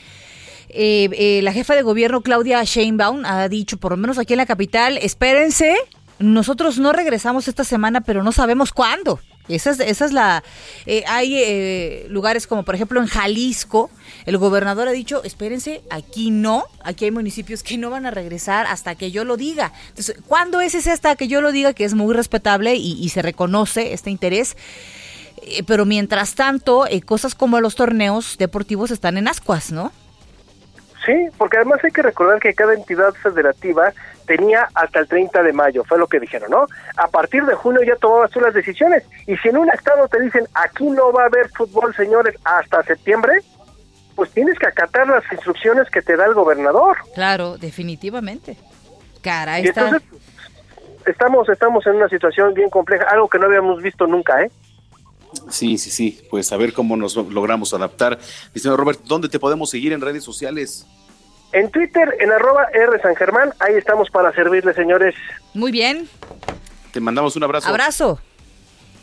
eh, 0.70 1.10
eh, 1.14 1.42
la 1.42 1.52
jefa 1.52 1.76
de 1.76 1.82
gobierno 1.82 2.22
Claudia 2.22 2.64
Sheinbaum 2.64 3.26
ha 3.26 3.48
dicho, 3.48 3.78
por 3.78 3.92
lo 3.92 3.98
menos 3.98 4.20
aquí 4.20 4.34
en 4.34 4.38
la 4.38 4.46
capital, 4.46 4.98
espérense, 4.98 5.76
nosotros 6.20 6.78
no 6.78 6.92
regresamos 6.92 7.48
esta 7.48 7.64
semana, 7.64 8.02
pero 8.02 8.24
no 8.24 8.32
sabemos 8.32 8.72
cuándo. 8.72 9.20
Esa 9.50 9.72
es, 9.72 9.80
esa 9.80 10.06
es 10.06 10.12
la... 10.12 10.44
eh, 10.86 11.04
hay 11.08 11.44
eh, 11.44 12.06
lugares 12.10 12.48
como 12.48 12.64
por 12.64 12.76
ejemplo 12.76 13.02
en 13.02 13.08
Jalisco, 13.08 13.90
el 14.26 14.38
gobernador 14.38 14.88
ha 14.88 14.92
dicho, 14.92 15.24
espérense, 15.24 15.82
aquí 15.90 16.32
no, 16.32 16.66
aquí 16.84 17.06
hay 17.06 17.12
municipios 17.12 17.64
que 17.64 17.78
no 17.78 17.90
van 17.90 18.06
a 18.06 18.12
regresar 18.12 18.68
hasta 18.68 18.96
que 18.96 19.12
yo 19.12 19.24
lo 19.24 19.38
diga. 19.38 19.74
Entonces, 19.90 20.18
¿cuándo 20.28 20.62
es 20.62 20.76
ese 20.76 20.92
hasta 20.92 21.16
que 21.16 21.28
yo 21.28 21.42
lo 21.42 21.52
diga? 21.52 21.74
Que 21.74 21.86
es 21.86 21.94
muy 21.94 22.14
respetable 22.14 22.76
y, 22.76 22.94
y 22.94 23.10
se 23.10 23.22
reconoce 23.22 23.94
este 23.94 24.10
interés. 24.10 24.56
Eh, 25.42 25.64
pero 25.66 25.86
mientras 25.86 26.36
tanto, 26.36 26.86
eh, 26.88 27.02
cosas 27.02 27.34
como 27.34 27.60
los 27.62 27.76
torneos 27.76 28.38
deportivos 28.38 28.92
están 28.92 29.18
en 29.18 29.28
ascuas, 29.28 29.72
¿no? 29.72 29.92
Sí, 31.06 31.14
porque 31.38 31.58
además 31.58 31.80
hay 31.84 31.92
que 31.92 32.02
recordar 32.02 32.40
que 32.40 32.54
cada 32.54 32.74
entidad 32.74 33.14
federativa 33.14 33.94
tenía 34.30 34.70
hasta 34.76 35.00
el 35.00 35.08
30 35.08 35.42
de 35.42 35.54
mayo, 35.54 35.84
fue 35.84 35.98
lo 35.98 36.06
que 36.06 36.20
dijeron, 36.20 36.52
¿no? 36.52 36.68
A 36.98 37.08
partir 37.08 37.44
de 37.46 37.56
junio 37.56 37.82
ya 37.82 37.96
tomabas 37.96 38.30
tú 38.30 38.40
las 38.40 38.54
decisiones. 38.54 39.04
Y 39.26 39.36
si 39.38 39.50
en 39.50 39.58
un 39.58 39.72
estado 39.72 40.08
te 40.08 40.22
dicen, 40.22 40.48
aquí 40.54 40.84
no 40.84 41.12
va 41.12 41.24
a 41.24 41.26
haber 41.26 41.50
fútbol, 41.50 41.96
señores, 41.96 42.36
hasta 42.44 42.84
septiembre, 42.84 43.42
pues 44.14 44.30
tienes 44.30 44.60
que 44.60 44.68
acatar 44.68 45.08
las 45.08 45.24
instrucciones 45.32 45.90
que 45.90 46.04
te 46.04 46.16
da 46.16 46.28
el 46.28 46.36
gobernador. 46.36 46.98
Claro, 47.16 47.58
definitivamente. 47.58 48.56
Está... 49.18 49.58
entonces, 49.58 50.04
estamos, 51.08 51.50
estamos 51.50 51.88
en 51.88 51.96
una 51.96 52.08
situación 52.08 52.54
bien 52.54 52.70
compleja, 52.70 53.06
algo 53.10 53.28
que 53.30 53.40
no 53.40 53.48
habíamos 53.48 53.82
visto 53.82 54.06
nunca, 54.06 54.44
¿eh? 54.44 54.52
Sí, 55.50 55.80
sí, 55.80 55.90
sí. 55.90 56.22
Pues 56.30 56.52
a 56.52 56.58
ver 56.58 56.74
cómo 56.74 56.96
nos 56.98 57.16
logramos 57.16 57.74
adaptar. 57.74 58.20
Mi 58.54 58.62
señor 58.62 58.78
Robert, 58.78 59.00
¿dónde 59.06 59.28
te 59.28 59.40
podemos 59.40 59.72
seguir 59.72 59.92
en 59.92 60.02
redes 60.02 60.24
sociales? 60.24 60.86
En 61.52 61.72
Twitter, 61.72 62.16
en 62.20 62.32
arroba 62.32 62.68
R 62.74 63.02
San 63.02 63.16
Germán, 63.16 63.54
ahí 63.60 63.76
estamos 63.76 64.10
para 64.10 64.32
servirles, 64.34 64.76
señores. 64.76 65.16
Muy 65.54 65.72
bien. 65.72 66.08
Te 66.92 67.00
mandamos 67.00 67.36
un 67.36 67.44
abrazo. 67.44 67.68
Abrazo. 67.70 68.20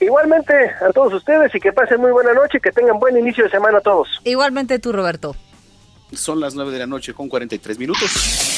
Igualmente 0.00 0.52
a 0.86 0.92
todos 0.92 1.14
ustedes 1.14 1.54
y 1.54 1.60
que 1.60 1.72
pasen 1.72 2.00
muy 2.00 2.12
buena 2.12 2.34
noche 2.34 2.58
y 2.58 2.60
que 2.60 2.70
tengan 2.70 2.98
buen 2.98 3.16
inicio 3.16 3.44
de 3.44 3.50
semana 3.50 3.78
a 3.78 3.80
todos. 3.80 4.08
Igualmente 4.24 4.78
tú, 4.78 4.92
Roberto. 4.92 5.34
Son 6.12 6.38
las 6.38 6.54
9 6.54 6.70
de 6.70 6.78
la 6.78 6.86
noche 6.86 7.14
con 7.14 7.28
43 7.28 7.78
minutos. 7.78 8.55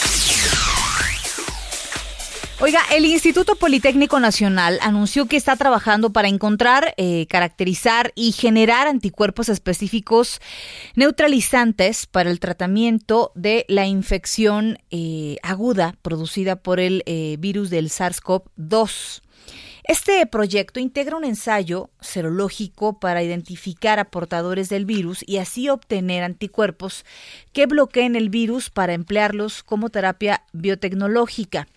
Oiga, 2.60 2.80
el 2.92 3.04
Instituto 3.04 3.54
Politécnico 3.54 4.18
Nacional 4.18 4.80
anunció 4.82 5.26
que 5.26 5.36
está 5.36 5.54
trabajando 5.54 6.10
para 6.10 6.26
encontrar, 6.26 6.92
eh, 6.96 7.28
caracterizar 7.28 8.10
y 8.16 8.32
generar 8.32 8.88
anticuerpos 8.88 9.48
específicos 9.48 10.40
neutralizantes 10.96 12.06
para 12.06 12.32
el 12.32 12.40
tratamiento 12.40 13.30
de 13.36 13.64
la 13.68 13.86
infección 13.86 14.80
eh, 14.90 15.36
aguda 15.44 15.94
producida 16.02 16.56
por 16.56 16.80
el 16.80 17.04
eh, 17.06 17.36
virus 17.38 17.70
del 17.70 17.90
SARS-CoV-2. 17.90 19.22
Este 19.84 20.26
proyecto 20.26 20.80
integra 20.80 21.16
un 21.16 21.24
ensayo 21.24 21.90
serológico 22.00 22.98
para 22.98 23.22
identificar 23.22 24.00
a 24.00 24.10
portadores 24.10 24.68
del 24.68 24.84
virus 24.84 25.22
y 25.24 25.36
así 25.36 25.68
obtener 25.68 26.24
anticuerpos 26.24 27.04
que 27.52 27.66
bloqueen 27.66 28.16
el 28.16 28.30
virus 28.30 28.68
para 28.68 28.94
emplearlos 28.94 29.62
como 29.62 29.90
terapia 29.90 30.42
biotecnológica. 30.52 31.68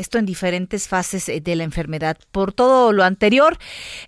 Esto 0.00 0.18
en 0.18 0.26
diferentes 0.26 0.88
fases 0.88 1.28
eh, 1.28 1.40
de 1.40 1.54
la 1.56 1.64
enfermedad. 1.64 2.16
Por 2.32 2.52
todo 2.52 2.92
lo 2.92 3.04
anterior, 3.04 3.58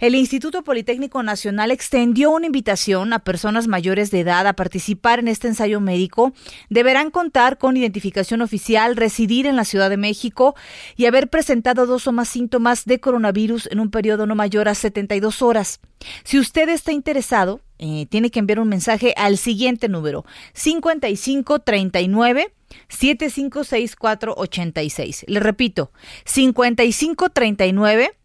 el 0.01 0.15
Instituto 0.15 0.65
Politécnico 0.65 1.23
Nacional 1.23 1.71
extendió 1.71 2.31
una 2.31 2.47
invitación 2.47 3.13
a 3.13 3.21
personas 3.21 3.69
mayores 3.69 4.11
de 4.11 4.21
edad 4.21 4.47
a 4.47 4.55
participar 4.55 5.21
en 5.21 5.29
este 5.29 5.49
ensayo 5.49 5.81
médico. 5.81 6.33
Deberán 6.71 7.11
contar 7.11 7.59
con 7.59 7.77
identificación 7.77 8.43
oficial, 8.43 8.97
residir 8.97 9.47
en 9.47 9.57
la 9.57 9.65
Ciudad 9.65 9.91
de 9.91 9.97
México 9.97 10.55
y 10.97 11.07
haber 11.07 11.29
presentado 11.29 11.87
dos 11.87 12.07
o 12.07 12.13
más 12.13 12.29
síntomas 12.29 12.85
de 12.85 12.99
coronavirus 12.99 13.69
en 13.71 13.81
un 13.81 13.91
periodo 13.91 14.27
no 14.27 14.35
mayor 14.35 14.69
a 14.69 14.75
72 14.75 15.43
horas. 15.43 15.81
Si 16.25 16.39
usted 16.39 16.69
está 16.69 16.93
interesado, 16.93 17.61
eh, 17.79 18.07
tiene 18.07 18.31
que 18.31 18.39
enviar 18.39 18.61
un 18.61 18.69
mensaje 18.69 19.13
al 19.17 19.37
siguiente 19.39 19.89
número 19.89 20.25
5539 20.55 22.53
756486. 22.89 25.25
Le 25.27 25.41
repito, 25.41 25.93
5539 26.25 28.17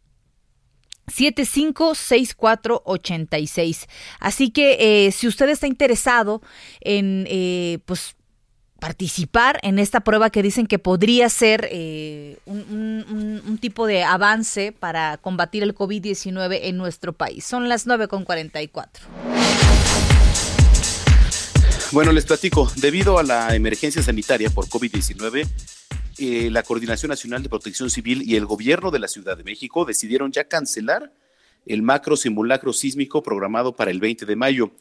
756486. 1.07 3.87
Así 4.19 4.51
que 4.51 5.07
eh, 5.07 5.11
si 5.11 5.27
usted 5.27 5.49
está 5.49 5.65
interesado 5.67 6.41
en 6.81 7.25
eh, 7.29 7.79
pues 7.85 8.15
participar 8.79 9.59
en 9.63 9.79
esta 9.79 10.01
prueba 10.01 10.29
que 10.29 10.43
dicen 10.43 10.67
que 10.67 10.77
podría 10.79 11.29
ser 11.29 11.67
eh, 11.71 12.37
un, 12.45 13.57
tipo 13.59 13.87
de 13.87 14.03
avance 14.03 14.71
para 14.71 15.17
combatir 15.17 15.63
el 15.63 15.73
COVID-19 15.73 16.59
en 16.63 16.77
nuestro 16.77 17.13
país. 17.13 17.43
Son 17.43 17.69
las 17.69 17.87
9.44. 17.87 19.36
Bueno, 21.93 22.11
les 22.11 22.25
platico, 22.25 22.69
debido 22.75 23.17
a 23.17 23.23
la 23.23 23.55
emergencia 23.55 24.03
sanitaria 24.03 24.49
por 24.49 24.67
COVID-19, 24.67 25.47
eh, 26.17 26.49
la 26.51 26.61
Coordinación 26.63 27.09
Nacional 27.09 27.43
de 27.43 27.49
Protección 27.49 27.89
Civil 27.89 28.23
y 28.23 28.35
el 28.35 28.45
gobierno 28.45 28.91
de 28.91 28.99
la 28.99 29.07
Ciudad 29.07 29.37
de 29.37 29.45
México 29.45 29.85
decidieron 29.85 30.33
ya 30.33 30.43
cancelar 30.43 31.13
el 31.65 31.83
macro 31.83 32.17
simulacro 32.17 32.73
sísmico 32.73 33.23
programado 33.23 33.73
para 33.73 33.89
el 33.89 34.01
20 34.01 34.25
de 34.25 34.35
mayo. 34.35 34.71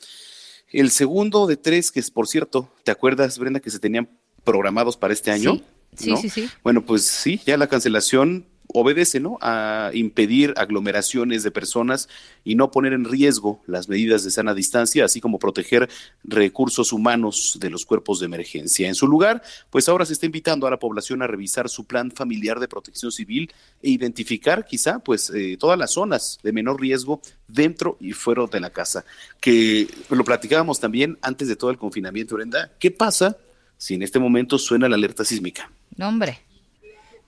El 0.72 0.90
segundo 0.90 1.46
de 1.46 1.56
tres, 1.56 1.92
que 1.92 2.00
es 2.00 2.10
por 2.10 2.26
cierto, 2.26 2.72
¿te 2.82 2.90
acuerdas, 2.90 3.38
Brenda, 3.38 3.60
que 3.60 3.70
se 3.70 3.78
tenían 3.78 4.08
programados 4.42 4.96
para 4.96 5.14
este 5.14 5.30
año? 5.30 5.62
Sí, 5.96 6.12
sí, 6.20 6.28
sí. 6.28 6.48
Bueno, 6.64 6.84
pues 6.84 7.04
sí, 7.04 7.40
ya 7.46 7.56
la 7.56 7.68
cancelación 7.68 8.46
obedece, 8.68 9.20
¿no? 9.20 9.38
A 9.40 9.90
impedir 9.94 10.54
aglomeraciones 10.56 11.42
de 11.42 11.50
personas 11.50 12.08
y 12.44 12.54
no 12.54 12.70
poner 12.70 12.92
en 12.92 13.04
riesgo 13.04 13.60
las 13.66 13.88
medidas 13.88 14.22
de 14.24 14.30
sana 14.30 14.54
distancia, 14.54 15.04
así 15.04 15.20
como 15.20 15.38
proteger 15.38 15.88
recursos 16.24 16.92
humanos 16.92 17.58
de 17.60 17.70
los 17.70 17.84
cuerpos 17.84 18.20
de 18.20 18.26
emergencia. 18.26 18.88
En 18.88 18.94
su 18.94 19.08
lugar, 19.08 19.42
pues 19.70 19.88
ahora 19.88 20.06
se 20.06 20.12
está 20.12 20.26
invitando 20.26 20.66
a 20.66 20.70
la 20.70 20.78
población 20.78 21.22
a 21.22 21.26
revisar 21.26 21.68
su 21.68 21.84
plan 21.84 22.10
familiar 22.10 22.60
de 22.60 22.68
protección 22.68 23.10
civil 23.10 23.52
e 23.82 23.90
identificar 23.90 24.64
quizá, 24.64 24.98
pues, 24.98 25.30
eh, 25.30 25.56
todas 25.58 25.78
las 25.78 25.92
zonas 25.92 26.38
de 26.42 26.52
menor 26.52 26.80
riesgo 26.80 27.20
dentro 27.48 27.96
y 28.00 28.12
fuera 28.12 28.36
de 28.46 28.60
la 28.60 28.70
casa. 28.70 29.04
Que 29.40 29.88
lo 30.10 30.24
platicábamos 30.24 30.80
también 30.80 31.18
antes 31.22 31.48
de 31.48 31.56
todo 31.56 31.70
el 31.70 31.78
confinamiento, 31.78 32.34
Brenda. 32.34 32.70
¿Qué 32.78 32.90
pasa 32.90 33.36
si 33.78 33.94
en 33.94 34.02
este 34.02 34.18
momento 34.18 34.58
suena 34.58 34.88
la 34.88 34.96
alerta 34.96 35.24
sísmica? 35.24 35.70
No, 35.96 36.08
hombre. 36.08 36.45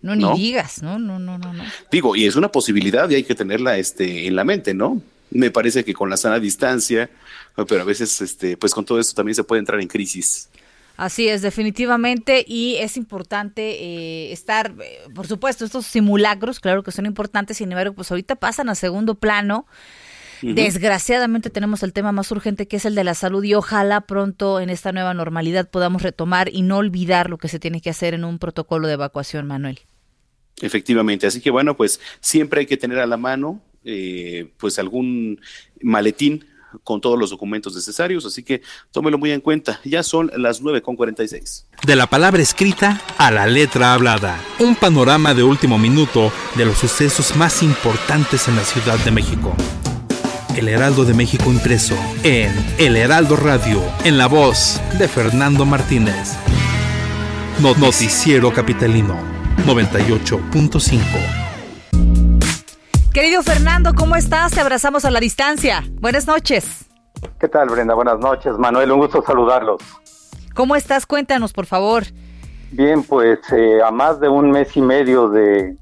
No, 0.00 0.14
ni 0.14 0.32
digas, 0.38 0.82
no, 0.82 0.98
no, 0.98 1.18
no, 1.18 1.38
no, 1.38 1.52
no. 1.52 1.64
Digo, 1.90 2.14
y 2.14 2.26
es 2.26 2.36
una 2.36 2.52
posibilidad 2.52 3.10
y 3.10 3.16
hay 3.16 3.24
que 3.24 3.34
tenerla 3.34 3.78
este, 3.78 4.26
en 4.26 4.36
la 4.36 4.44
mente, 4.44 4.72
¿no? 4.74 5.02
Me 5.30 5.50
parece 5.50 5.84
que 5.84 5.92
con 5.92 6.08
la 6.08 6.16
sana 6.16 6.38
distancia, 6.38 7.10
pero 7.66 7.82
a 7.82 7.84
veces, 7.84 8.20
este, 8.20 8.56
pues 8.56 8.72
con 8.72 8.84
todo 8.84 9.00
esto 9.00 9.14
también 9.14 9.34
se 9.34 9.44
puede 9.44 9.58
entrar 9.58 9.80
en 9.80 9.88
crisis. 9.88 10.48
Así 10.96 11.28
es, 11.28 11.42
definitivamente, 11.42 12.44
y 12.46 12.76
es 12.76 12.96
importante 12.96 13.62
eh, 13.82 14.32
estar, 14.32 14.74
eh, 14.82 15.00
por 15.14 15.28
supuesto, 15.28 15.64
estos 15.64 15.86
simulacros, 15.86 16.58
claro 16.58 16.82
que 16.82 16.90
son 16.90 17.06
importantes, 17.06 17.58
sin 17.58 17.70
embargo, 17.70 17.94
pues 17.94 18.10
ahorita 18.10 18.34
pasan 18.36 18.68
a 18.68 18.74
segundo 18.74 19.14
plano. 19.14 19.66
Desgraciadamente 20.42 21.50
tenemos 21.50 21.82
el 21.82 21.92
tema 21.92 22.12
más 22.12 22.30
urgente 22.30 22.68
que 22.68 22.76
es 22.76 22.84
el 22.84 22.94
de 22.94 23.04
la 23.04 23.14
salud 23.14 23.42
y 23.44 23.54
ojalá 23.54 24.02
pronto 24.02 24.60
en 24.60 24.70
esta 24.70 24.92
nueva 24.92 25.14
normalidad 25.14 25.68
podamos 25.68 26.02
retomar 26.02 26.48
y 26.52 26.62
no 26.62 26.78
olvidar 26.78 27.30
lo 27.30 27.38
que 27.38 27.48
se 27.48 27.58
tiene 27.58 27.80
que 27.80 27.90
hacer 27.90 28.14
en 28.14 28.24
un 28.24 28.38
protocolo 28.38 28.86
de 28.88 28.94
evacuación, 28.94 29.46
Manuel. 29.46 29.80
Efectivamente, 30.60 31.26
así 31.26 31.40
que 31.40 31.50
bueno, 31.50 31.76
pues 31.76 32.00
siempre 32.20 32.60
hay 32.60 32.66
que 32.66 32.76
tener 32.76 32.98
a 32.98 33.06
la 33.06 33.16
mano 33.16 33.62
eh, 33.84 34.50
pues 34.58 34.78
algún 34.78 35.40
maletín 35.80 36.44
con 36.84 37.00
todos 37.00 37.18
los 37.18 37.30
documentos 37.30 37.74
necesarios, 37.74 38.26
así 38.26 38.42
que 38.42 38.62
tómelo 38.90 39.18
muy 39.18 39.30
en 39.30 39.40
cuenta. 39.40 39.80
Ya 39.84 40.02
son 40.02 40.30
las 40.36 40.62
9.46. 40.62 41.64
De 41.86 41.96
la 41.96 42.06
palabra 42.06 42.42
escrita 42.42 43.00
a 43.16 43.30
la 43.30 43.46
letra 43.46 43.94
hablada. 43.94 44.40
Un 44.58 44.74
panorama 44.74 45.34
de 45.34 45.42
último 45.42 45.78
minuto 45.78 46.32
de 46.56 46.66
los 46.66 46.78
sucesos 46.78 47.36
más 47.36 47.62
importantes 47.62 48.48
en 48.48 48.56
la 48.56 48.64
Ciudad 48.64 48.98
de 48.98 49.10
México. 49.10 49.56
El 50.58 50.68
Heraldo 50.68 51.04
de 51.04 51.14
México 51.14 51.52
impreso 51.52 51.94
en 52.24 52.52
El 52.80 52.96
Heraldo 52.96 53.36
Radio, 53.36 53.80
en 54.04 54.18
la 54.18 54.26
voz 54.26 54.82
de 54.98 55.06
Fernando 55.06 55.64
Martínez. 55.64 56.36
Noticiero 57.62 58.52
Capitalino 58.52 59.14
98.5. 59.64 60.98
Querido 63.14 63.44
Fernando, 63.44 63.94
¿cómo 63.94 64.16
estás? 64.16 64.50
Te 64.50 64.60
abrazamos 64.60 65.04
a 65.04 65.12
la 65.12 65.20
distancia. 65.20 65.84
Buenas 66.00 66.26
noches. 66.26 66.86
¿Qué 67.38 67.46
tal, 67.46 67.68
Brenda? 67.68 67.94
Buenas 67.94 68.18
noches. 68.18 68.58
Manuel, 68.58 68.90
un 68.90 68.98
gusto 68.98 69.22
saludarlos. 69.24 69.80
¿Cómo 70.54 70.74
estás? 70.74 71.06
Cuéntanos, 71.06 71.52
por 71.52 71.66
favor. 71.66 72.02
Bien, 72.72 73.04
pues 73.04 73.38
eh, 73.52 73.78
a 73.80 73.92
más 73.92 74.18
de 74.18 74.28
un 74.28 74.50
mes 74.50 74.76
y 74.76 74.82
medio 74.82 75.28
de 75.28 75.76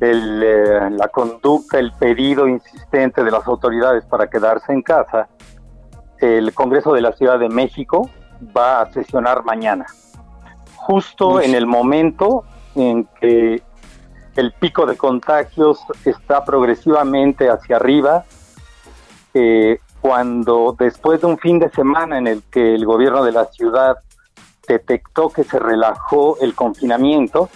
el, 0.00 0.42
eh, 0.42 0.90
la 0.90 1.08
conducta, 1.08 1.78
el 1.78 1.92
pedido 1.92 2.48
insistente 2.48 3.22
de 3.22 3.30
las 3.30 3.46
autoridades 3.46 4.04
para 4.04 4.28
quedarse 4.28 4.72
en 4.72 4.82
casa, 4.82 5.28
el 6.18 6.52
Congreso 6.54 6.92
de 6.92 7.00
la 7.00 7.12
Ciudad 7.12 7.38
de 7.38 7.48
México 7.48 8.08
va 8.56 8.82
a 8.82 8.92
sesionar 8.92 9.44
mañana, 9.44 9.86
justo 10.76 11.40
en 11.40 11.54
el 11.54 11.66
momento 11.66 12.44
en 12.74 13.08
que 13.20 13.62
el 14.36 14.52
pico 14.52 14.86
de 14.86 14.96
contagios 14.96 15.80
está 16.04 16.44
progresivamente 16.44 17.48
hacia 17.48 17.76
arriba, 17.76 18.24
eh, 19.32 19.78
cuando 20.00 20.74
después 20.78 21.20
de 21.20 21.26
un 21.28 21.38
fin 21.38 21.58
de 21.58 21.70
semana 21.70 22.18
en 22.18 22.26
el 22.26 22.42
que 22.50 22.74
el 22.74 22.84
gobierno 22.84 23.24
de 23.24 23.32
la 23.32 23.46
ciudad 23.46 23.96
detectó 24.66 25.30
que 25.30 25.44
se 25.44 25.58
relajó 25.58 26.38
el 26.40 26.54
confinamiento, 26.54 27.48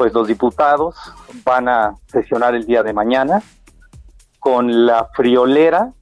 pues 0.00 0.14
los 0.14 0.26
diputados 0.26 0.96
van 1.44 1.68
a 1.68 1.94
sesionar 2.06 2.54
el 2.54 2.64
día 2.64 2.82
de 2.82 2.94
mañana 2.94 3.42
con 4.38 4.86
la 4.86 5.10
friolera 5.14 5.92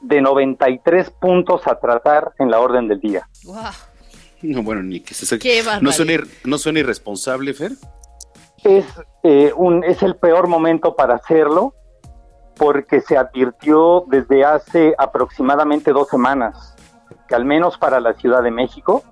de 0.00 0.20
93 0.20 1.10
puntos 1.10 1.66
a 1.66 1.80
tratar 1.80 2.32
en 2.38 2.48
la 2.48 2.60
orden 2.60 2.86
del 2.86 3.00
día. 3.00 3.28
No, 4.42 4.62
bueno, 4.62 4.80
ni 4.80 5.00
que 5.00 5.12
se 5.12 5.24
¿No 5.80 5.90
suena, 5.90 6.22
¿No 6.44 6.58
suena 6.58 6.78
irresponsable, 6.78 7.52
Fer? 7.52 7.72
Es, 8.62 8.84
eh, 9.24 9.52
un, 9.56 9.82
es 9.82 10.00
el 10.04 10.14
peor 10.14 10.46
momento 10.46 10.94
para 10.94 11.16
hacerlo 11.16 11.74
porque 12.56 13.00
se 13.00 13.16
advirtió 13.16 14.04
desde 14.06 14.44
hace 14.44 14.94
aproximadamente 14.98 15.90
dos 15.90 16.06
semanas 16.06 16.76
que 17.26 17.34
al 17.34 17.44
menos 17.44 17.76
para 17.76 17.98
la 17.98 18.14
Ciudad 18.14 18.44
de 18.44 18.52
México 18.52 19.02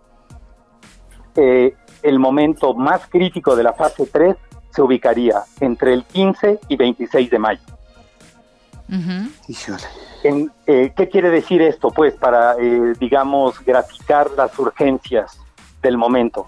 eh, 1.34 1.74
el 2.02 2.18
momento 2.18 2.74
más 2.74 3.06
crítico 3.08 3.56
de 3.56 3.62
la 3.62 3.72
fase 3.72 4.06
3 4.06 4.36
se 4.70 4.82
ubicaría 4.82 5.42
entre 5.60 5.92
el 5.94 6.04
15 6.04 6.60
y 6.68 6.76
26 6.76 7.30
de 7.30 7.38
mayo. 7.38 7.60
Eh, 10.66 10.92
¿Qué 10.96 11.08
quiere 11.08 11.30
decir 11.30 11.62
esto? 11.62 11.90
Pues 11.90 12.14
para, 12.14 12.54
eh, 12.58 12.94
digamos, 12.98 13.64
graficar 13.64 14.30
las 14.32 14.58
urgencias 14.58 15.40
del 15.82 15.96
momento. 15.96 16.46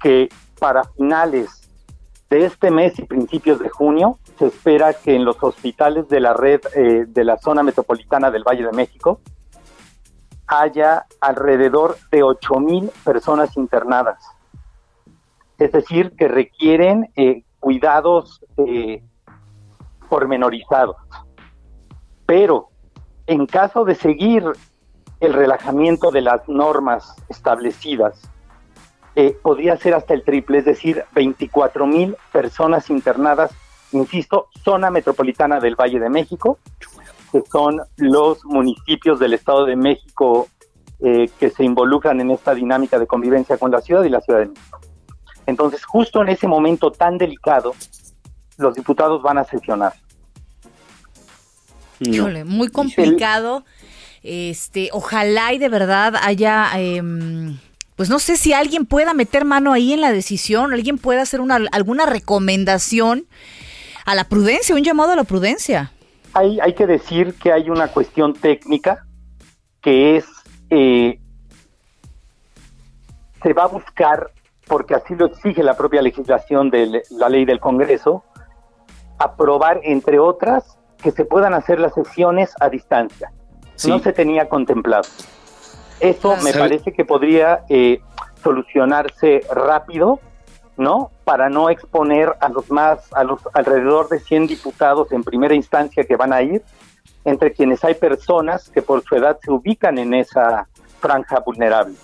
Que 0.00 0.28
para 0.58 0.84
finales 0.84 1.68
de 2.30 2.44
este 2.44 2.70
mes 2.70 2.98
y 2.98 3.02
principios 3.02 3.58
de 3.58 3.68
junio 3.68 4.18
se 4.38 4.46
espera 4.46 4.94
que 4.94 5.14
en 5.14 5.24
los 5.24 5.36
hospitales 5.42 6.08
de 6.08 6.20
la 6.20 6.32
red 6.32 6.60
eh, 6.74 7.04
de 7.06 7.24
la 7.24 7.36
zona 7.38 7.62
metropolitana 7.62 8.30
del 8.30 8.44
Valle 8.44 8.64
de 8.64 8.72
México 8.72 9.20
haya 10.46 11.06
alrededor 11.20 11.98
de 12.10 12.22
8 12.22 12.60
mil 12.60 12.90
personas 13.04 13.56
internadas 13.56 14.18
es 15.60 15.72
decir, 15.72 16.12
que 16.16 16.26
requieren 16.26 17.10
eh, 17.16 17.44
cuidados 17.60 18.40
eh, 18.66 19.02
pormenorizados. 20.08 20.96
Pero 22.24 22.70
en 23.26 23.46
caso 23.46 23.84
de 23.84 23.94
seguir 23.94 24.42
el 25.20 25.34
relajamiento 25.34 26.10
de 26.10 26.22
las 26.22 26.48
normas 26.48 27.14
establecidas, 27.28 28.22
eh, 29.16 29.36
podría 29.42 29.76
ser 29.76 29.92
hasta 29.92 30.14
el 30.14 30.24
triple, 30.24 30.58
es 30.58 30.64
decir, 30.64 31.04
24 31.12 31.86
mil 31.86 32.16
personas 32.32 32.88
internadas, 32.88 33.54
insisto, 33.92 34.48
zona 34.64 34.90
metropolitana 34.90 35.60
del 35.60 35.76
Valle 35.76 36.00
de 36.00 36.08
México, 36.08 36.58
que 37.32 37.42
son 37.42 37.82
los 37.98 38.42
municipios 38.46 39.18
del 39.20 39.34
Estado 39.34 39.66
de 39.66 39.76
México 39.76 40.48
que 41.02 41.48
se 41.48 41.64
involucran 41.64 42.20
en 42.20 42.30
esta 42.30 42.54
dinámica 42.54 42.98
de 42.98 43.06
convivencia 43.06 43.56
con 43.56 43.70
la 43.70 43.80
ciudad 43.80 44.04
y 44.04 44.10
la 44.10 44.20
Ciudad 44.20 44.40
de 44.40 44.46
México. 44.48 44.80
Entonces, 45.50 45.84
justo 45.84 46.22
en 46.22 46.28
ese 46.28 46.46
momento 46.46 46.90
tan 46.90 47.18
delicado, 47.18 47.74
los 48.56 48.74
diputados 48.74 49.20
van 49.22 49.38
a 49.38 49.44
sesionar. 49.44 49.92
Híjole, 51.98 52.44
muy 52.44 52.68
complicado. 52.68 53.64
Este, 54.22 54.90
ojalá 54.92 55.52
y 55.52 55.58
de 55.58 55.68
verdad 55.68 56.14
haya, 56.22 56.70
em, 56.76 57.58
pues 57.96 58.08
no 58.10 58.18
sé 58.18 58.36
si 58.36 58.52
alguien 58.52 58.86
pueda 58.86 59.12
meter 59.12 59.44
mano 59.44 59.72
ahí 59.72 59.92
en 59.92 60.00
la 60.00 60.12
decisión, 60.12 60.72
alguien 60.72 60.98
pueda 60.98 61.22
hacer 61.22 61.40
una, 61.40 61.58
alguna 61.72 62.06
recomendación 62.06 63.26
a 64.06 64.14
la 64.14 64.24
prudencia, 64.24 64.74
un 64.74 64.84
llamado 64.84 65.12
a 65.12 65.16
la 65.16 65.24
prudencia. 65.24 65.92
Hay, 66.32 66.60
hay 66.60 66.74
que 66.74 66.86
decir 66.86 67.34
que 67.34 67.52
hay 67.52 67.70
una 67.70 67.88
cuestión 67.88 68.34
técnica 68.34 69.06
que 69.80 70.16
es, 70.16 70.26
eh, 70.70 71.18
se 73.42 73.52
va 73.52 73.64
a 73.64 73.68
buscar, 73.68 74.30
porque 74.70 74.94
así 74.94 75.16
lo 75.16 75.26
exige 75.26 75.64
la 75.64 75.74
propia 75.74 76.00
legislación 76.00 76.70
de 76.70 77.02
la 77.10 77.28
ley 77.28 77.44
del 77.44 77.58
Congreso, 77.58 78.22
aprobar, 79.18 79.80
entre 79.82 80.20
otras, 80.20 80.78
que 81.02 81.10
se 81.10 81.24
puedan 81.24 81.54
hacer 81.54 81.80
las 81.80 81.92
sesiones 81.92 82.54
a 82.60 82.68
distancia. 82.68 83.32
No 83.88 83.98
se 83.98 84.12
tenía 84.12 84.48
contemplado. 84.48 85.08
Eso 85.98 86.36
me 86.44 86.52
parece 86.52 86.92
que 86.92 87.04
podría 87.04 87.64
eh, 87.68 88.00
solucionarse 88.44 89.40
rápido, 89.52 90.20
¿no? 90.76 91.10
Para 91.24 91.48
no 91.48 91.68
exponer 91.68 92.36
a 92.40 92.48
los 92.48 92.70
más, 92.70 93.12
a 93.12 93.24
los 93.24 93.40
alrededor 93.52 94.08
de 94.08 94.20
100 94.20 94.46
diputados 94.46 95.10
en 95.10 95.24
primera 95.24 95.54
instancia 95.56 96.04
que 96.04 96.14
van 96.14 96.32
a 96.32 96.42
ir, 96.42 96.62
entre 97.24 97.52
quienes 97.52 97.82
hay 97.82 97.94
personas 97.94 98.70
que 98.70 98.82
por 98.82 99.02
su 99.02 99.16
edad 99.16 99.36
se 99.42 99.50
ubican 99.50 99.98
en 99.98 100.14
esa 100.14 100.68
franja 101.00 101.40
vulnerable. 101.40 101.96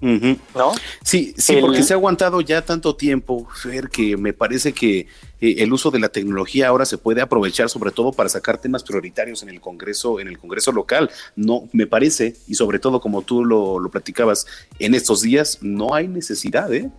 ¿No? 0.00 0.72
Sí, 1.02 1.34
sí, 1.36 1.56
porque 1.60 1.82
se 1.82 1.92
ha 1.92 1.96
aguantado 1.96 2.40
ya 2.40 2.62
tanto 2.62 2.96
tiempo, 2.96 3.48
Fer, 3.54 3.88
que 3.88 4.16
me 4.16 4.32
parece 4.32 4.72
que 4.72 5.06
eh, 5.40 5.56
el 5.58 5.72
uso 5.72 5.90
de 5.90 5.98
la 5.98 6.08
tecnología 6.08 6.68
ahora 6.68 6.84
se 6.84 6.98
puede 6.98 7.20
aprovechar 7.20 7.68
sobre 7.68 7.90
todo 7.90 8.12
para 8.12 8.28
sacar 8.28 8.58
temas 8.58 8.82
prioritarios 8.82 9.42
en 9.42 9.48
el 9.48 9.60
Congreso, 9.60 10.20
en 10.20 10.28
el 10.28 10.38
Congreso 10.38 10.72
local. 10.72 11.10
No, 11.34 11.68
me 11.72 11.86
parece, 11.86 12.36
y 12.46 12.54
sobre 12.54 12.78
todo 12.78 13.00
como 13.00 13.22
tú 13.22 13.44
lo, 13.44 13.78
lo 13.78 13.90
platicabas 13.90 14.46
en 14.78 14.94
estos 14.94 15.22
días, 15.22 15.58
no 15.62 15.94
hay 15.94 16.08
necesidad, 16.08 16.72
¿eh? 16.72 16.90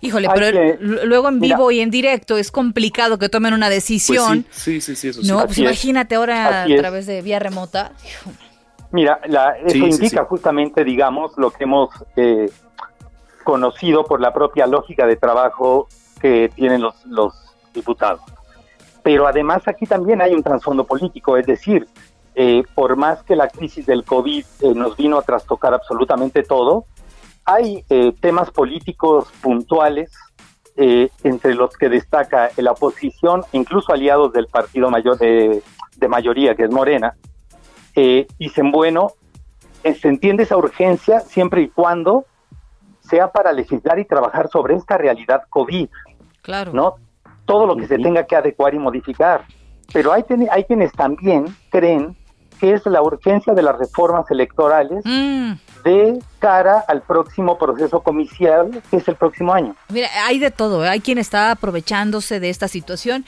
Híjole, 0.00 0.28
pero 0.34 0.76
luego 0.80 1.28
en 1.28 1.40
vivo 1.40 1.70
y 1.70 1.80
en 1.80 1.90
directo 1.90 2.38
es 2.38 2.50
complicado 2.50 3.18
que 3.18 3.28
tomen 3.28 3.54
una 3.54 3.68
decisión. 3.68 4.44
Pues 4.44 4.62
sí, 4.62 4.80
sí, 4.80 4.94
sí, 4.96 5.08
eso 5.08 5.20
No, 5.24 5.46
pues 5.46 5.58
imagínate 5.58 6.14
ahora 6.14 6.62
a 6.62 6.66
través 6.66 7.06
de 7.06 7.22
vía 7.22 7.38
remota. 7.38 7.92
Mira, 8.94 9.18
la, 9.26 9.58
eso 9.58 9.86
indica 9.86 10.24
justamente, 10.24 10.84
digamos, 10.84 11.36
lo 11.36 11.50
que 11.50 11.64
hemos 11.64 11.90
eh, 12.14 12.48
conocido 13.42 14.04
por 14.04 14.20
la 14.20 14.32
propia 14.32 14.68
lógica 14.68 15.04
de 15.04 15.16
trabajo 15.16 15.88
que 16.20 16.48
tienen 16.54 16.80
los, 16.80 17.04
los 17.04 17.34
diputados. 17.74 18.20
Pero 19.02 19.26
además 19.26 19.66
aquí 19.66 19.84
también 19.84 20.22
hay 20.22 20.32
un 20.32 20.44
trasfondo 20.44 20.84
político, 20.84 21.36
es 21.36 21.44
decir, 21.44 21.88
eh, 22.36 22.62
por 22.76 22.94
más 22.94 23.24
que 23.24 23.34
la 23.34 23.48
crisis 23.48 23.84
del 23.84 24.04
COVID 24.04 24.44
eh, 24.60 24.74
nos 24.76 24.96
vino 24.96 25.18
a 25.18 25.22
trastocar 25.22 25.74
absolutamente 25.74 26.44
todo, 26.44 26.84
hay 27.44 27.82
temas 28.20 28.52
políticos 28.52 29.26
puntuales 29.42 30.12
entre 30.76 31.54
los 31.54 31.76
que 31.76 31.88
destaca 31.88 32.50
la 32.56 32.72
oposición, 32.72 33.42
incluso 33.52 33.92
aliados 33.92 34.32
del 34.32 34.46
partido 34.46 34.88
mayor 34.88 35.18
de 35.18 35.62
mayoría, 36.08 36.54
que 36.54 36.62
es 36.62 36.70
Morena, 36.70 37.16
eh, 37.94 38.26
dicen, 38.38 38.70
bueno, 38.70 39.12
eh, 39.82 39.94
se 39.94 40.08
entiende 40.08 40.44
esa 40.44 40.56
urgencia 40.56 41.20
siempre 41.20 41.62
y 41.62 41.68
cuando 41.68 42.24
sea 43.00 43.30
para 43.30 43.52
legislar 43.52 43.98
y 43.98 44.04
trabajar 44.04 44.48
sobre 44.48 44.74
esta 44.74 44.96
realidad 44.96 45.42
COVID. 45.50 45.88
Claro. 46.42 46.72
¿No? 46.72 46.94
Todo 47.44 47.66
lo 47.66 47.76
que 47.76 47.86
se 47.86 47.98
tenga 47.98 48.24
que 48.26 48.36
adecuar 48.36 48.74
y 48.74 48.78
modificar. 48.78 49.44
Pero 49.92 50.12
hay, 50.12 50.24
hay 50.50 50.64
quienes 50.64 50.92
también 50.92 51.54
creen 51.70 52.16
que 52.58 52.72
es 52.72 52.86
la 52.86 53.02
urgencia 53.02 53.52
de 53.52 53.62
las 53.62 53.78
reformas 53.78 54.30
electorales 54.30 55.04
mm. 55.04 55.52
de 55.84 56.18
cara 56.38 56.84
al 56.86 57.02
próximo 57.02 57.58
proceso 57.58 58.00
comicial, 58.00 58.82
que 58.90 58.96
es 58.96 59.08
el 59.08 59.16
próximo 59.16 59.52
año. 59.52 59.74
Mira, 59.88 60.08
hay 60.24 60.38
de 60.38 60.50
todo, 60.50 60.84
¿eh? 60.84 60.88
hay 60.88 61.00
quien 61.00 61.18
está 61.18 61.50
aprovechándose 61.50 62.40
de 62.40 62.50
esta 62.50 62.68
situación. 62.68 63.24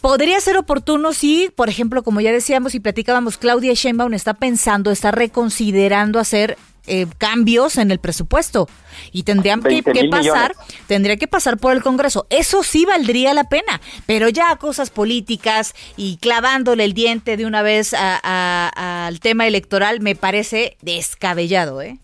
Podría 0.00 0.40
ser 0.40 0.56
oportuno 0.56 1.12
si, 1.12 1.50
por 1.54 1.68
ejemplo, 1.68 2.02
como 2.02 2.20
ya 2.20 2.30
decíamos 2.30 2.74
y 2.74 2.80
platicábamos, 2.80 3.36
Claudia 3.36 3.74
Sheinbaum 3.74 4.14
está 4.14 4.34
pensando, 4.34 4.90
está 4.90 5.10
reconsiderando 5.10 6.20
hacer 6.20 6.56
eh, 6.90 7.06
cambios 7.18 7.76
en 7.76 7.90
el 7.90 7.98
presupuesto 7.98 8.66
y 9.12 9.24
tendrían 9.24 9.60
que, 9.60 9.82
pasar, 10.10 10.54
tendría 10.86 11.18
que 11.18 11.28
pasar 11.28 11.58
por 11.58 11.72
el 11.72 11.82
Congreso. 11.82 12.26
Eso 12.30 12.62
sí 12.62 12.86
valdría 12.86 13.34
la 13.34 13.44
pena, 13.44 13.80
pero 14.06 14.30
ya 14.30 14.56
cosas 14.56 14.88
políticas 14.88 15.74
y 15.96 16.16
clavándole 16.16 16.84
el 16.84 16.94
diente 16.94 17.36
de 17.36 17.44
una 17.44 17.60
vez 17.60 17.92
al 17.92 19.20
tema 19.20 19.46
electoral 19.46 20.00
me 20.00 20.14
parece 20.14 20.78
descabellado, 20.80 21.82
¿eh? 21.82 21.98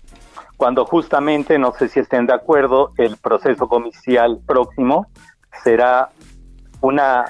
Cuando 0.58 0.84
justamente, 0.84 1.58
no 1.58 1.72
sé 1.78 1.88
si 1.88 2.00
estén 2.00 2.26
de 2.26 2.34
acuerdo, 2.34 2.92
el 2.98 3.16
proceso 3.16 3.68
comicial 3.68 4.38
próximo 4.46 5.06
será 5.62 6.10
una 6.80 7.24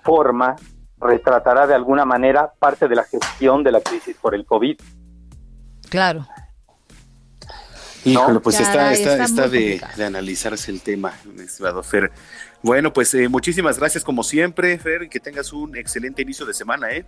forma 0.00 0.56
retratará 0.98 1.66
de 1.66 1.74
alguna 1.74 2.04
manera 2.04 2.52
parte 2.58 2.88
de 2.88 2.94
la 2.94 3.04
gestión 3.04 3.62
de 3.64 3.72
la 3.72 3.80
crisis 3.80 4.16
por 4.20 4.34
el 4.34 4.44
COVID. 4.44 4.78
Claro. 5.88 6.26
Híjole, 8.04 8.40
pues 8.40 8.58
está, 8.58 8.92
está, 8.92 9.22
está, 9.22 9.48
de, 9.48 9.80
analizarse 10.04 10.70
el 10.70 10.80
tema, 10.80 11.12
estimado 11.38 11.82
Fer. 11.82 12.10
Bueno, 12.62 12.92
pues 12.92 13.12
eh, 13.14 13.28
muchísimas 13.28 13.78
gracias 13.78 14.04
como 14.04 14.22
siempre, 14.22 14.78
Fer, 14.78 15.02
y 15.02 15.08
que 15.08 15.20
tengas 15.20 15.52
un 15.52 15.76
excelente 15.76 16.22
inicio 16.22 16.46
de 16.46 16.54
semana, 16.54 16.90
¿eh? 16.92 17.04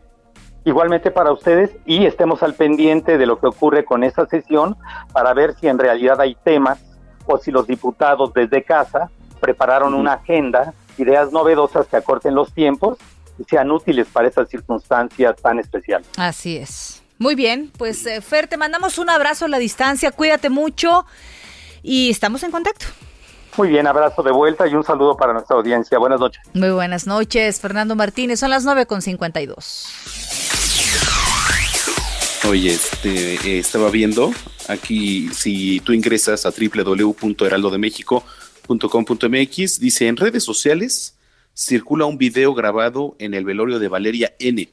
Igualmente 0.65 1.11
para 1.11 1.33
ustedes 1.33 1.71
y 1.87 2.07
estemos 2.07 2.43
al 2.43 2.55
pendiente 2.55 3.19
de 3.19 3.27
lo 3.27 3.41
que 3.41 3.47
ocurre 3.47 3.85
con 3.85 4.05
esta 4.05 4.27
sesión 4.27 4.77
para 5.13 5.35
ver 5.35 5.55
si 5.55 5.67
en 5.67 5.79
realidad 5.79 6.21
hay 6.21 6.37
temas 6.45 6.79
o 7.27 7.37
si 7.39 7.51
los 7.51 7.67
diputados 7.67 8.33
desde 8.33 8.63
casa 8.63 9.11
prepararon 9.41 9.93
una 9.93 10.15
agenda 10.15 10.73
ideas 10.99 11.33
novedosas 11.33 11.87
que 11.87 11.97
acorten 11.97 12.35
los 12.35 12.53
tiempos 12.53 12.99
y 13.39 13.45
sean 13.45 13.71
útiles 13.71 14.07
para 14.13 14.29
estas 14.29 14.49
circunstancias 14.49 15.37
tan 15.41 15.59
especiales. 15.59 16.07
Así 16.17 16.57
es. 16.57 17.03
Muy 17.19 17.35
bien, 17.35 17.71
pues 17.79 18.05
eh, 18.07 18.21
Fer, 18.21 18.49
te 18.49 18.57
mandamos 18.57 18.99
un 18.99 19.09
abrazo 19.09 19.45
a 19.45 19.49
la 19.49 19.59
distancia, 19.59 20.11
cuídate 20.11 20.51
mucho 20.51 21.07
y 21.83 22.11
estamos 22.11 22.43
en 22.43 22.51
contacto. 22.51 22.87
Muy 23.57 23.69
bien, 23.69 23.87
abrazo 23.87 24.23
de 24.23 24.33
vuelta 24.33 24.67
y 24.67 24.75
un 24.75 24.83
saludo 24.83 25.17
para 25.17 25.33
nuestra 25.35 25.57
audiencia. 25.57 25.99
Buenas 25.99 26.19
noches. 26.19 26.43
Muy 26.55 26.71
buenas 26.71 27.07
noches, 27.07 27.61
Fernando 27.61 27.95
Martínez. 27.95 28.41
Son 28.41 28.49
las 28.51 28.67
9.52. 28.67 29.91
Oye, 32.49 32.73
este, 32.73 33.35
eh, 33.35 33.59
estaba 33.59 33.91
viendo 33.91 34.33
aquí, 34.69 35.29
si 35.33 35.81
tú 35.81 35.93
ingresas 35.93 36.45
a 36.47 36.51
www.heraldodemexico.com, 36.51 38.42
dice, 39.81 40.09
en 40.09 40.17
redes 40.17 40.45
sociales 40.45 41.19
circula 41.55 42.07
un 42.07 42.19
video 42.19 42.55
grabado 42.55 43.17
en 43.19 43.35
el 43.35 43.45
velorio 43.45 43.79
de 43.79 43.89
Valeria 43.89 44.35
N., 44.39 44.69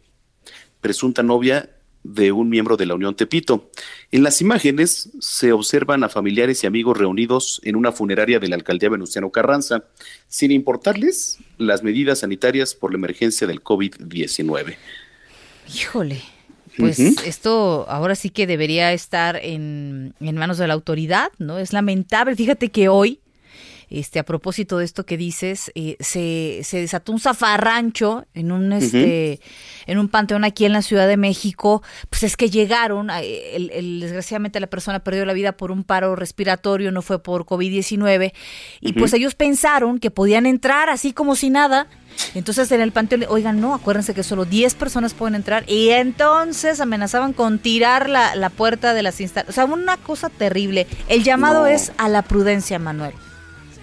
presunta 0.81 1.23
novia 1.23 1.69
de 2.03 2.31
un 2.31 2.49
miembro 2.49 2.77
de 2.77 2.85
la 2.85 2.95
Unión 2.95 3.15
Tepito. 3.15 3.69
En 4.11 4.23
las 4.23 4.41
imágenes 4.41 5.09
se 5.19 5.51
observan 5.51 6.03
a 6.03 6.09
familiares 6.09 6.63
y 6.63 6.67
amigos 6.67 6.97
reunidos 6.97 7.59
en 7.63 7.75
una 7.75 7.91
funeraria 7.91 8.39
de 8.39 8.47
la 8.47 8.55
alcaldía 8.55 8.89
Venustiano 8.89 9.29
Carranza, 9.31 9.83
sin 10.27 10.51
importarles 10.51 11.39
las 11.57 11.83
medidas 11.83 12.19
sanitarias 12.19 12.73
por 12.73 12.91
la 12.91 12.97
emergencia 12.97 13.47
del 13.47 13.61
COVID-19. 13.61 14.77
Híjole, 15.75 16.21
pues 16.77 16.99
esto 16.99 17.85
ahora 17.89 18.15
sí 18.15 18.29
que 18.29 18.47
debería 18.47 18.93
estar 18.93 19.35
en, 19.35 20.13
en 20.19 20.35
manos 20.37 20.57
de 20.57 20.67
la 20.67 20.73
autoridad, 20.73 21.29
¿no? 21.37 21.59
Es 21.59 21.73
lamentable. 21.73 22.35
Fíjate 22.35 22.69
que 22.69 22.87
hoy 22.87 23.19
este, 23.89 24.19
a 24.19 24.23
propósito 24.23 24.77
de 24.77 24.85
esto 24.85 25.05
que 25.05 25.17
dices, 25.17 25.71
eh, 25.73 25.97
se, 25.99 26.61
se, 26.63 26.79
desató 26.79 27.11
un 27.11 27.19
zafarrancho 27.19 28.25
en 28.33 28.51
un, 28.51 28.71
este, 28.71 29.39
en 29.87 29.97
un 29.97 30.09
panteón 30.09 30.43
aquí 30.43 30.65
en 30.65 30.73
la 30.73 30.81
Ciudad 30.81 31.07
de 31.07 31.17
México. 31.17 31.81
Pues 32.09 32.23
es 32.23 32.37
que 32.37 32.49
llegaron, 32.49 33.09
el, 33.09 33.99
desgraciadamente 33.99 34.59
la 34.59 34.67
persona 34.67 34.99
perdió 34.99 35.25
la 35.25 35.33
vida 35.33 35.53
por 35.53 35.71
un 35.71 35.83
paro 35.83 36.15
respiratorio, 36.15 36.91
no 36.91 37.01
fue 37.01 37.21
por 37.21 37.45
COVID-19, 37.45 38.31
y 38.81 38.93
pues 38.93 39.13
ellos 39.13 39.35
pensaron 39.35 39.99
que 39.99 40.11
podían 40.11 40.45
entrar 40.45 40.89
así 40.89 41.11
como 41.11 41.35
si 41.35 41.49
nada. 41.49 41.87
Entonces 42.35 42.71
en 42.71 42.81
el 42.81 42.91
panteón, 42.91 43.25
oigan, 43.29 43.61
no, 43.61 43.73
acuérdense 43.73 44.13
que 44.13 44.23
solo 44.23 44.45
10 44.45 44.75
personas 44.75 45.13
pueden 45.13 45.35
entrar. 45.35 45.63
Y 45.67 45.89
entonces 45.89 46.79
amenazaban 46.81 47.33
con 47.33 47.59
tirar 47.59 48.09
la, 48.09 48.35
la 48.35 48.49
puerta 48.49 48.93
de 48.93 49.03
las 49.03 49.21
instalaciones. 49.21 49.49
O 49.49 49.53
sea, 49.53 49.65
una 49.73 49.97
cosa 49.97 50.29
terrible. 50.29 50.85
El 51.07 51.23
llamado 51.23 51.65
es 51.65 51.91
a 51.97 52.09
la 52.09 52.21
prudencia, 52.21 52.77
Manuel. 52.77 53.13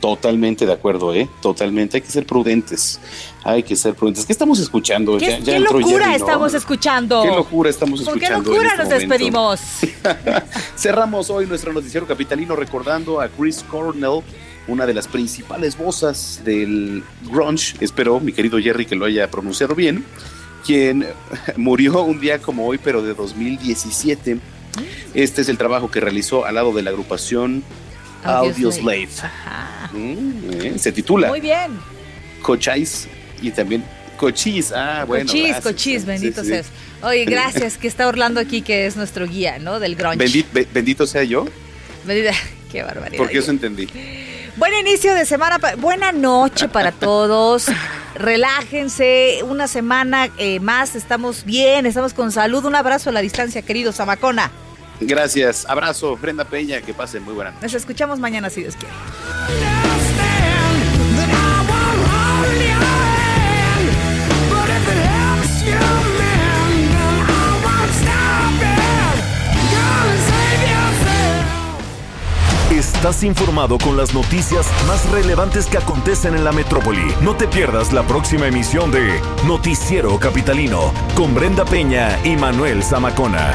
Totalmente 0.07 0.65
de 0.65 0.73
acuerdo, 0.73 1.13
¿eh? 1.13 1.29
Totalmente. 1.43 1.97
Hay 1.97 2.01
que 2.01 2.13
ser 2.13 2.25
prudentes. 2.25 3.01
Hay 3.43 3.65
que 3.65 3.75
ser 3.75 3.97
prudentes. 3.97 4.25
¿Qué 4.25 4.33
estamos 4.33 4.61
escuchando? 4.61 5.19
¿Qué, 5.19 5.41
¿qué 5.45 5.59
locura 5.59 6.15
estamos 6.15 6.55
escuchando? 6.55 7.23
¿Qué 7.25 7.29
locura 7.29 7.71
estamos 7.71 8.01
escuchando? 8.03 8.37
¿Con 8.37 8.45
qué 8.45 8.51
locura 8.51 8.69
este 8.69 8.83
nos 8.85 8.89
despedimos? 8.89 9.61
Cerramos 10.77 11.29
hoy 11.29 11.47
nuestro 11.47 11.73
noticiero 11.73 12.07
capitalino 12.07 12.55
recordando 12.55 13.21
a 13.21 13.29
Chris 13.29 13.65
Cornell, 13.69 14.23
una 14.69 14.87
de 14.87 14.95
las 14.95 15.09
principales 15.09 15.77
voces 15.77 16.41
del 16.45 17.03
grunge, 17.25 17.75
espero 17.81 18.21
mi 18.21 18.33
querido 18.33 18.61
Jerry 18.61 18.87
que 18.87 18.95
lo 18.95 19.07
haya 19.07 19.29
pronunciado 19.29 19.75
bien, 19.75 20.05
quien 20.65 21.05
murió 21.57 22.05
un 22.05 22.21
día 22.21 22.41
como 22.41 22.65
hoy, 22.65 22.79
pero 22.79 23.03
de 23.03 23.13
2017. 23.13 24.39
Este 25.15 25.41
es 25.41 25.49
el 25.49 25.59
trabajo 25.59 25.91
que 25.91 25.99
realizó 25.99 26.45
al 26.45 26.55
lado 26.55 26.73
de 26.73 26.83
la 26.83 26.91
agrupación 26.91 27.65
Audioslave. 28.25 29.09
Mm, 29.93 30.51
eh, 30.53 30.75
se 30.79 30.93
titula 30.93 31.29
Muy 31.29 31.41
bien. 31.41 31.79
Cochise 32.43 33.09
y 33.43 33.51
también 33.51 33.85
Cochis. 34.17 34.73
Ah, 34.73 35.05
bueno. 35.07 35.27
Cochis, 35.27 35.43
gracias. 35.45 35.65
cochis, 35.65 36.05
bendito 36.07 36.41
Sí, 36.43 36.47
sí. 36.49 36.53
seas. 36.55 36.67
Oye, 37.03 37.25
gracias, 37.27 37.77
que 37.77 37.87
está 37.89 38.07
Orlando 38.09 38.41
aquí, 38.41 38.63
que 38.63 38.87
es 38.87 38.97
nuestro 38.97 39.27
guía, 39.27 39.59
¿no? 39.59 39.79
Del 39.81 39.95
grunge. 39.97 40.17
Bendi- 40.19 40.45
be- 40.53 40.67
bendito 40.73 41.07
sea 41.07 41.23
yo, 41.25 41.47
Bendita- 42.07 42.33
Qué 42.73 42.83
barbaridad. 42.83 43.19
porque 43.19 43.39
eso 43.39 43.51
entendí. 43.51 43.87
Buen 44.57 44.73
inicio 44.75 45.15
de 45.15 45.27
semana, 45.27 45.59
buena 45.79 46.13
noche 46.13 46.69
para 46.69 46.91
todos. 46.93 47.67
Relájense, 48.15 49.41
una 49.45 49.69
semana 49.69 50.31
eh, 50.39 50.59
más, 50.61 50.97
estamos 50.97 51.45
bien, 51.45 51.85
estamos 51.87 52.15
con 52.15 52.33
salud. 52.33 52.65
Un 52.65 52.75
abrazo 52.75 53.11
a 53.11 53.13
la 53.13 53.21
distancia, 53.21 53.61
querido 53.63 53.93
Zamacona. 53.93 54.51
Gracias. 55.01 55.67
Abrazo, 55.69 56.17
Brenda 56.17 56.45
Peña, 56.45 56.81
que 56.81 56.95
pasen 56.95 57.23
muy 57.25 57.35
buena 57.35 57.51
noche. 57.51 57.63
Nos 57.63 57.75
escuchamos 57.75 58.19
mañana 58.19 58.51
si 58.51 58.63
Dios 58.63 58.77
quiere. 58.77 58.95
Estás 72.71 73.23
informado 73.23 73.79
con 73.79 73.97
las 73.97 74.13
noticias 74.15 74.67
más 74.87 75.09
relevantes 75.11 75.67
que 75.67 75.79
acontecen 75.79 76.35
en 76.35 76.45
la 76.45 76.53
metrópoli. 76.53 77.15
No 77.23 77.37
te 77.37 77.47
pierdas 77.47 77.93
la 77.93 78.07
próxima 78.07 78.49
emisión 78.49 78.91
de 78.91 79.21
Noticiero 79.47 80.19
Capitalino 80.19 80.93
con 81.15 81.35
Brenda 81.35 81.65
Peña 81.65 82.19
y 82.25 82.37
Manuel 82.37 82.83
Zamacona. 82.83 83.55